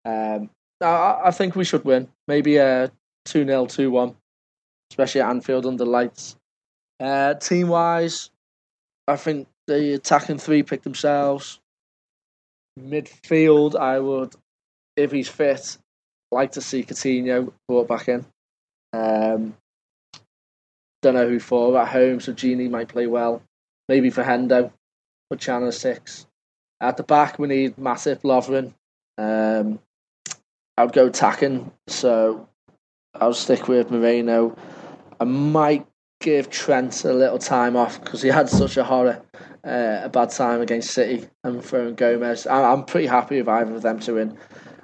Um, 0.05 0.49
I, 0.81 1.21
I 1.25 1.31
think 1.31 1.55
we 1.55 1.63
should 1.63 1.85
win. 1.85 2.07
Maybe 2.27 2.57
a 2.57 2.91
two 3.25 3.45
0 3.45 3.65
two 3.67 3.91
one, 3.91 4.15
especially 4.91 5.21
at 5.21 5.29
Anfield 5.29 5.65
under 5.65 5.85
lights. 5.85 6.35
Uh, 6.99 7.33
team 7.35 7.67
wise, 7.67 8.29
I 9.07 9.15
think 9.15 9.47
the 9.67 9.93
attacking 9.95 10.37
three 10.37 10.63
pick 10.63 10.81
themselves. 10.83 11.59
Midfield, 12.79 13.75
I 13.75 13.99
would, 13.99 14.35
if 14.97 15.11
he's 15.11 15.29
fit, 15.29 15.77
like 16.31 16.53
to 16.53 16.61
see 16.61 16.83
Coutinho 16.83 17.51
brought 17.67 17.87
back 17.87 18.07
in. 18.09 18.25
Um, 18.93 19.55
don't 21.01 21.13
know 21.15 21.27
who 21.27 21.39
for 21.39 21.77
at 21.79 21.89
home, 21.89 22.19
so 22.19 22.33
Gini 22.33 22.69
might 22.69 22.87
play 22.87 23.07
well. 23.07 23.41
Maybe 23.89 24.09
for 24.09 24.23
Hendo, 24.23 24.71
put 25.29 25.39
Channel 25.39 25.71
six. 25.71 26.25
At 26.79 26.97
the 26.97 27.03
back, 27.03 27.39
we 27.39 27.47
need 27.47 27.75
Matip, 27.77 28.21
Lovren. 28.23 28.73
Um, 29.17 29.79
I 30.77 30.83
would 30.85 30.93
go 30.93 31.07
attacking, 31.07 31.71
so 31.87 32.49
I'll 33.13 33.33
stick 33.33 33.67
with 33.67 33.91
Moreno. 33.91 34.55
I 35.19 35.23
might 35.25 35.85
give 36.19 36.49
Trent 36.49 37.03
a 37.05 37.13
little 37.13 37.37
time 37.37 37.75
off 37.75 38.01
because 38.03 38.21
he 38.21 38.29
had 38.29 38.49
such 38.49 38.77
a 38.77 38.83
horror, 38.83 39.21
uh, 39.65 40.01
a 40.03 40.09
bad 40.09 40.29
time 40.31 40.61
against 40.61 40.91
City 40.91 41.27
and 41.43 41.63
throwing 41.63 41.95
Gomez. 41.95 42.47
I- 42.47 42.71
I'm 42.71 42.85
pretty 42.85 43.07
happy 43.07 43.37
with 43.37 43.47
either 43.49 43.75
of 43.75 43.81
them 43.81 43.99
to 44.01 44.13
win. 44.13 44.37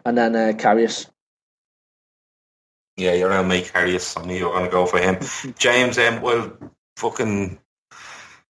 And 0.06 0.18
then 0.18 0.36
uh, 0.36 0.54
Karius. 0.56 1.08
Yeah, 2.98 3.14
you're 3.14 3.30
around 3.30 3.48
me, 3.48 3.64
Karius. 3.64 4.22
I 4.22 4.26
knew 4.26 4.36
you 4.36 4.46
were 4.46 4.52
going 4.54 4.66
to 4.66 4.72
go 4.72 4.86
for 4.86 5.00
him. 5.00 5.18
James, 5.58 5.98
um, 5.98 6.22
well, 6.22 6.52
fucking 6.98 7.58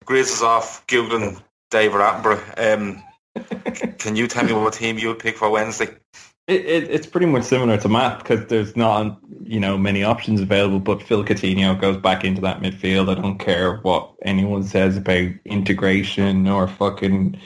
Grizz 0.09 0.33
is 0.33 0.41
off 0.41 0.85
Googling 0.87 1.39
David 1.69 1.97
Attenborough. 1.97 2.41
Um, 2.57 3.03
can 3.99 4.15
you 4.15 4.27
tell 4.27 4.43
me 4.43 4.53
what 4.53 4.73
team 4.73 4.97
you 4.97 5.09
would 5.09 5.19
pick 5.19 5.37
for 5.37 5.51
Wednesday? 5.51 5.89
It, 6.47 6.65
it, 6.65 6.89
it's 6.89 7.05
pretty 7.05 7.27
much 7.27 7.43
similar 7.43 7.77
to 7.77 7.87
Matt 7.87 8.17
because 8.17 8.47
there's 8.47 8.75
not, 8.75 9.19
you 9.43 9.59
know, 9.59 9.77
many 9.77 10.03
options 10.03 10.41
available. 10.41 10.79
But 10.79 11.03
Phil 11.03 11.23
Coutinho 11.23 11.79
goes 11.79 11.97
back 11.97 12.25
into 12.25 12.41
that 12.41 12.59
midfield. 12.59 13.15
I 13.15 13.21
don't 13.21 13.37
care 13.37 13.77
what 13.77 14.11
anyone 14.23 14.63
says 14.63 14.97
about 14.97 15.29
integration 15.45 16.47
or 16.47 16.67
fucking. 16.67 17.39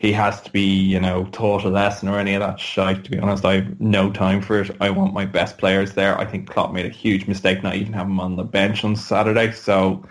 He 0.00 0.12
has 0.12 0.40
to 0.40 0.50
be, 0.50 0.66
you 0.66 0.98
know, 0.98 1.26
taught 1.26 1.64
a 1.64 1.68
lesson 1.68 2.08
or 2.08 2.18
any 2.18 2.34
of 2.34 2.40
that 2.40 2.58
shite. 2.58 3.04
To 3.04 3.10
be 3.12 3.18
honest, 3.20 3.44
I 3.44 3.60
have 3.60 3.80
no 3.80 4.10
time 4.10 4.42
for 4.42 4.60
it. 4.60 4.76
I 4.80 4.90
want 4.90 5.14
my 5.14 5.24
best 5.24 5.56
players 5.58 5.94
there. 5.94 6.18
I 6.18 6.24
think 6.24 6.50
Klopp 6.50 6.72
made 6.72 6.86
a 6.86 6.90
huge 6.90 7.28
mistake 7.28 7.62
not 7.62 7.76
even 7.76 7.92
having 7.92 8.14
him 8.14 8.20
on 8.20 8.34
the 8.34 8.44
bench 8.44 8.82
on 8.82 8.96
Saturday. 8.96 9.52
So, 9.52 10.04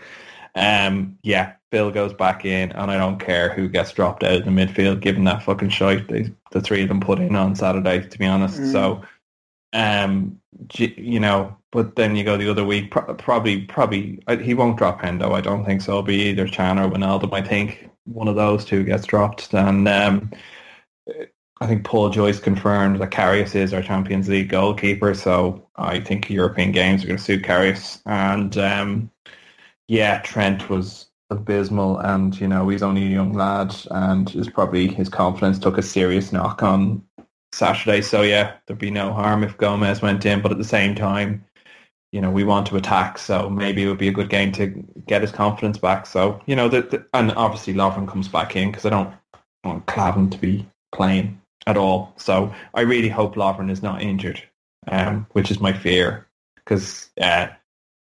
um, 0.58 1.18
yeah, 1.24 1.54
Bill 1.72 1.92
goes 1.92 2.14
back 2.14 2.46
in, 2.46 2.72
and 2.72 2.92
I 2.92 2.98
don't 2.98 3.20
care 3.20 3.54
who 3.54 3.70
gets 3.70 3.92
dropped 3.92 4.24
out 4.24 4.38
of 4.38 4.46
the 4.46 4.52
midfield, 4.52 5.02
given 5.02 5.24
that 5.26 5.44
fucking 5.44 5.70
shite 5.70 6.08
they, 6.08 6.34
the 6.52 6.62
three 6.62 6.82
of 6.82 6.88
them 6.90 7.00
put 7.00 7.20
in 7.20 7.36
on 7.36 7.56
Saturday. 7.56 8.08
To 8.08 8.18
be 8.18 8.26
honest, 8.26 8.60
Mm. 8.60 8.72
so 8.72 9.02
um, 9.74 10.40
you 10.74 11.20
know, 11.20 11.56
but 11.72 11.96
then 11.96 12.16
you 12.16 12.24
go 12.24 12.38
the 12.38 12.50
other 12.50 12.64
week, 12.64 12.90
probably, 12.92 13.62
probably 13.66 14.20
he 14.42 14.54
won't 14.54 14.78
drop 14.78 15.02
Hendo. 15.02 15.34
I 15.34 15.42
don't 15.42 15.66
think 15.66 15.82
so. 15.82 15.92
It'll 15.92 16.04
be 16.04 16.30
either 16.30 16.48
Chan 16.48 16.80
or 16.80 16.90
Wijnaldum. 16.90 17.34
I 17.34 17.42
think 17.42 17.90
one 18.06 18.28
of 18.28 18.36
those 18.36 18.66
two 18.66 18.84
gets 18.84 19.06
dropped, 19.06 19.54
and 19.54 19.88
um, 19.88 20.32
I 21.60 21.68
think 21.68 21.84
Paul 21.84 22.10
Joyce 22.10 22.40
confirmed 22.40 23.00
that 23.02 23.12
Karius 23.12 23.56
is 23.56 23.74
our 23.74 23.82
Champions 23.82 24.30
League 24.30 24.50
goalkeeper. 24.50 25.14
So 25.14 25.68
I 25.76 26.00
think 26.00 26.30
European 26.30 26.72
games 26.72 27.04
are 27.04 27.08
going 27.08 27.18
to 27.18 27.24
suit 27.24 27.44
Karius, 27.44 28.02
and 28.06 28.58
um, 28.58 29.12
yeah, 29.88 30.20
Trent 30.20 30.70
was 30.70 31.08
abysmal, 31.30 32.00
and 32.00 32.40
you 32.40 32.48
know 32.48 32.68
he's 32.70 32.84
only 32.84 33.04
a 33.06 33.10
young 33.10 33.34
lad, 33.34 33.76
and 33.92 34.34
is 34.36 34.50
probably 34.50 34.88
his 34.88 35.10
confidence 35.10 35.60
took 35.60 35.78
a 35.78 35.84
serious 35.84 36.32
knock 36.32 36.64
on 36.64 37.04
Saturday. 37.54 38.02
So 38.02 38.22
yeah, 38.22 38.54
there'd 38.66 38.80
be 38.80 38.92
no 38.92 39.14
harm 39.14 39.44
if 39.44 39.58
Gomez 39.58 40.02
went 40.02 40.26
in, 40.26 40.42
but 40.42 40.52
at 40.52 40.58
the 40.58 40.64
same 40.64 40.96
time, 40.96 41.44
you 42.12 42.22
know, 42.22 42.32
we 42.32 42.44
want 42.44 42.68
to 42.68 42.78
attack, 42.78 43.18
so 43.18 43.50
maybe 43.50 43.84
it 43.84 43.88
would 43.88 43.98
be 43.98 44.08
a 44.08 44.14
good 44.14 44.30
game 44.30 44.52
to 44.54 44.68
get 45.08 45.22
his 45.22 45.32
confidence 45.32 45.78
back. 45.78 46.06
So 46.06 46.42
you 46.46 46.56
know, 46.56 46.68
the, 46.68 47.06
and 47.14 47.32
obviously 47.34 47.74
Lovren 47.74 48.08
comes 48.08 48.28
back 48.28 48.56
in 48.56 48.72
because 48.72 48.86
I 48.86 48.90
don't 48.90 49.14
want 49.64 49.86
Klavan 49.88 50.30
to 50.32 50.38
be 50.38 50.68
playing 50.92 51.42
at 51.66 51.78
all. 51.78 52.14
So 52.18 52.54
I 52.74 52.82
really 52.82 53.10
hope 53.10 53.36
Lovren 53.36 53.72
is 53.72 53.84
not 53.84 54.02
injured, 54.02 54.42
um, 54.90 55.28
which 55.32 55.52
is 55.52 55.60
my 55.60 55.72
fear 55.72 56.28
because. 56.58 57.10
Uh, 57.20 57.48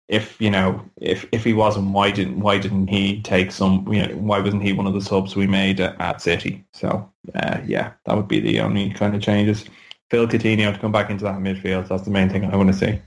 if 0.07 0.39
you 0.39 0.49
know 0.49 0.83
if 1.01 1.27
if 1.31 1.43
he 1.43 1.53
wasn't 1.53 1.91
why 1.91 2.09
didn't 2.11 2.39
why 2.39 2.57
didn't 2.57 2.87
he 2.87 3.21
take 3.21 3.51
some 3.51 3.85
you 3.91 4.05
know 4.05 4.15
why 4.15 4.39
wasn't 4.39 4.63
he 4.63 4.73
one 4.73 4.87
of 4.87 4.93
the 4.93 5.01
subs 5.01 5.35
we 5.35 5.47
made 5.47 5.79
at, 5.79 5.99
at 5.99 6.21
City 6.21 6.63
so 6.73 7.11
uh, 7.35 7.59
yeah 7.65 7.91
that 8.05 8.15
would 8.15 8.27
be 8.27 8.39
the 8.39 8.59
only 8.59 8.89
kind 8.91 9.15
of 9.15 9.21
changes 9.21 9.65
Phil 10.09 10.27
Coutinho 10.27 10.73
to 10.73 10.79
come 10.79 10.91
back 10.91 11.09
into 11.09 11.25
that 11.25 11.39
midfield 11.39 11.87
that's 11.87 12.03
the 12.03 12.11
main 12.11 12.29
thing 12.29 12.45
I 12.45 12.55
want 12.55 12.69
to 12.69 12.77
see 12.77 13.01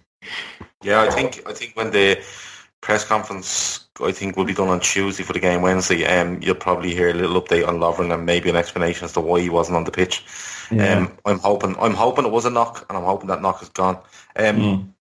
Yeah, 0.82 1.02
I 1.02 1.10
think 1.10 1.42
I 1.46 1.52
think 1.52 1.76
when 1.76 1.90
the 1.90 2.22
press 2.80 3.04
conference 3.04 3.86
I 4.00 4.12
think 4.12 4.36
will 4.36 4.46
be 4.46 4.54
done 4.54 4.68
on 4.68 4.80
Tuesday 4.80 5.22
for 5.22 5.34
the 5.34 5.40
game 5.40 5.60
Wednesday, 5.60 6.06
um, 6.06 6.40
you'll 6.40 6.54
probably 6.54 6.94
hear 6.94 7.10
a 7.10 7.14
little 7.14 7.40
update 7.40 7.68
on 7.68 7.78
Lovren 7.78 8.12
and 8.12 8.24
maybe 8.24 8.48
an 8.48 8.56
explanation 8.56 9.04
as 9.04 9.12
to 9.12 9.20
why 9.20 9.40
he 9.40 9.50
wasn't 9.50 9.76
on 9.76 9.84
the 9.84 9.90
pitch. 9.90 10.24
yeah 10.70 10.96
Um, 10.96 11.18
I'm 11.26 11.38
hoping 11.38 11.76
I'm 11.78 11.94
hoping 11.94 12.24
it 12.24 12.32
was 12.32 12.46
a 12.46 12.50
knock, 12.50 12.86
and 12.88 12.96
I'm 12.96 13.04
hoping 13.04 13.28
that 13.28 13.42
knock 13.42 13.62
is 13.62 13.68
gone. 13.68 13.96
Um, 14.36 14.56
Mm. 14.56 14.94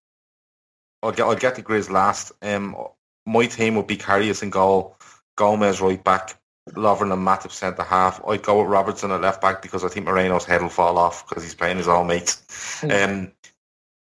I'll 1.04 1.12
get 1.12 1.26
I'll 1.26 1.36
get 1.36 1.56
the 1.56 1.64
Grizz 1.64 1.90
last. 1.90 2.32
Um, 2.42 2.76
my 3.26 3.46
team 3.48 3.76
would 3.76 3.88
be 3.88 3.98
Karius 3.98 4.44
in 4.44 4.50
goal, 4.50 4.98
Gomez 5.38 5.82
right 5.82 6.04
back, 6.04 6.40
Lovren 6.72 7.14
and 7.14 7.26
Matip 7.26 7.52
centre 7.52 7.84
half. 7.84 8.22
I'd 8.28 8.44
go 8.44 8.62
with 8.62 8.70
Robertson 8.70 9.12
at 9.12 9.22
left 9.22 9.42
back 9.42 9.62
because 9.62 9.84
I 9.84 9.90
think 9.90 10.06
Moreno's 10.06 10.46
head 10.46 10.62
will 10.62 10.70
fall 10.70 10.98
off 10.98 11.28
because 11.28 11.44
he's 11.44 11.56
playing 11.56 11.78
his 11.78 11.88
own 11.88 12.08
mates. 12.08 12.44
Um, 12.90 13.32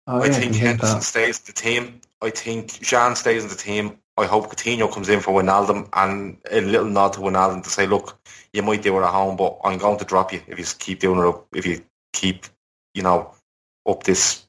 Oh, 0.07 0.22
I 0.22 0.28
yeah, 0.28 0.32
think 0.32 0.53
can 0.53 0.61
think 0.61 0.80
Henderson 0.80 1.01
stays 1.03 1.38
in 1.40 1.44
the 1.46 1.53
team. 1.53 2.01
I 2.22 2.30
think 2.30 2.80
Jean 2.80 3.14
stays 3.14 3.44
in 3.44 3.51
the 3.51 3.57
team. 3.57 3.99
I 4.16 4.26
hope 4.26 4.49
Coutinho 4.51 4.92
comes 4.92 5.09
in 5.09 5.20
for 5.20 5.32
Wijnaldum 5.40 5.88
and 5.92 6.38
a 6.51 6.61
little 6.62 6.86
nod 6.88 7.12
to 7.12 7.20
Wijnaldum 7.20 7.62
to 7.62 7.70
say, 7.70 7.86
look, 7.86 8.18
you 8.53 8.62
might 8.62 8.82
do 8.82 8.99
it 8.99 9.03
at 9.03 9.12
home, 9.12 9.36
but 9.36 9.59
I'm 9.62 9.78
going 9.78 9.99
to 9.99 10.05
drop 10.05 10.32
you 10.32 10.40
if 10.49 10.59
you 10.59 10.64
keep 10.78 11.01
doing 11.01 11.20
it 11.20 11.26
up, 11.26 11.46
if 11.55 11.66
you 11.66 11.84
keep, 12.12 12.46
you 12.94 13.03
know, 13.03 13.32
up 13.86 14.03
this 14.05 14.47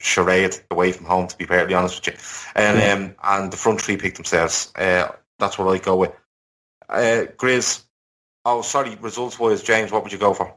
charade 0.00 0.56
away 0.70 0.92
from 0.92 1.06
home, 1.06 1.26
to 1.26 1.36
be 1.36 1.46
perfectly 1.46 1.74
honest 1.74 2.06
with 2.06 2.14
you. 2.14 2.20
And 2.54 2.78
Yeah. 2.78 2.92
um, 2.92 3.14
and 3.22 3.52
the 3.52 3.56
front 3.56 3.80
three 3.80 3.96
pick 3.96 4.14
themselves. 4.16 4.72
Uh, 4.76 5.08
that's 5.38 5.58
what 5.58 5.72
I 5.72 5.78
go 5.78 5.96
with. 5.96 6.12
Uh, 6.88 7.24
Grizz, 7.36 7.82
oh, 8.44 8.62
sorry, 8.62 8.96
results-wise, 9.00 9.62
James, 9.62 9.90
what 9.90 10.02
would 10.02 10.12
you 10.12 10.18
go 10.18 10.34
for? 10.34 10.54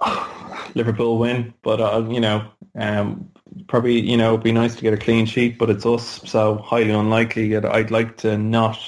Liverpool 0.74 1.18
win, 1.18 1.54
but 1.62 1.80
uh, 1.80 2.04
you 2.08 2.20
know, 2.20 2.48
um, 2.74 3.30
probably 3.68 4.00
you 4.00 4.16
know 4.16 4.30
it'd 4.34 4.42
be 4.42 4.52
nice 4.52 4.74
to 4.76 4.82
get 4.82 4.94
a 4.94 4.96
clean 4.96 5.26
sheet, 5.26 5.58
but 5.58 5.70
it's 5.70 5.86
us, 5.86 6.20
so 6.24 6.56
highly 6.58 6.90
unlikely. 6.90 7.50
That 7.50 7.66
I'd 7.66 7.90
like 7.90 8.16
to 8.18 8.38
not. 8.38 8.78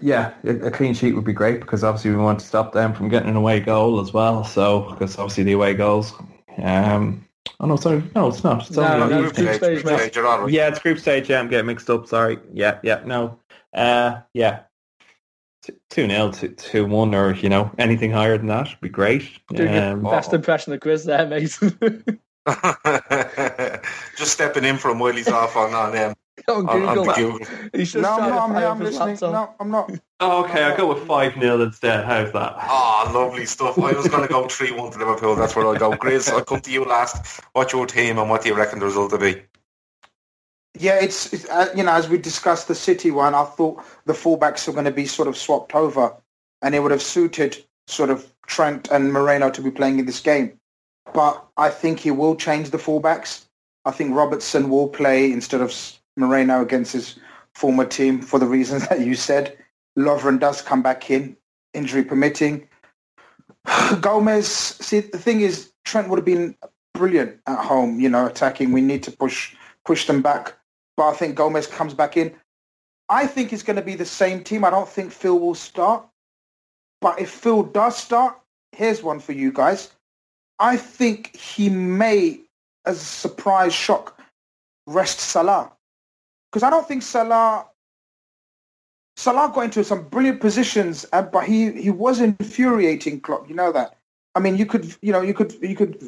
Yeah, 0.00 0.34
a 0.44 0.70
clean 0.70 0.92
sheet 0.94 1.14
would 1.14 1.24
be 1.24 1.32
great 1.32 1.60
because 1.60 1.84
obviously 1.84 2.10
we 2.10 2.16
want 2.16 2.40
to 2.40 2.46
stop 2.46 2.72
them 2.72 2.92
from 2.92 3.08
getting 3.08 3.30
an 3.30 3.36
away 3.36 3.60
goal 3.60 4.00
as 4.00 4.12
well. 4.12 4.44
So 4.44 4.90
because 4.90 5.18
obviously 5.18 5.44
the 5.44 5.52
away 5.52 5.74
goals. 5.74 6.12
Um, 6.62 7.26
oh 7.60 7.66
no, 7.66 7.76
sorry, 7.76 8.02
no, 8.14 8.28
it's 8.28 8.42
not. 8.44 8.66
It's 8.66 8.76
No, 8.76 8.84
only 8.84 8.98
no, 9.10 9.18
on 9.18 9.24
it's 9.24 9.38
Evening. 9.38 9.46
group 9.58 9.62
stage, 9.62 9.84
mate. 9.84 10.14
you're 10.16 10.26
all 10.26 10.42
right. 10.42 10.52
Yeah, 10.52 10.68
it's 10.68 10.78
group 10.78 10.98
stage. 10.98 11.28
Yeah, 11.28 11.40
I'm 11.40 11.48
getting 11.48 11.66
mixed 11.66 11.90
up. 11.90 12.06
Sorry. 12.06 12.38
Yeah, 12.52 12.78
yeah, 12.82 13.02
no. 13.04 13.38
Uh, 13.74 14.20
yeah. 14.34 14.60
Two 15.90 16.06
0 16.06 16.30
two 16.30 16.86
one, 16.86 17.12
or 17.14 17.34
you 17.34 17.48
know 17.48 17.72
anything 17.78 18.12
higher 18.12 18.38
than 18.38 18.46
that 18.46 18.68
would 18.68 18.80
be 18.80 18.88
great. 18.88 19.28
Um, 19.58 20.02
best 20.04 20.32
impression 20.32 20.72
of 20.72 20.80
Grizz 20.80 21.04
there, 21.06 21.26
mate. 21.26 21.58
Just 24.16 24.32
stepping 24.32 24.64
in 24.64 24.78
for 24.78 24.92
him 24.92 25.00
while 25.00 25.12
he's 25.12 25.26
off 25.28 25.56
on 25.56 25.74
on 25.74 25.96
um, 25.96 26.14
on 26.48 26.68
on, 26.68 26.82
on 26.84 26.94
Google. 26.96 27.14
Google. 27.14 27.46
He's 27.72 27.92
just 27.92 28.02
No, 28.02 28.16
trying 28.16 28.30
no, 28.30 28.36
to 28.36 28.40
I'm, 28.42 28.52
fire 28.52 28.66
I'm 28.68 28.78
listening. 28.80 29.08
laptop. 29.08 29.32
No, 29.32 29.54
I'm 29.60 29.70
not. 29.70 29.90
oh, 30.20 30.44
okay, 30.44 30.62
I'll 30.64 30.76
go 30.76 30.92
with 30.94 31.06
five 31.06 31.34
0 31.34 31.60
instead. 31.62 32.04
How's 32.04 32.32
that? 32.32 32.54
Ah, 32.56 33.10
lovely 33.14 33.46
stuff. 33.46 33.78
I 33.78 33.92
was 33.92 34.08
going 34.08 34.22
to 34.22 34.28
go 34.32 34.44
3-1 34.44 34.92
to 34.92 34.98
Liverpool. 34.98 35.34
That's 35.36 35.56
where 35.56 35.66
I 35.66 35.78
go. 35.78 35.92
Grizz, 35.92 36.30
I'll 36.32 36.44
come 36.44 36.60
to 36.60 36.70
you 36.70 36.84
last. 36.84 37.40
What's 37.52 37.72
your 37.72 37.86
team 37.86 38.18
and 38.18 38.28
what 38.30 38.42
do 38.42 38.48
you 38.48 38.54
reckon 38.54 38.78
the 38.78 38.86
result 38.86 39.12
will 39.12 39.18
be? 39.18 39.42
Yeah, 40.78 41.00
it's, 41.00 41.32
it's 41.32 41.48
uh, 41.48 41.68
you 41.74 41.82
know 41.82 41.92
as 41.92 42.08
we 42.08 42.18
discussed 42.18 42.68
the 42.68 42.74
City 42.74 43.10
one, 43.10 43.34
I 43.34 43.44
thought 43.44 43.82
the 44.04 44.12
fullbacks 44.12 44.66
were 44.66 44.74
going 44.74 44.84
to 44.84 44.90
be 44.90 45.06
sort 45.06 45.26
of 45.28 45.36
swapped 45.36 45.74
over, 45.74 46.14
and 46.60 46.74
it 46.74 46.80
would 46.80 46.90
have 46.90 47.02
suited 47.02 47.64
sort 47.86 48.10
of 48.10 48.30
Trent 48.46 48.88
and 48.90 49.10
Moreno 49.12 49.48
to 49.50 49.62
be 49.62 49.70
playing 49.70 49.98
in 49.98 50.06
this 50.06 50.20
game. 50.20 50.58
But 51.14 51.42
I 51.56 51.70
think 51.70 52.00
he 52.00 52.10
will 52.10 52.36
change 52.36 52.70
the 52.70 52.78
fullbacks. 52.78 53.46
I 53.86 53.90
think 53.92 54.14
Robertson 54.14 54.68
will 54.68 54.88
play 54.88 55.32
instead 55.32 55.60
of 55.62 55.70
S- 55.70 55.95
Moreno 56.16 56.62
against 56.62 56.92
his 56.92 57.18
former 57.54 57.84
team 57.84 58.20
for 58.20 58.38
the 58.38 58.46
reasons 58.46 58.86
that 58.88 59.00
you 59.00 59.14
said. 59.14 59.56
Lovren 59.98 60.38
does 60.38 60.62
come 60.62 60.82
back 60.82 61.10
in, 61.10 61.36
injury 61.74 62.04
permitting. 62.04 62.68
Gomez, 64.00 64.46
see, 64.46 65.00
the 65.00 65.18
thing 65.18 65.40
is, 65.40 65.72
Trent 65.84 66.08
would 66.08 66.18
have 66.18 66.24
been 66.24 66.56
brilliant 66.94 67.38
at 67.46 67.58
home, 67.58 68.00
you 68.00 68.08
know, 68.08 68.26
attacking. 68.26 68.72
We 68.72 68.80
need 68.80 69.02
to 69.04 69.10
push 69.10 69.54
push 69.84 70.06
them 70.06 70.20
back. 70.20 70.54
But 70.96 71.08
I 71.08 71.12
think 71.14 71.36
Gomez 71.36 71.66
comes 71.66 71.94
back 71.94 72.16
in. 72.16 72.34
I 73.08 73.26
think 73.26 73.52
it's 73.52 73.62
going 73.62 73.76
to 73.76 73.82
be 73.82 73.94
the 73.94 74.04
same 74.04 74.42
team. 74.42 74.64
I 74.64 74.70
don't 74.70 74.88
think 74.88 75.12
Phil 75.12 75.38
will 75.38 75.54
start. 75.54 76.04
But 77.00 77.20
if 77.20 77.30
Phil 77.30 77.62
does 77.62 77.96
start, 77.96 78.36
here's 78.72 79.02
one 79.02 79.20
for 79.20 79.32
you 79.32 79.52
guys. 79.52 79.92
I 80.58 80.76
think 80.76 81.36
he 81.36 81.68
may, 81.68 82.40
as 82.84 82.96
a 82.96 83.04
surprise 83.04 83.74
shock, 83.74 84.20
rest 84.86 85.20
Salah. 85.20 85.70
Because 86.50 86.62
I 86.62 86.70
don't 86.70 86.86
think 86.86 87.02
Salah 87.02 87.66
Salah 89.16 89.50
got 89.54 89.64
into 89.64 89.82
some 89.82 90.08
brilliant 90.08 90.40
positions, 90.40 91.06
uh, 91.12 91.22
but 91.22 91.44
he, 91.44 91.72
he 91.72 91.90
was 91.90 92.20
infuriating 92.20 93.20
Klopp. 93.20 93.48
You 93.48 93.54
know 93.54 93.72
that. 93.72 93.96
I 94.34 94.40
mean, 94.40 94.58
you 94.58 94.66
could 94.66 94.94
you 95.00 95.12
know 95.12 95.22
you 95.22 95.32
could 95.32 95.54
you 95.62 95.74
could 95.74 95.98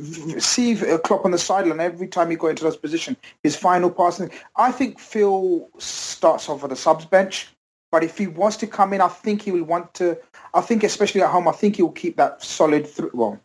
see 0.43 0.79
uh, 0.87 0.99
Klopp 0.99 1.25
on 1.25 1.31
the 1.31 1.39
sideline 1.39 1.81
every 1.81 2.07
time 2.07 2.31
he 2.31 2.37
got 2.37 2.49
into 2.49 2.65
those 2.65 2.77
positions. 2.77 3.17
His 3.43 3.57
final 3.57 3.91
passing. 3.91 4.31
I 4.57 4.71
think 4.71 5.01
Phil 5.01 5.69
starts 5.79 6.49
off 6.49 6.63
at 6.63 6.69
the 6.69 6.77
subs 6.77 7.07
bench, 7.07 7.49
but 7.91 8.05
if 8.05 8.19
he 8.19 8.27
wants 8.27 8.59
to 8.59 8.67
come 8.67 8.93
in, 8.93 9.01
I 9.01 9.09
think 9.09 9.41
he 9.43 9.53
will 9.53 9.65
want 9.65 9.95
to. 9.95 10.19
I 10.53 10.61
think 10.61 10.85
especially 10.85 11.23
at 11.23 11.31
home, 11.31 11.49
I 11.49 11.53
think 11.53 11.77
he 11.77 11.83
will 11.83 11.93
keep 11.93 12.19
that 12.19 12.43
solid. 12.43 12.85
Th- 12.95 13.13
well, 13.15 13.41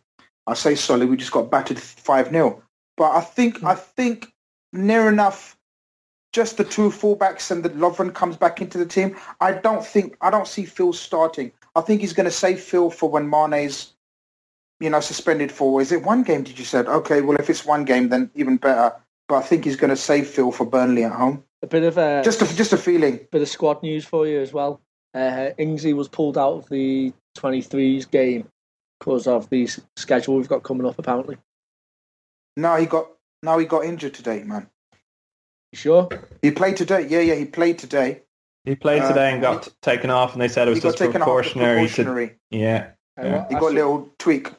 I 0.46 0.52
say 0.52 0.74
solid. 0.74 1.08
We 1.08 1.16
just 1.16 1.32
got 1.32 1.50
battered 1.50 1.80
five 1.80 2.28
0 2.28 2.62
but 2.96 3.12
I 3.12 3.22
think 3.22 3.64
I 3.64 3.74
think 3.74 4.32
near 4.72 5.08
enough. 5.08 5.53
Just 6.34 6.56
the 6.56 6.64
two 6.64 6.90
fullbacks 6.90 7.52
and 7.52 7.62
the 7.64 7.70
Lovren 7.70 8.12
comes 8.12 8.36
back 8.36 8.60
into 8.60 8.76
the 8.76 8.84
team. 8.84 9.16
I 9.40 9.52
don't 9.52 9.86
think 9.86 10.16
I 10.20 10.30
don't 10.30 10.48
see 10.48 10.64
Phil 10.64 10.92
starting. 10.92 11.52
I 11.76 11.80
think 11.80 12.00
he's 12.00 12.12
going 12.12 12.24
to 12.24 12.30
save 12.32 12.60
Phil 12.60 12.90
for 12.90 13.08
when 13.08 13.30
Mane's, 13.30 13.94
you 14.80 14.90
know, 14.90 14.98
suspended 14.98 15.52
for. 15.52 15.80
Is 15.80 15.92
it 15.92 16.02
one 16.02 16.24
game? 16.24 16.42
Did 16.42 16.58
you 16.58 16.64
said? 16.64 16.88
Okay, 16.88 17.20
well 17.20 17.38
if 17.38 17.48
it's 17.48 17.64
one 17.64 17.84
game, 17.84 18.08
then 18.08 18.32
even 18.34 18.56
better. 18.56 18.92
But 19.28 19.36
I 19.36 19.42
think 19.42 19.64
he's 19.64 19.76
going 19.76 19.90
to 19.90 19.96
save 19.96 20.26
Phil 20.26 20.50
for 20.50 20.66
Burnley 20.66 21.04
at 21.04 21.12
home. 21.12 21.44
A 21.62 21.68
bit 21.68 21.84
of 21.84 21.96
a 21.98 22.20
Just 22.24 22.42
a, 22.42 22.56
just 22.56 22.72
a 22.72 22.76
feeling. 22.76 23.20
bit 23.30 23.40
of 23.40 23.48
squad 23.48 23.80
news 23.84 24.04
for 24.04 24.26
you 24.26 24.40
as 24.40 24.52
well. 24.52 24.80
Uh, 25.14 25.50
Ingsley 25.56 25.94
was 25.94 26.08
pulled 26.08 26.36
out 26.36 26.54
of 26.54 26.68
the 26.68 27.12
23s 27.38 28.10
game 28.10 28.48
because 28.98 29.28
of 29.28 29.48
the 29.50 29.68
schedule 29.96 30.34
we've 30.36 30.48
got 30.48 30.64
coming 30.64 30.84
up. 30.84 30.98
Apparently, 30.98 31.36
No, 32.56 32.74
he 32.74 32.86
got 32.86 33.06
no, 33.44 33.56
he 33.58 33.66
got 33.66 33.84
injured 33.84 34.14
today, 34.14 34.42
man. 34.42 34.68
You 35.74 35.78
sure? 35.78 36.08
He 36.40 36.50
played 36.52 36.76
today. 36.76 37.06
Yeah, 37.08 37.20
yeah, 37.20 37.34
he 37.34 37.44
played 37.46 37.78
today. 37.78 38.22
He 38.64 38.76
played 38.76 39.02
Uh, 39.02 39.08
today 39.08 39.32
and 39.32 39.42
got 39.42 39.68
taken 39.82 40.08
off, 40.08 40.32
and 40.32 40.40
they 40.40 40.46
said 40.48 40.68
it 40.68 40.70
He 40.70 40.74
was 40.76 40.82
got 40.84 40.88
just 40.90 40.98
taken 40.98 41.20
off. 41.20 41.26
precautionary. 41.26 41.88
To, 41.88 41.94
Precautionary. 41.94 42.36
yeah, 42.50 42.90
Yeah. 43.20 43.46
He 43.48 43.54
got 43.54 43.72
a 43.72 43.74
little 43.74 44.08
tweak. 44.18 44.50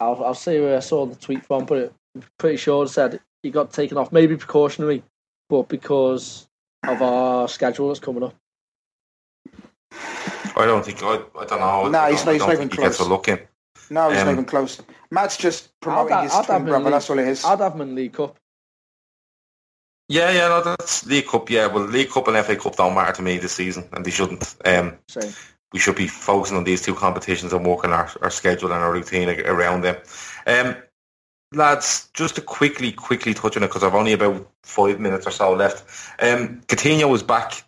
I'll, 0.00 0.24
I'll 0.24 0.34
see 0.34 0.58
where 0.60 0.76
I 0.76 0.80
saw 0.80 1.04
the 1.04 1.16
tweet 1.16 1.44
from, 1.44 1.66
but 1.66 1.78
it, 1.78 1.94
I'm 2.14 2.22
pretty 2.38 2.56
sure 2.58 2.84
it 2.84 2.88
said 2.90 3.20
he 3.42 3.50
got 3.50 3.72
taken 3.72 3.98
off, 3.98 4.12
maybe 4.12 4.36
precautionary, 4.36 5.02
but 5.50 5.68
because 5.68 6.48
of 6.86 7.02
our 7.02 7.48
schedule 7.48 7.88
that's 7.88 8.00
coming 8.00 8.22
up. 8.22 8.34
I 10.56 10.64
don't 10.66 10.84
think, 10.84 11.02
I, 11.02 11.14
I 11.38 11.44
don't 11.44 11.60
know. 11.60 11.88
Nah, 11.88 12.02
I 12.04 12.10
he's 12.12 12.22
don't- 12.22 12.26
not- 12.26 12.32
he's 12.32 12.38
don't 12.38 12.38
not 12.38 12.46
think 12.48 12.58
even 12.58 12.70
he 12.70 12.76
close. 12.76 13.08
look 13.08 13.28
in. 13.28 13.40
No, 13.90 14.10
he's 14.10 14.20
Um, 14.20 14.26
not 14.26 14.32
even 14.32 14.44
close. 14.44 14.80
Matt's 15.10 15.36
just 15.36 15.78
promoting 15.80 16.12
I'd- 16.14 16.22
his 16.24 16.32
I'd 16.34 16.44
twin 16.46 16.56
him 16.58 16.64
brother. 16.66 16.84
leave- 16.84 16.92
That's 16.92 17.10
all 17.10 17.18
it 17.18 17.28
is. 17.28 17.44
I'd 17.44 17.58
have 17.60 17.74
him 17.74 17.80
in 17.82 17.94
League 17.94 18.12
Cup. 18.14 18.36
Yeah, 20.12 20.30
yeah, 20.30 20.48
no, 20.48 20.62
that's 20.62 21.06
League 21.06 21.26
Cup. 21.26 21.48
Yeah, 21.48 21.68
well, 21.68 21.84
League 21.84 22.10
Cup 22.10 22.28
and 22.28 22.44
FA 22.44 22.54
Cup 22.54 22.76
don't 22.76 22.94
matter 22.94 23.14
to 23.14 23.22
me 23.22 23.38
this 23.38 23.52
season, 23.52 23.88
and 23.94 24.04
they 24.04 24.10
shouldn't. 24.10 24.56
Um, 24.66 24.98
we 25.72 25.78
should 25.78 25.96
be 25.96 26.06
focusing 26.06 26.58
on 26.58 26.64
these 26.64 26.82
two 26.82 26.94
competitions 26.94 27.54
and 27.54 27.64
working 27.64 27.92
our, 27.92 28.10
our 28.20 28.28
schedule 28.28 28.70
and 28.72 28.82
our 28.82 28.92
routine 28.92 29.30
around 29.46 29.80
them. 29.80 29.96
Um, 30.46 30.76
lads, 31.54 32.10
just 32.12 32.34
to 32.34 32.42
quickly, 32.42 32.92
quickly 32.92 33.32
touch 33.32 33.56
on 33.56 33.62
it 33.62 33.68
because 33.68 33.82
I've 33.82 33.94
only 33.94 34.12
about 34.12 34.46
five 34.64 35.00
minutes 35.00 35.26
or 35.26 35.30
so 35.30 35.54
left. 35.54 35.88
Um, 36.22 36.60
Coutinho 36.66 37.08
was 37.08 37.22
back. 37.22 37.64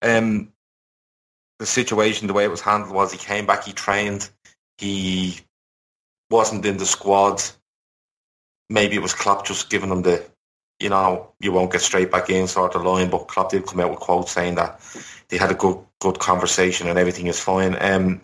Um, 0.00 0.50
the 1.58 1.66
situation, 1.66 2.26
the 2.26 2.32
way 2.32 2.44
it 2.44 2.50
was 2.50 2.62
handled 2.62 2.94
was 2.94 3.12
he 3.12 3.18
came 3.18 3.44
back, 3.44 3.64
he 3.64 3.74
trained, 3.74 4.30
he 4.78 5.40
wasn't 6.30 6.64
in 6.64 6.78
the 6.78 6.86
squad. 6.86 7.42
Maybe 8.70 8.96
it 8.96 9.02
was 9.02 9.12
Klopp 9.12 9.44
just 9.46 9.68
giving 9.68 9.90
him 9.90 10.00
the, 10.00 10.24
you 10.82 10.88
know, 10.88 11.32
you 11.40 11.52
won't 11.52 11.72
get 11.72 11.80
straight 11.80 12.10
back 12.10 12.28
in 12.28 12.46
sort 12.48 12.74
of 12.74 12.84
line, 12.84 13.08
but 13.10 13.28
Klopp 13.28 13.50
did 13.50 13.66
come 13.66 13.80
out 13.80 13.90
with 13.90 14.00
quotes 14.00 14.32
saying 14.32 14.56
that 14.56 14.80
they 15.28 15.36
had 15.36 15.50
a 15.50 15.54
good 15.54 15.78
good 16.00 16.18
conversation 16.18 16.88
and 16.88 16.98
everything 16.98 17.28
is 17.28 17.40
fine. 17.40 17.76
Um, 17.80 18.20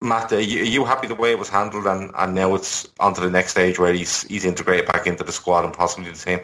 Matt, 0.00 0.32
are 0.32 0.40
you, 0.40 0.60
are 0.60 0.64
you 0.64 0.84
happy 0.84 1.08
the 1.08 1.14
way 1.14 1.32
it 1.32 1.38
was 1.38 1.48
handled 1.48 1.86
and, 1.86 2.12
and 2.16 2.34
now 2.34 2.54
it's 2.54 2.86
on 3.00 3.14
to 3.14 3.20
the 3.20 3.30
next 3.30 3.52
stage 3.52 3.78
where 3.78 3.92
he's 3.92 4.22
he's 4.22 4.44
integrated 4.44 4.86
back 4.86 5.06
into 5.06 5.24
the 5.24 5.32
squad 5.32 5.64
and 5.64 5.74
possibly 5.74 6.10
the 6.10 6.16
team? 6.16 6.40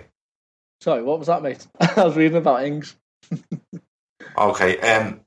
sorry, 0.83 1.03
what 1.03 1.19
was 1.19 1.29
that, 1.29 1.43
mate? 1.43 1.67
I 1.81 2.05
was 2.05 2.17
reading 2.17 2.39
about 2.39 2.65
Ings. 2.65 2.97
Okay, 4.39 4.79
um, 4.79 5.21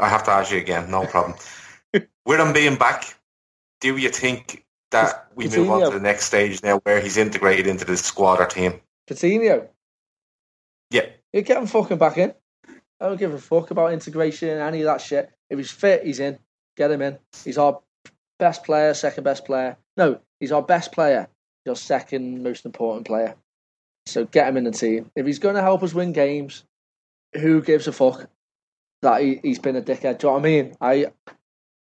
I 0.00 0.08
have 0.08 0.22
to 0.24 0.30
ask 0.30 0.50
you 0.50 0.58
again, 0.58 0.90
no 0.90 1.04
problem. 1.04 1.36
With 2.24 2.40
him 2.40 2.54
being 2.54 2.76
back, 2.76 3.14
do 3.80 3.94
you 3.98 4.08
think 4.08 4.64
that 4.92 5.26
we 5.34 5.48
move 5.48 5.68
on 5.68 5.80
to 5.82 5.90
the 5.90 6.00
next 6.00 6.26
stage 6.26 6.62
now 6.62 6.78
where 6.78 7.00
he's 7.00 7.18
integrated 7.18 7.66
into 7.66 7.84
the 7.84 7.98
squad 7.98 8.40
or 8.40 8.46
team? 8.46 8.80
Coutinho, 9.10 9.68
Yeah. 10.90 11.06
you 11.32 11.42
get 11.42 11.58
him 11.58 11.66
fucking 11.66 11.98
back 11.98 12.16
in. 12.18 12.32
I 13.00 13.06
don't 13.08 13.18
give 13.18 13.34
a 13.34 13.38
fuck 13.38 13.70
about 13.70 13.92
integration, 13.92 14.50
and 14.50 14.60
any 14.60 14.80
of 14.80 14.84
that 14.86 15.00
shit. 15.00 15.30
If 15.48 15.58
he's 15.58 15.70
fit, 15.70 16.04
he's 16.04 16.20
in. 16.20 16.38
Get 16.76 16.90
him 16.90 17.02
in. 17.02 17.18
He's 17.44 17.58
our 17.58 17.80
best 18.38 18.62
player, 18.64 18.94
second 18.94 19.24
best 19.24 19.44
player. 19.44 19.76
No, 19.96 20.20
he's 20.38 20.52
our 20.52 20.62
best 20.62 20.92
player. 20.92 21.28
Your 21.66 21.76
second 21.76 22.42
most 22.42 22.64
important 22.64 23.06
player. 23.06 23.34
So 24.06 24.24
get 24.24 24.48
him 24.48 24.56
in 24.56 24.64
the 24.64 24.70
team. 24.70 25.10
If 25.16 25.26
he's 25.26 25.38
going 25.38 25.56
to 25.56 25.62
help 25.62 25.82
us 25.82 25.92
win 25.92 26.12
games, 26.12 26.64
who 27.34 27.62
gives 27.62 27.86
a 27.86 27.92
fuck 27.92 28.28
that 29.02 29.22
he, 29.22 29.40
he's 29.42 29.58
been 29.58 29.76
a 29.76 29.82
dickhead? 29.82 30.18
Do 30.18 30.26
you 30.26 30.30
know 30.30 30.32
what 30.34 30.38
I 30.38 30.42
mean? 30.42 30.76
I 30.80 31.06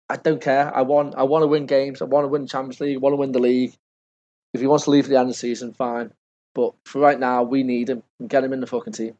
I 0.09 0.15
don't 0.17 0.41
care. 0.41 0.73
I 0.75 0.83
want 0.83 1.15
I 1.15 1.23
want 1.23 1.43
to 1.43 1.47
win 1.47 1.65
games. 1.65 2.01
I 2.01 2.05
want 2.05 2.23
to 2.25 2.29
win 2.29 2.43
the 2.43 2.47
Champions 2.47 2.79
League. 2.79 2.95
I 2.95 2.99
want 2.99 3.13
to 3.13 3.17
win 3.17 3.31
the 3.33 3.39
league. 3.39 3.73
If 4.53 4.61
he 4.61 4.67
wants 4.67 4.85
to 4.85 4.91
leave 4.91 5.05
at 5.05 5.09
the 5.09 5.17
end 5.17 5.29
of 5.29 5.35
the 5.35 5.39
season, 5.39 5.73
fine. 5.73 6.13
But 6.57 6.73
for 6.85 6.99
right 6.99 7.19
now, 7.19 7.43
we 7.43 7.61
need 7.61 7.87
him 7.87 8.01
and 8.19 8.27
get 8.27 8.43
him 8.43 8.51
in 8.51 8.61
the 8.61 8.65
fucking 8.65 8.93
team. 8.93 9.13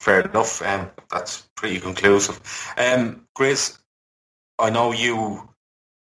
Fair 0.00 0.22
enough. 0.22 0.62
Um, 0.62 0.90
that's 1.10 1.46
pretty 1.56 1.78
conclusive. 1.78 2.40
Um, 2.78 3.26
Chris, 3.34 3.78
I 4.58 4.70
know 4.70 4.92
you 4.92 5.46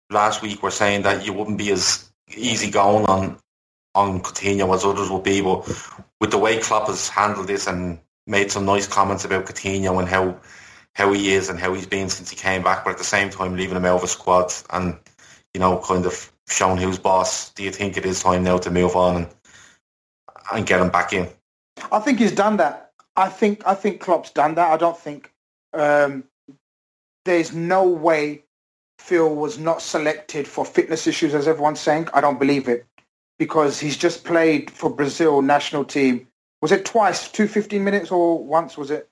last 0.10 0.42
week 0.42 0.62
were 0.62 0.70
saying 0.70 1.04
that 1.04 1.26
you 1.26 1.32
wouldn't 1.32 1.58
be 1.58 1.72
as 1.72 2.12
easy 2.36 2.70
going 2.70 3.06
on 3.06 3.38
on 3.96 4.20
Coutinho 4.20 4.76
as 4.76 4.84
others 4.84 5.10
would 5.10 5.24
be, 5.24 5.40
but 5.40 5.66
with 6.20 6.32
the 6.32 6.38
way 6.38 6.60
Klopp 6.60 6.88
has 6.88 7.08
handled 7.08 7.48
this 7.48 7.68
and 7.68 8.00
made 8.28 8.52
some 8.52 8.66
nice 8.66 8.86
comments 8.86 9.24
about 9.24 9.46
Coutinho 9.46 9.98
and 10.00 10.10
how 10.10 10.42
how 10.94 11.14
he 11.14 11.32
is 11.32 11.48
and 11.48 11.58
how 11.58 11.74
he's 11.74 11.86
been 11.86 12.10
since 12.10 12.30
he 12.30 12.36
came 12.36 12.64
back, 12.64 12.84
but 12.84 12.92
at 12.92 12.98
the 12.98 13.06
same 13.06 13.30
time 13.30 13.56
leaving 13.56 13.78
him 13.78 13.86
out 13.86 13.96
of 13.96 14.04
a 14.04 14.08
squad 14.08 14.52
and 14.72 14.98
you 15.54 15.62
know 15.62 15.80
kind 15.80 16.06
of 16.06 16.34
shown 16.50 16.78
who's 16.78 17.00
boss. 17.00 17.52
Do 17.52 17.64
you 17.64 17.72
think 17.72 17.98
it 17.98 18.06
is 18.06 18.22
time 18.22 18.44
now 18.44 18.58
to 18.58 18.72
move 18.72 18.96
on 18.96 19.16
and 19.16 19.28
and 20.52 20.66
get 20.66 20.82
him 20.82 20.90
back 20.90 21.14
in? 21.14 21.28
I 21.92 22.00
think 22.00 22.20
he's 22.20 22.32
done 22.32 22.58
that. 22.58 22.92
I 23.16 23.30
think 23.30 23.64
I 23.66 23.76
think 23.76 24.02
Klopp's 24.02 24.32
done 24.32 24.56
that. 24.56 24.72
I 24.72 24.78
don't 24.78 24.98
think 24.98 25.32
um, 25.74 26.24
there's 27.26 27.54
no 27.54 27.88
way 27.88 28.44
Phil 29.00 29.36
was 29.36 29.58
not 29.58 29.82
selected 29.82 30.48
for 30.48 30.66
fitness 30.66 31.08
issues, 31.08 31.34
as 31.34 31.48
everyone's 31.48 31.80
saying. 31.80 32.10
I 32.14 32.22
don't 32.22 32.40
believe 32.40 32.68
it 32.68 32.86
because 33.38 33.80
he's 33.80 33.98
just 33.98 34.24
played 34.26 34.70
for 34.72 34.90
Brazil 34.90 35.42
national 35.42 35.86
team. 35.86 36.28
Was 36.62 36.72
it 36.72 36.86
twice, 36.86 37.32
two 37.32 37.48
15 37.48 37.84
minutes, 37.84 38.12
or 38.12 38.44
once 38.44 38.78
was 38.78 38.92
it? 38.92 39.10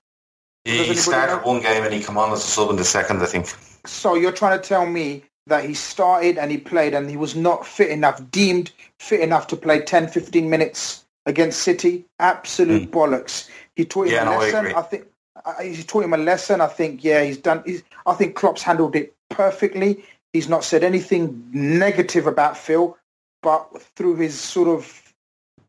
He, 0.66 0.84
he 0.84 0.96
started 0.96 1.38
know? 1.38 1.44
one 1.44 1.62
game 1.62 1.84
and 1.84 1.94
he 1.94 2.04
came 2.04 2.18
on 2.18 2.34
as 2.34 2.40
a 2.40 2.48
sub 2.48 2.70
in 2.70 2.76
the 2.76 2.84
second, 2.84 3.22
I 3.22 3.26
think. 3.26 3.48
So 3.86 4.16
you're 4.16 4.34
trying 4.34 4.60
to 4.60 4.68
tell 4.68 4.86
me 4.86 5.24
that 5.48 5.66
he 5.66 5.74
started 5.74 6.38
and 6.38 6.52
he 6.52 6.58
played 6.58 6.94
and 6.94 7.10
he 7.10 7.18
was 7.18 7.36
not 7.36 7.66
fit 7.66 7.90
enough, 7.90 8.22
deemed 8.32 8.72
fit 9.00 9.22
enough 9.22 9.48
to 9.48 9.56
play 9.56 9.82
10, 9.82 10.08
15 10.08 10.50
minutes 10.50 11.06
against 11.26 11.62
City? 11.62 12.06
Absolute 12.20 12.84
mm. 12.84 12.92
bollocks. 12.92 13.50
He 13.76 13.86
taught 13.86 14.08
him 14.08 14.14
yeah, 14.14 14.22
a 14.24 14.26
no, 14.26 14.38
lesson. 14.38 14.66
I, 14.68 14.80
I 14.80 14.82
think 14.82 15.08
uh, 15.46 15.62
he 15.62 15.84
taught 15.84 16.04
him 16.04 16.14
a 16.14 16.18
lesson. 16.18 16.62
I 16.62 16.68
think 16.68 17.04
yeah, 17.04 17.24
he's 17.24 17.38
done. 17.38 17.64
He's, 17.66 17.84
I 18.06 18.14
think 18.14 18.36
Klopp's 18.36 18.62
handled 18.62 18.96
it 18.96 19.16
perfectly. 19.30 20.04
He's 20.34 20.50
not 20.50 20.64
said 20.64 20.84
anything 20.84 21.48
negative 21.52 22.28
about 22.28 22.58
Phil, 22.58 22.98
but 23.42 23.82
through 23.96 24.16
his 24.16 24.40
sort 24.40 24.68
of 24.68 25.14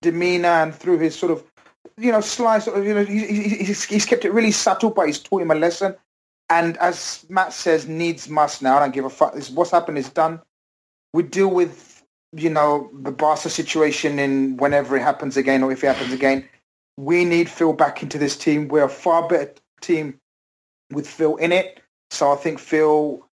demeanour 0.01 0.49
and 0.49 0.75
through 0.75 0.99
his 0.99 1.19
sort 1.19 1.33
of 1.33 1.45
you 1.97 2.13
know 2.13 2.21
sly 2.21 2.59
sort 2.59 2.79
of 2.79 2.87
you 2.87 2.95
know 2.95 3.05
he, 3.05 3.27
he, 3.27 3.49
he's, 3.65 3.85
he's 3.85 4.07
kept 4.07 4.25
it 4.25 4.33
really 4.33 4.51
subtle, 4.51 4.91
but 4.91 5.07
he's 5.07 5.19
taught 5.19 5.43
him 5.43 5.51
a 5.51 5.55
lesson. 5.55 5.95
And 6.51 6.77
as 6.79 7.27
Matt 7.29 7.53
says, 7.53 7.87
needs 7.87 8.29
must 8.29 8.63
now. 8.63 8.77
I 8.77 8.81
don't 8.81 8.95
give 8.95 9.05
a 9.05 9.11
fuck. 9.11 9.35
This, 9.35 9.51
what's 9.51 9.71
happened 9.71 9.99
is 9.99 10.09
done. 10.09 10.41
We 11.13 11.23
deal 11.23 11.49
with 11.49 12.03
you 12.33 12.51
know 12.51 12.91
the 12.93 13.11
Barca 13.11 13.49
situation 13.49 14.19
in 14.19 14.59
whenever 14.59 14.97
it 14.97 15.03
happens 15.03 15.37
again 15.39 15.63
or 15.63 15.73
if 15.73 15.83
it 15.83 15.87
happens 15.87 16.13
again 16.13 16.47
we 16.99 17.25
need 17.25 17.49
Phil 17.49 17.73
back 17.73 18.03
into 18.03 18.19
this 18.19 18.37
team. 18.37 18.67
We're 18.67 18.85
a 18.85 18.89
far 18.89 19.29
better 19.29 19.55
team 19.81 20.19
with 20.91 21.07
Phil 21.07 21.37
in 21.37 21.53
it. 21.53 21.81
So 22.11 22.33
I 22.33 22.35
think 22.35 22.59
Phil 22.59 23.25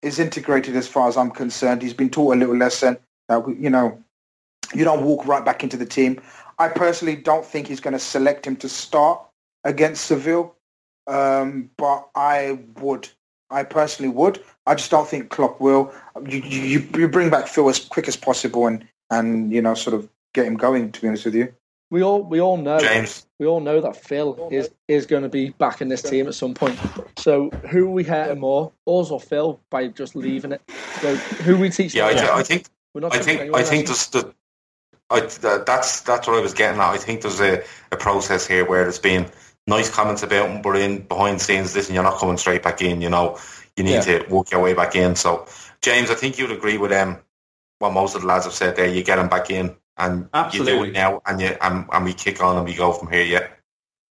is 0.00 0.18
integrated 0.18 0.74
as 0.76 0.88
far 0.88 1.08
as 1.08 1.16
I'm 1.18 1.30
concerned. 1.30 1.82
He's 1.82 1.92
been 1.92 2.08
taught 2.08 2.34
a 2.34 2.38
little 2.38 2.56
lesson 2.56 2.96
that, 3.28 3.46
you 3.58 3.68
know, 3.68 4.02
you 4.74 4.82
don't 4.82 5.04
walk 5.04 5.26
right 5.26 5.44
back 5.44 5.62
into 5.62 5.76
the 5.76 5.84
team. 5.84 6.22
I 6.58 6.68
personally 6.68 7.14
don't 7.14 7.44
think 7.44 7.68
he's 7.68 7.80
going 7.80 7.92
to 7.92 7.98
select 7.98 8.46
him 8.46 8.56
to 8.56 8.68
start 8.68 9.20
against 9.64 10.06
Seville, 10.06 10.56
um, 11.06 11.70
but 11.76 12.08
I 12.14 12.58
would. 12.80 13.08
I 13.50 13.64
personally 13.64 14.10
would. 14.10 14.42
I 14.66 14.74
just 14.74 14.90
don't 14.90 15.06
think 15.06 15.28
Klopp 15.28 15.60
will. 15.60 15.92
You, 16.26 16.38
you, 16.38 16.88
you 16.96 17.08
bring 17.08 17.28
back 17.28 17.48
Phil 17.48 17.68
as 17.68 17.78
quick 17.80 18.08
as 18.08 18.16
possible 18.16 18.66
and, 18.66 18.86
and, 19.10 19.52
you 19.52 19.60
know, 19.60 19.74
sort 19.74 19.92
of 19.92 20.08
get 20.32 20.46
him 20.46 20.54
going, 20.56 20.90
to 20.90 21.00
be 21.02 21.08
honest 21.08 21.26
with 21.26 21.34
you 21.34 21.52
we 21.92 22.02
all 22.02 22.22
we 22.22 22.40
all 22.40 22.56
know 22.56 22.80
James. 22.80 23.26
we 23.38 23.46
all 23.46 23.60
know 23.60 23.78
that 23.82 23.94
Phil 23.94 24.48
is 24.50 24.70
is 24.88 25.04
going 25.04 25.24
to 25.24 25.28
be 25.28 25.50
back 25.50 25.82
in 25.82 25.88
this 25.88 26.00
team 26.00 26.26
at 26.26 26.34
some 26.34 26.54
point. 26.54 26.80
So 27.18 27.50
who 27.70 27.86
are 27.86 27.90
we 27.90 28.02
hurting 28.02 28.40
more, 28.40 28.72
us 28.86 29.10
or 29.10 29.20
Phil, 29.20 29.60
by 29.68 29.88
just 29.88 30.16
leaving 30.16 30.52
it? 30.52 30.62
So 31.02 31.14
who 31.14 31.58
we 31.58 31.68
teach? 31.68 31.94
Yeah, 31.94 32.06
I, 32.06 32.38
I, 32.38 32.42
think. 32.42 32.66
I 32.96 33.18
think. 33.18 33.54
I 33.54 33.62
think 33.62 33.86
just 33.86 34.12
the. 34.12 34.34
I, 35.10 35.20
that's 35.20 36.00
that's 36.00 36.26
what 36.26 36.38
I 36.38 36.40
was 36.40 36.54
getting 36.54 36.80
at. 36.80 36.88
I 36.88 36.96
think 36.96 37.20
there's 37.20 37.42
a, 37.42 37.62
a 37.92 37.96
process 37.98 38.46
here 38.46 38.64
where 38.64 38.84
there's 38.84 38.98
been 38.98 39.26
nice 39.66 39.90
comments 39.90 40.22
about 40.22 40.50
him, 40.50 40.62
but 40.62 40.76
in 40.76 41.02
behind 41.02 41.40
scenes, 41.40 41.74
listen, 41.74 41.94
you're 41.94 42.04
not 42.04 42.18
coming 42.18 42.36
straight 42.36 42.62
back 42.62 42.82
in. 42.82 43.00
You 43.00 43.10
know, 43.10 43.38
you 43.76 43.84
need 43.84 44.04
yeah. 44.06 44.18
to 44.18 44.26
work 44.28 44.50
your 44.50 44.60
way 44.60 44.74
back 44.74 44.96
in. 44.96 45.16
So, 45.16 45.46
James, 45.82 46.10
I 46.10 46.14
think 46.14 46.38
you'd 46.38 46.52
agree 46.52 46.78
with 46.78 46.90
them. 46.90 47.18
What 47.78 47.92
most 47.92 48.14
of 48.14 48.22
the 48.22 48.28
lads 48.28 48.44
have 48.44 48.54
said 48.54 48.76
there, 48.76 48.86
you 48.86 49.02
get 49.02 49.18
him 49.18 49.28
back 49.28 49.50
in 49.50 49.74
and 49.96 50.28
Absolutely. 50.32 50.72
you 50.72 50.78
do 50.78 50.84
it 50.84 50.92
now, 50.92 51.22
and 51.26 51.40
you 51.40 51.56
and, 51.60 51.86
and 51.92 52.04
we 52.04 52.12
kick 52.12 52.42
on 52.42 52.56
and 52.56 52.66
we 52.66 52.74
go 52.74 52.92
from 52.92 53.10
here. 53.10 53.24
Yeah. 53.24 53.48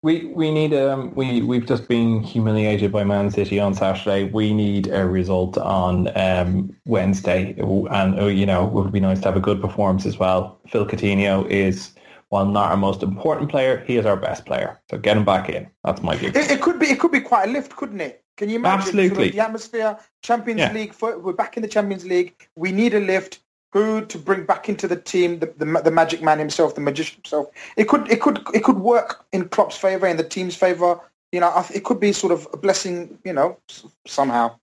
We 0.02 0.26
we 0.26 0.50
need 0.50 0.72
um 0.72 1.14
we 1.14 1.42
we've 1.42 1.66
just 1.66 1.86
been 1.86 2.22
humiliated 2.22 2.90
by 2.90 3.04
Man 3.04 3.30
City 3.30 3.60
on 3.60 3.74
Saturday. 3.74 4.24
We 4.24 4.54
need 4.54 4.88
a 4.88 5.06
result 5.06 5.58
on 5.58 6.10
um 6.16 6.74
Wednesday, 6.86 7.54
and 7.58 8.18
uh, 8.18 8.26
you 8.26 8.46
know 8.46 8.66
it 8.66 8.72
would 8.72 8.92
be 8.92 9.00
nice 9.00 9.20
to 9.20 9.26
have 9.26 9.36
a 9.36 9.40
good 9.40 9.60
performance 9.60 10.06
as 10.06 10.18
well. 10.18 10.58
Phil 10.68 10.86
Coutinho 10.86 11.46
is 11.50 11.90
while 12.30 12.46
not 12.46 12.70
our 12.70 12.76
most 12.76 13.02
important 13.02 13.50
player, 13.50 13.84
he 13.86 13.96
is 13.96 14.06
our 14.06 14.16
best 14.16 14.46
player. 14.46 14.80
So 14.90 14.98
get 14.98 15.16
him 15.16 15.24
back 15.24 15.48
in. 15.48 15.68
That's 15.84 16.00
my 16.02 16.16
view. 16.16 16.28
It, 16.28 16.50
it 16.50 16.62
could 16.62 16.78
be 16.78 16.86
it 16.86 16.98
could 16.98 17.12
be 17.12 17.20
quite 17.20 17.48
a 17.48 17.52
lift, 17.52 17.76
couldn't 17.76 18.00
it? 18.00 18.24
Can 18.36 18.48
you 18.48 18.56
imagine 18.56 18.80
Absolutely. 18.80 19.16
Sort 19.16 19.26
of 19.26 19.32
the 19.34 19.40
atmosphere? 19.40 19.98
Champions 20.22 20.60
yeah. 20.60 20.72
League, 20.72 20.94
we're 21.02 21.32
back 21.32 21.56
in 21.56 21.62
the 21.62 21.68
Champions 21.68 22.06
League. 22.06 22.48
We 22.56 22.72
need 22.72 22.94
a 22.94 23.00
lift 23.00 23.40
who 23.72 24.04
to 24.06 24.18
bring 24.18 24.46
back 24.46 24.68
into 24.68 24.88
the 24.88 24.96
team, 24.96 25.40
the, 25.40 25.52
the, 25.56 25.82
the 25.84 25.90
magic 25.90 26.22
man 26.22 26.38
himself, 26.38 26.74
the 26.74 26.80
magician 26.80 27.16
himself. 27.16 27.48
It 27.76 27.88
could 27.88 28.10
it 28.10 28.20
could 28.20 28.40
it 28.54 28.64
could 28.64 28.78
work 28.78 29.26
in 29.32 29.48
Klopp's 29.48 29.76
favour, 29.76 30.06
in 30.06 30.16
the 30.16 30.24
team's 30.24 30.56
favour. 30.56 31.00
You 31.32 31.40
know, 31.40 31.64
it 31.72 31.84
could 31.84 32.00
be 32.00 32.12
sort 32.12 32.32
of 32.32 32.48
a 32.52 32.56
blessing. 32.56 33.18
You 33.24 33.32
know, 33.32 33.58
somehow. 34.06 34.56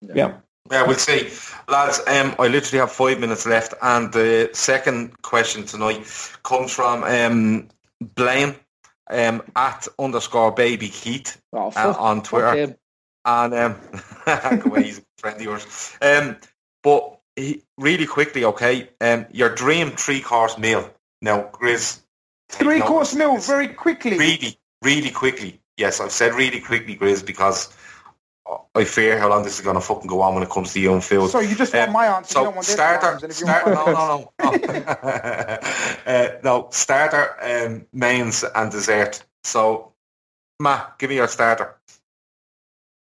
Yeah. 0.00 0.14
Yeah, 0.14 0.34
we'll 0.68 0.94
see. 0.94 1.30
Lads, 1.68 2.00
um, 2.06 2.34
I 2.38 2.48
literally 2.48 2.80
have 2.80 2.92
five 2.92 3.20
minutes 3.20 3.46
left, 3.46 3.74
and 3.80 4.12
the 4.12 4.50
second 4.52 5.20
question 5.22 5.64
tonight 5.64 6.06
comes 6.42 6.72
from 6.72 7.04
um, 7.04 7.68
Blaine 8.00 8.54
um, 9.10 9.42
at 9.54 9.88
underscore 9.98 10.52
baby 10.52 10.88
Keith 10.88 11.40
oh, 11.52 11.72
uh, 11.74 11.94
on 11.98 12.22
Twitter. 12.22 12.76
And 13.24 13.54
um, 13.54 13.76
he's 14.82 14.98
a 14.98 15.02
friend 15.18 15.36
of 15.36 15.42
yours. 15.42 15.96
Um, 16.00 16.36
but 16.82 17.20
really 17.76 18.06
quickly, 18.06 18.44
okay, 18.44 18.88
um, 19.00 19.26
your 19.30 19.54
dream 19.54 19.90
three 19.90 20.20
course 20.20 20.56
meal. 20.56 20.90
Now, 21.20 21.50
Grizz. 21.52 22.00
Three 22.48 22.80
course 22.80 23.14
meal, 23.14 23.36
very 23.36 23.68
quickly. 23.68 24.18
Really, 24.18 24.58
really 24.82 25.10
quickly. 25.10 25.60
Yes, 25.76 26.00
I've 26.00 26.12
said 26.12 26.34
really 26.34 26.60
quickly, 26.60 26.96
Grizz, 26.96 27.24
because 27.24 27.72
I 28.74 28.84
fear 28.84 29.18
how 29.18 29.28
long 29.28 29.42
this 29.42 29.58
is 29.58 29.64
going 29.64 29.74
to 29.74 29.80
fucking 29.80 30.06
go 30.06 30.20
on 30.22 30.34
when 30.34 30.42
it 30.42 30.50
comes 30.50 30.72
to 30.72 30.80
your 30.80 30.94
own 30.94 31.00
field. 31.00 31.30
So 31.30 31.40
you 31.40 31.54
just 31.54 31.74
want 31.74 31.88
um, 31.88 31.92
my 31.92 32.06
answer. 32.06 32.32
So 32.32 32.40
you 32.40 32.44
don't 32.46 32.54
want 32.54 32.66
starter, 32.66 33.32
starter, 33.32 33.74
no, 33.74 33.86
no, 33.86 34.32
no, 34.40 34.52
no. 34.52 34.78
uh, 36.06 36.28
no 36.42 36.68
starter, 36.70 37.36
um, 37.42 37.86
mains, 37.92 38.44
and 38.54 38.70
dessert. 38.70 39.22
So, 39.44 39.92
Ma, 40.58 40.86
give 40.98 41.10
me 41.10 41.16
your 41.16 41.28
starter. 41.28 41.76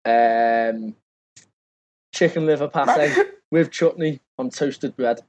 Um, 0.05 0.95
chicken 2.13 2.45
liver 2.45 2.67
pate 2.67 3.27
with 3.51 3.71
chutney 3.71 4.19
on 4.37 4.49
toasted 4.49 4.95
bread. 4.95 5.21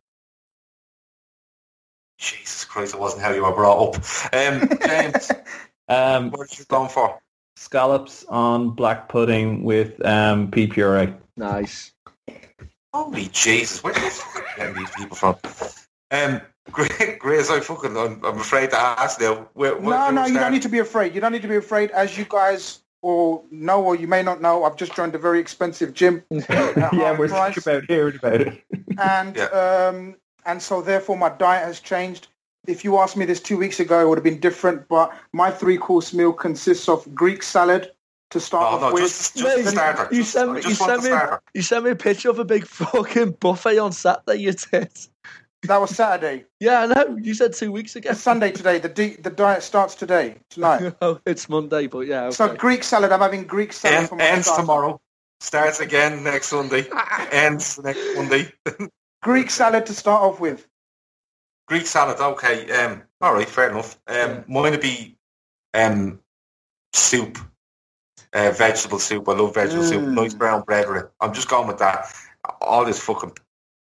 Jesus 2.19 2.65
Christ, 2.65 2.95
it 2.95 3.01
wasn't 3.01 3.23
how 3.23 3.33
you 3.33 3.45
were 3.45 3.53
brought 3.53 3.95
up. 3.95 4.35
Um, 4.35 4.69
James, 4.87 5.31
um, 5.89 6.31
what 6.31 6.41
are 6.41 6.59
you 6.59 6.65
going 6.67 6.89
for? 6.89 7.21
Scallops 7.61 8.25
on 8.31 8.71
black 8.71 9.11
pudding 9.11 9.65
with 9.65 10.03
um, 10.07 10.51
pea 10.51 10.67
puree. 10.67 11.13
Nice. 11.37 11.93
Holy 12.95 13.27
Jesus, 13.27 13.85
where 13.85 13.93
are 13.93 14.03
you 14.03 14.11
getting 14.57 14.77
these 14.77 14.91
people 14.97 15.15
from? 15.15 15.37
Um, 16.11 16.41
Grace, 16.73 17.51
I 17.51 17.61
fucking, 17.61 17.99
I'm, 17.99 18.25
I'm 18.25 18.39
afraid 18.41 18.71
to 18.71 18.79
ask 18.79 19.21
now. 19.21 19.47
Where, 19.53 19.79
no, 19.79 20.11
no, 20.11 20.25
you 20.25 20.39
don't 20.39 20.53
need 20.53 20.63
to 20.63 20.71
be 20.71 20.79
afraid. 20.79 21.15
You 21.15 21.21
don't 21.21 21.33
need 21.33 21.43
to 21.43 21.49
be 21.49 21.57
afraid. 21.57 21.91
As 21.91 22.17
you 22.17 22.25
guys 22.31 22.79
or 23.03 23.43
know 23.51 23.85
or 23.85 23.95
you 23.95 24.09
may 24.09 24.23
not 24.23 24.41
know, 24.41 24.65
I've 24.65 24.77
just 24.77 24.95
joined 24.95 25.15
a 25.15 25.19
very 25.19 25.39
expensive 25.39 25.93
gym. 25.93 26.25
yeah, 26.31 27.15
we're 27.19 27.29
thinking 27.29 27.63
about 27.63 27.85
hearing 27.85 28.17
about 28.17 28.41
it. 28.41 28.65
and 28.99 29.37
yeah. 29.37 29.45
um, 29.45 30.17
and 30.47 30.63
so 30.63 30.81
therefore 30.81 31.19
my 31.19 31.29
diet 31.29 31.67
has 31.67 31.79
changed. 31.79 32.29
If 32.71 32.85
you 32.85 32.99
asked 32.99 33.17
me 33.17 33.25
this 33.25 33.41
two 33.41 33.57
weeks 33.57 33.81
ago, 33.81 34.01
it 34.01 34.09
would 34.09 34.19
have 34.19 34.25
been 34.25 34.41
different. 34.41 34.89
But 34.89 35.13
my 35.33 35.51
three 35.51 35.77
course 35.77 36.15
meal 36.15 36.33
consists 36.33 36.89
of 36.89 37.13
Greek 37.15 37.43
salad 37.43 37.93
to 38.31 38.41
start 38.41 38.71
no, 38.71 38.77
off 38.77 38.81
no, 38.81 38.95
with. 38.95 39.03
Just, 39.05 39.37
just 39.37 39.57
Mate, 39.57 39.67
starter. 39.67 40.15
You, 40.15 40.23
sent 40.23 40.53
me, 40.53 40.63
you, 40.63 40.75
sent 40.75 41.03
me, 41.03 41.11
you 41.55 41.63
sent 41.63 41.85
me 41.85 41.91
a 41.91 41.97
picture 41.97 42.31
of 42.31 42.39
a 42.39 42.45
big 42.45 42.67
fucking 42.67 43.33
buffet 43.41 43.79
on 43.79 43.93
Saturday. 43.93 44.41
You 44.41 44.53
did. 44.53 44.91
That 45.65 45.81
was 45.81 45.91
Saturday. 45.91 46.47
yeah, 46.61 46.83
I 46.83 46.87
know. 46.87 47.19
You 47.21 47.35
said 47.35 47.53
two 47.53 47.73
weeks 47.73 47.97
ago. 47.97 48.11
It's 48.11 48.21
Sunday 48.21 48.51
today. 48.51 48.79
The 48.79 48.89
di- 48.89 49.17
the 49.17 49.31
diet 49.31 49.63
starts 49.63 49.95
today, 49.95 50.37
tonight. 50.49 50.95
oh, 51.03 51.21
it's 51.27 51.49
Monday, 51.49 51.87
but 51.87 52.01
yeah. 52.01 52.25
Okay. 52.25 52.35
So 52.35 52.55
Greek 52.55 52.85
salad. 52.85 53.13
I'm 53.13 53.21
having 53.21 53.45
Greek 53.45 53.73
salad. 53.73 53.99
End, 53.99 54.09
for 54.09 54.17
my 54.17 54.25
ends 54.25 54.51
tomorrow. 54.51 55.01
Starts 55.41 55.81
again 55.81 56.23
next 56.23 56.49
Sunday. 56.49 56.87
ends 57.33 57.79
next 57.83 58.01
Monday. 58.17 58.53
Greek 59.23 59.51
salad 59.51 59.87
to 59.87 59.93
start 59.93 60.23
off 60.23 60.41
with. 60.41 60.67
Greek 61.71 61.87
salad. 61.87 62.19
Okay. 62.19 62.69
Um. 62.73 63.03
All 63.21 63.33
right. 63.33 63.49
Fair 63.49 63.71
enough. 63.71 63.97
Um. 64.09 64.17
Yeah. 64.17 64.43
Mine 64.49 64.73
would 64.73 64.81
be 64.81 65.17
um 65.73 66.19
soup. 66.93 67.39
Uh, 68.33 68.51
vegetable 68.51 68.99
soup. 68.99 69.29
I 69.29 69.33
love 69.33 69.55
vegetable 69.55 69.85
mm. 69.85 69.89
soup. 69.89 70.03
Nice 70.03 70.35
brown 70.35 70.63
bread 70.63 70.89
with 70.89 71.05
it. 71.05 71.11
I'm 71.21 71.33
just 71.33 71.49
going 71.49 71.69
with 71.69 71.79
that. 71.79 72.13
All 72.61 72.85
this 72.85 73.01
fucking 73.01 73.33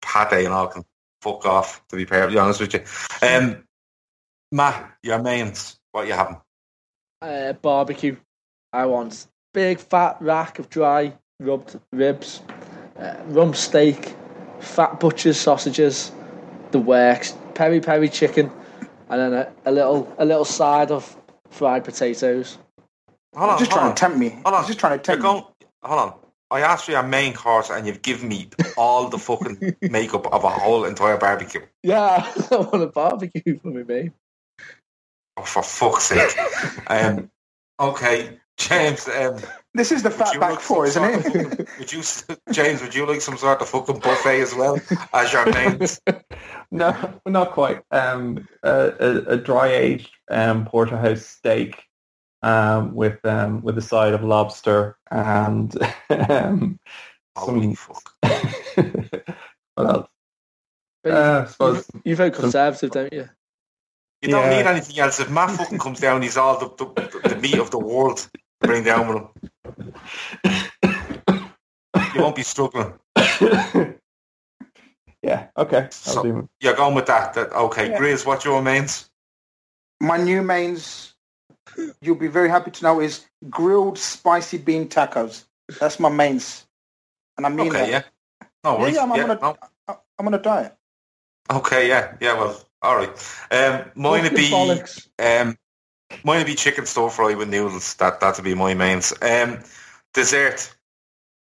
pate 0.03 0.45
and 0.45 0.53
all 0.53 0.67
can 0.67 0.83
fuck 1.21 1.45
off, 1.45 1.81
to 1.87 1.95
be 1.95 2.05
perfectly 2.05 2.37
honest 2.37 2.59
with 2.59 2.73
you. 2.73 2.83
Um, 3.27 3.63
Matt, 4.51 4.97
your 5.01 5.19
mains, 5.21 5.79
what 5.91 6.07
you 6.07 6.13
having? 6.13 6.37
Uh, 7.21 7.53
barbecue. 7.53 8.17
I 8.71 8.85
want 8.85 9.27
big 9.53 9.79
fat 9.79 10.17
rack 10.19 10.59
of 10.59 10.69
dry 10.69 11.13
rubbed 11.39 11.79
ribs, 11.91 12.41
uh, 12.99 13.15
rump 13.25 13.55
steak, 13.55 14.13
fat 14.59 14.99
butcher's 14.99 15.39
sausages, 15.39 16.11
the 16.69 16.79
works. 16.79 17.33
Peri 17.55 17.79
peri 17.81 18.09
chicken, 18.09 18.51
and 19.09 19.19
then 19.19 19.33
a, 19.33 19.51
a 19.65 19.71
little 19.71 20.13
a 20.17 20.25
little 20.25 20.45
side 20.45 20.91
of 20.91 21.15
fried 21.49 21.83
potatoes. 21.83 22.57
Hold 23.35 23.51
on, 23.51 23.59
just 23.59 23.71
hold 23.71 23.79
trying 23.79 23.89
on. 23.89 23.95
to 23.95 23.99
tempt 23.99 24.17
me. 24.17 24.29
Hold 24.29 24.45
on. 24.55 24.61
He's 24.61 24.67
just 24.67 24.79
trying 24.79 24.97
to 24.97 25.03
tempt 25.03 25.23
You're 25.23 25.33
me. 25.35 25.45
hold 25.83 25.99
on. 25.99 26.13
I 26.51 26.61
asked 26.61 26.85
for 26.85 26.91
your 26.91 27.03
main 27.03 27.33
course 27.33 27.69
and 27.69 27.87
you've 27.87 28.01
given 28.01 28.29
me 28.29 28.49
all 28.77 29.09
the 29.09 29.17
fucking 29.17 29.75
makeup 29.81 30.31
of 30.31 30.43
a 30.43 30.49
whole 30.49 30.85
entire 30.85 31.17
barbecue. 31.17 31.61
Yeah, 31.83 32.31
I 32.51 32.55
want 32.55 32.83
a 32.83 32.87
barbecue 32.87 33.59
for 33.59 33.67
me, 33.67 33.83
mate. 33.83 34.11
Oh, 35.37 35.43
for 35.43 35.63
fuck's 35.63 36.03
sake. 36.03 36.37
um, 36.87 37.29
okay, 37.79 38.39
James. 38.57 39.07
Um, 39.07 39.37
This 39.73 39.91
is 39.91 40.03
the 40.03 40.09
fat 40.11 40.33
you 40.33 40.39
back 40.39 40.51
like 40.51 40.59
four, 40.61 40.85
isn't 40.85 41.03
it? 41.03 41.15
of 41.15 41.23
fucking- 41.25 41.67
would 41.79 41.91
you, 41.91 42.01
James? 42.53 42.81
Would 42.81 42.95
you 42.95 43.05
like 43.05 43.19
some 43.21 43.37
sort 43.37 43.61
of 43.61 43.67
fucking 43.69 43.99
buffet 43.99 44.41
as 44.41 44.55
well 44.55 44.79
as 45.13 45.33
your 45.33 45.45
mains? 45.51 45.99
No, 46.71 47.21
not 47.27 47.51
quite. 47.51 47.83
Um, 47.91 48.47
a, 48.63 48.71
a, 48.99 49.09
a 49.33 49.37
dry 49.37 49.67
aged 49.67 50.09
um, 50.31 50.65
porterhouse 50.65 51.25
steak 51.25 51.83
um, 52.41 52.95
with 52.95 53.23
um, 53.23 53.61
with 53.61 53.77
a 53.77 53.81
side 53.81 54.13
of 54.13 54.23
lobster 54.23 54.97
and 55.11 55.73
um, 56.09 56.79
Holy 57.37 57.75
some. 57.75 57.95
fuck! 57.95 58.11
what 59.75 59.87
else? 59.87 60.07
Uh, 61.05 61.43
I 61.47 61.51
suppose 61.51 61.85
you, 61.93 62.01
you 62.03 62.15
vote 62.15 62.33
conservative, 62.33 62.91
don't 62.91 63.13
you? 63.13 63.29
You 64.21 64.29
don't 64.29 64.51
Yeah. 64.51 64.57
need 64.57 64.67
anything 64.67 64.99
else. 64.99 65.19
If 65.19 65.29
Matt 65.29 65.51
fucking 65.51 65.77
comes 65.77 65.99
down, 65.99 66.23
he's 66.23 66.35
all 66.35 66.57
the, 66.59 66.69
the, 66.83 67.29
the 67.29 67.35
meat 67.35 67.59
of 67.59 67.69
the 67.69 67.79
world. 67.79 68.27
To 68.61 68.67
Bring 68.67 68.83
down 68.83 69.07
with 69.07 69.17
him. 69.17 69.93
You 72.13 72.21
won't 72.21 72.35
be 72.35 72.43
struggling. 72.43 72.93
yeah. 75.21 75.47
Okay. 75.57 75.77
I'll 75.83 75.91
So- 75.91 76.47
You're 76.61 76.75
going 76.75 76.95
with 76.95 77.05
that. 77.07 77.33
that 77.33 77.51
okay, 77.53 77.89
Yeah. 77.91 77.99
Grizz, 77.99 78.25
what's 78.25 78.45
your 78.45 78.61
mains? 78.61 79.09
My 80.01 80.17
new 80.17 80.41
mains, 80.41 81.13
you'll 82.01 82.15
be 82.15 82.27
very 82.27 82.49
happy 82.49 82.71
to 82.71 82.83
know, 82.83 82.99
is 83.01 83.25
grilled 83.49 83.97
spicy 83.97 84.57
bean 84.57 84.87
tacos. 84.89 85.45
That's 85.79 85.99
my 85.99 86.09
mains, 86.09 86.65
and 87.37 87.45
I 87.45 87.49
mean 87.49 87.69
Okay, 87.69 87.79
that. 87.79 87.89
yeah. 87.89 88.03
No 88.63 88.73
Yeah, 88.75 88.81
worries. 88.81 88.95
yeah, 88.95 89.01
I'm, 89.03 89.11
I'm 89.13 89.17
Yeah, 89.17 89.23
on 89.23 89.31
a, 89.31 89.39
no. 89.41 89.57
I- 89.87 89.95
I'm 90.19 90.27
on 90.27 90.33
a 90.33 90.39
diet. 90.39 90.75
Okay, 91.51 91.87
yeah, 91.87 92.15
yeah. 92.21 92.33
Well, 92.33 92.61
all 92.81 92.95
right. 92.97 93.09
Um, 93.51 93.91
mine 93.95 94.23
would 94.23 94.35
be 94.35 94.49
Bollocks. 94.51 95.07
um, 95.19 95.57
mine 96.23 96.37
would 96.37 96.47
be 96.47 96.55
chicken 96.55 96.85
stir 96.85 97.09
fry 97.09 97.35
with 97.35 97.49
noodles. 97.49 97.95
That 97.95 98.19
that'd 98.19 98.43
be 98.43 98.55
my 98.55 98.73
mains. 98.73 99.13
Um, 99.21 99.59
dessert. 100.13 100.73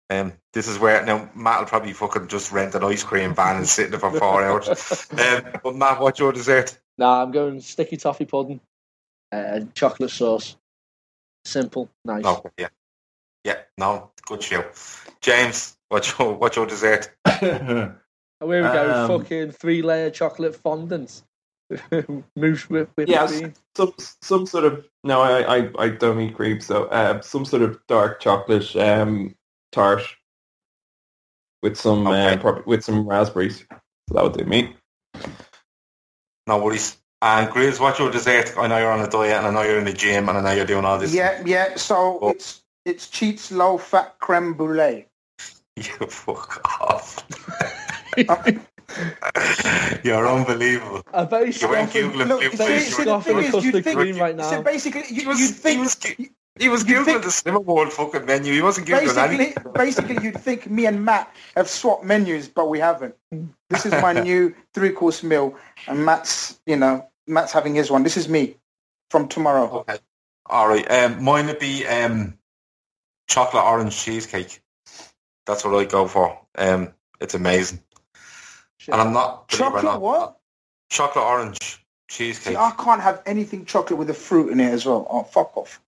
Um, 0.10 0.34
this 0.54 0.68
is 0.70 0.80
where 0.80 1.06
now 1.06 1.30
Matt 1.36 1.60
will 1.60 1.68
probably 1.68 1.92
fucking 1.94 2.30
just 2.30 2.52
rent 2.52 2.76
an 2.76 2.84
ice 2.84 3.04
cream 3.04 3.36
van 3.36 3.58
and 3.58 3.68
sit 3.68 3.92
there 3.92 4.00
for 4.00 4.12
four 4.18 4.44
hours. 4.44 4.68
Um, 5.12 5.44
but 5.64 5.76
Matt, 5.76 6.00
what's 6.00 6.20
your 6.20 6.32
dessert? 6.32 6.78
Nah, 6.98 7.24
I'm 7.24 7.32
going 7.32 7.60
sticky 7.60 7.98
toffee 7.98 8.26
pudding, 8.26 8.62
uh, 9.32 9.62
chocolate 9.74 10.12
sauce. 10.12 10.56
Simple, 11.44 11.90
nice. 12.06 12.24
No, 12.24 12.44
yeah, 12.58 12.70
yeah, 13.44 13.58
no, 13.78 14.12
good 14.26 14.42
show. 14.42 14.64
James, 15.22 15.78
what's 15.90 16.18
your 16.18 16.34
what's 16.36 16.56
your 16.56 16.66
dessert? 16.66 17.12
And 18.40 18.50
where 18.50 18.62
we 18.62 18.70
go, 18.70 18.94
Um, 18.94 19.08
fucking 19.08 19.52
three 19.52 19.82
layer 19.82 20.12
chocolate 20.12 20.56
fondant. 20.56 21.24
Mousse 22.36 22.70
with 22.70 22.90
whipped 22.96 23.10
Yeah, 23.10 23.28
some 23.76 23.94
some 24.22 24.46
sort 24.46 24.66
of 24.66 24.86
no, 25.04 25.22
I 25.22 25.58
I, 25.58 25.70
I 25.78 25.90
don't 25.90 26.20
eat 26.22 26.36
cream, 26.36 26.62
so 26.62 26.86
uh, 26.86 27.22
some 27.22 27.46
sort 27.46 27.62
of 27.62 27.80
dark 27.88 28.20
chocolate 28.22 28.76
um, 28.76 29.36
tart 29.72 30.04
with 31.62 31.78
some 31.78 32.08
Okay. 32.08 32.34
uh, 32.34 32.38
prob- 32.38 32.66
with 32.68 32.84
some 32.84 33.08
raspberries. 33.08 33.60
So 33.70 34.14
that 34.16 34.24
would 34.24 34.34
do 34.38 34.46
me. 34.46 34.76
No 36.48 36.64
worries. 36.64 36.98
And 37.22 37.50
Grizz, 37.50 37.80
what's 37.80 38.00
your 38.00 38.12
dessert? 38.12 38.54
I 38.58 38.68
know 38.68 38.78
you're 38.78 38.92
on 38.92 39.02
a 39.02 39.10
diet, 39.10 39.38
and 39.38 39.48
I 39.48 39.52
know 39.52 39.64
you're 39.68 39.80
in 39.80 39.86
the 39.86 39.94
gym, 39.94 40.30
and 40.30 40.38
I 40.38 40.42
know 40.42 40.52
you're 40.52 40.66
doing 40.68 40.86
all 40.86 40.98
this. 41.00 41.14
Yeah, 41.14 41.42
yeah. 41.46 41.76
So 41.76 42.20
Oh. 42.22 42.30
it's 42.30 42.62
it's 42.86 43.10
Cheats 43.10 43.52
low 43.52 43.78
fat 43.78 44.18
creme 44.20 44.54
brulee. 44.54 45.08
You 45.76 46.08
fuck 46.08 46.62
off. 46.82 47.26
You're 50.04 50.28
unbelievable. 50.28 51.02
A 51.14 51.26
very 51.26 51.48
You 51.48 51.52
scoffing, 51.52 52.12
Look, 52.14 52.42
flip 52.42 52.54
see, 52.54 52.80
see, 52.80 53.04
you 53.04 53.06
the 53.06 53.22
thing 53.22 53.38
is, 53.40 53.64
you'd 53.66 53.84
think- 53.84 54.20
right 54.20 54.40
So 54.42 54.52
now. 54.58 54.62
basically, 54.62 55.02
He 55.04 55.22
you, 55.22 55.28
was, 55.28 55.40
you'd 55.40 55.48
he 55.48 55.54
think 55.54 55.82
was, 55.82 55.96
he 56.60 56.70
was 56.70 56.88
you 56.88 56.96
googling 56.96 57.06
think- 57.06 57.24
the 57.24 57.30
Slimming 57.30 57.66
World 57.66 57.94
fucking 57.94 58.26
menu. 58.26 58.54
He 58.54 58.62
wasn't 58.62 58.88
googling 58.88 59.18
anything. 59.18 59.54
basically, 59.54 59.72
basically, 59.76 60.24
you'd 60.24 60.40
think 60.40 60.70
me 60.70 60.86
and 60.86 61.04
Matt 61.04 61.34
have 61.56 61.68
swapped 61.70 62.04
menus, 62.06 62.48
but 62.48 62.70
we 62.70 62.80
haven't. 62.80 63.16
This 63.70 63.86
is 63.86 63.92
my 63.92 64.14
new 64.14 64.56
three 64.74 64.92
course 64.92 65.22
meal, 65.24 65.56
and 65.88 66.06
Matt's, 66.06 66.60
you 66.66 66.78
know, 66.78 67.08
Matt's 67.28 67.52
having 67.52 67.76
his 67.76 67.92
one. 67.92 68.04
This 68.04 68.18
is 68.18 68.30
me 68.30 68.56
from 69.12 69.28
tomorrow. 69.28 69.70
Okay. 69.80 69.98
All 70.50 70.68
right. 70.68 70.90
Um, 70.90 71.24
mine 71.24 71.48
would 71.48 71.60
be 71.60 71.86
um, 71.86 72.38
chocolate 73.28 73.64
orange 73.66 73.98
cheesecake. 73.98 74.62
That's 75.46 75.64
what 75.66 75.76
I 75.76 75.84
go 75.86 76.08
for. 76.08 76.40
Um, 76.58 76.94
it's 77.20 77.34
amazing. 77.34 77.82
Shit. 78.88 78.94
And 78.94 79.02
I'm 79.02 79.14
not 79.14 79.50
believe 79.50 79.62
it 79.62 79.66
or 79.66 79.70
Chocolate 79.70 79.84
not, 79.84 80.02
what? 80.02 80.38
Chocolate 80.90 81.26
orange 81.26 81.58
See, 81.62 81.78
cheesecake. 82.10 82.56
I 82.58 82.72
can't 82.72 83.02
have 83.02 83.22
anything 83.26 83.66
chocolate 83.66 84.00
with 84.00 84.10
a 84.10 84.14
fruit 84.14 84.50
in 84.50 84.62
it 84.62 84.72
as 84.72 84.86
well. 84.86 85.06
Oh, 85.10 85.24
fuck 85.24 85.58
off. 85.58 85.82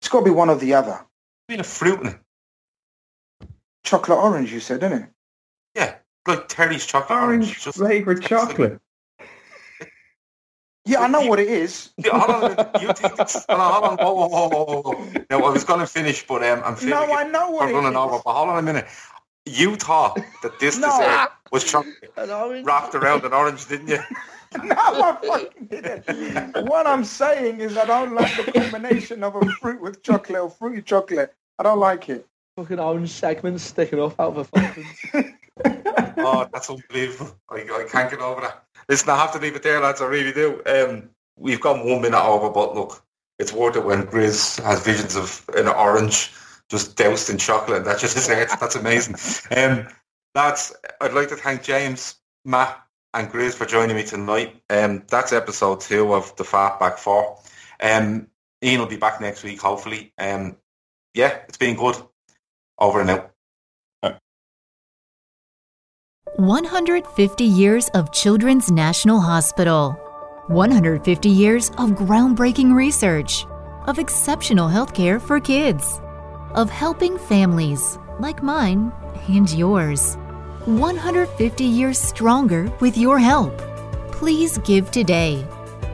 It's 0.00 0.08
got 0.08 0.20
to 0.20 0.24
be 0.24 0.30
one 0.30 0.48
or 0.48 0.54
the 0.54 0.74
other. 0.74 1.04
Bit 1.48 1.58
a 1.58 1.64
fruit 1.64 2.00
in 2.00 2.06
it. 2.06 2.18
Chocolate 3.82 4.18
orange, 4.18 4.52
you 4.52 4.60
said, 4.60 4.78
didn't 4.80 5.02
it? 5.02 5.08
Yeah, 5.74 5.94
like 6.28 6.46
Terry's 6.46 6.86
chocolate 6.86 7.18
orange. 7.18 7.44
Orange 7.46 7.60
Just, 7.64 7.78
flavored 7.78 8.22
chocolate. 8.22 8.80
Yeah, 10.84 11.00
I 11.00 11.08
know 11.08 11.22
what 11.26 11.40
it 11.40 11.48
is. 11.48 11.90
Yeah, 11.98 12.18
hold 12.18 12.44
on, 12.44 12.52
a 12.52 12.80
you 12.80 12.92
think 12.94 13.18
it's, 13.18 13.44
hold 13.48 13.60
on, 13.60 13.72
hold 13.72 13.84
on, 13.84 13.96
whoa, 13.98 14.12
whoa, 14.14 14.28
whoa, 14.28 14.48
whoa, 14.48 14.82
whoa, 14.82 14.94
whoa. 14.94 15.48
I 15.48 15.50
was 15.50 15.64
going 15.64 15.80
to 15.80 15.86
finish, 15.86 16.24
but 16.26 16.44
um, 16.44 16.62
I'm 16.64 16.76
feeling 16.76 16.90
No, 16.94 17.12
I 17.12 17.24
know 17.24 17.50
what 17.50 17.64
we're 17.66 17.72
it 17.72 17.74
running 17.74 17.92
is. 17.92 17.96
over. 17.98 18.20
But 18.24 18.32
hold 18.34 18.48
on 18.50 18.58
a 18.58 18.62
minute. 18.62 18.86
You 19.48 19.76
thought 19.76 20.18
that 20.42 20.58
this 20.60 20.78
No. 20.78 20.88
dessert 20.88 21.28
was 21.50 21.64
chocolate 21.64 22.10
wrapped 22.64 22.94
around 22.94 23.24
an 23.24 23.32
orange, 23.32 23.66
didn't 23.68 23.88
you? 23.88 23.98
No, 24.64 24.74
I 24.74 25.18
fucking 25.22 25.66
didn't. 25.66 26.66
What 26.68 26.86
I'm 26.86 27.04
saying 27.04 27.60
is 27.60 27.76
I 27.76 27.84
don't 27.84 28.14
like 28.14 28.34
the 28.34 28.50
combination 28.50 29.22
of 29.22 29.36
a 29.36 29.44
fruit 29.60 29.78
with 29.78 30.02
chocolate 30.02 30.40
or 30.40 30.48
fruity 30.48 30.80
chocolate. 30.80 31.34
I 31.58 31.64
don't 31.64 31.78
like 31.78 32.08
it. 32.08 32.26
Fucking 32.56 32.78
orange 32.78 33.10
segments 33.10 33.62
sticking 33.62 33.98
off 34.00 34.18
out 34.18 34.34
of 34.34 34.38
a 34.38 34.44
fountain. 34.44 34.86
Oh, 36.20 36.48
that's 36.52 36.70
unbelievable. 36.70 37.36
I, 37.50 37.56
I 37.56 37.86
can't 37.90 38.10
get 38.10 38.20
over 38.20 38.40
that. 38.40 38.64
Listen, 38.88 39.10
I 39.10 39.16
have 39.16 39.32
to 39.32 39.38
leave 39.38 39.54
it 39.54 39.62
there, 39.62 39.80
lads. 39.80 40.00
I 40.00 40.06
really 40.06 40.32
do. 40.32 40.62
Um, 40.66 41.10
we've 41.36 41.60
gone 41.60 41.86
one 41.88 42.00
minute 42.02 42.20
over, 42.22 42.48
but 42.50 42.74
look, 42.74 43.02
it's 43.38 43.52
worth 43.52 43.76
it 43.76 43.84
when 43.84 44.04
Grizz 44.06 44.62
has 44.62 44.82
visions 44.84 45.14
of 45.16 45.44
an 45.56 45.68
orange 45.68 46.32
just 46.68 46.96
doused 46.96 47.30
in 47.30 47.38
chocolate. 47.38 47.84
That's 47.84 48.00
just 48.00 48.14
dessert. 48.14 48.50
That's 48.60 48.76
amazing. 48.76 49.16
Um, 49.56 49.88
lads, 50.34 50.74
I'd 51.00 51.14
like 51.14 51.28
to 51.28 51.36
thank 51.36 51.62
James, 51.62 52.16
Matt, 52.44 52.78
and 53.14 53.30
Grizz 53.30 53.54
for 53.54 53.66
joining 53.66 53.96
me 53.96 54.04
tonight. 54.04 54.62
Um, 54.70 55.02
that's 55.08 55.32
episode 55.32 55.80
two 55.80 56.14
of 56.14 56.36
the 56.36 56.44
Fat 56.44 56.78
Back 56.78 56.98
Four. 56.98 57.38
Um, 57.80 58.28
Ian 58.62 58.80
will 58.80 58.86
be 58.86 58.96
back 58.96 59.20
next 59.20 59.42
week, 59.42 59.60
hopefully. 59.60 60.12
Um, 60.18 60.56
yeah, 61.14 61.38
it's 61.48 61.56
been 61.56 61.76
good. 61.76 61.96
Over 62.78 63.00
and 63.00 63.10
out. 63.10 63.32
150 66.36 67.44
years 67.44 67.88
of 67.94 68.12
Children's 68.12 68.70
National 68.70 69.18
Hospital. 69.18 69.98
150 70.48 71.28
years 71.28 71.70
of 71.70 71.90
groundbreaking 71.90 72.74
research, 72.74 73.44
of 73.86 73.98
exceptional 73.98 74.68
healthcare 74.68 75.20
for 75.20 75.40
kids, 75.40 76.00
of 76.54 76.70
helping 76.70 77.18
families 77.18 77.98
like 78.20 78.42
mine 78.42 78.92
and 79.28 79.50
yours. 79.52 80.16
150 80.64 81.64
years 81.64 81.98
stronger 81.98 82.70
with 82.80 82.96
your 82.96 83.18
help. 83.18 83.56
Please 84.12 84.58
give 84.58 84.90
today. 84.90 85.46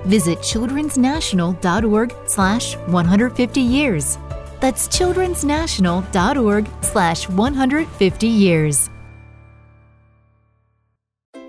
Visit 0.05 0.39
childrensnational.org 0.39 2.15
slash 2.27 2.77
150 2.77 3.61
years. 3.61 4.19
That's 4.61 4.89
childrensnational.org 4.89 6.69
slash 6.83 7.29
150 7.29 8.27
years. 8.27 8.91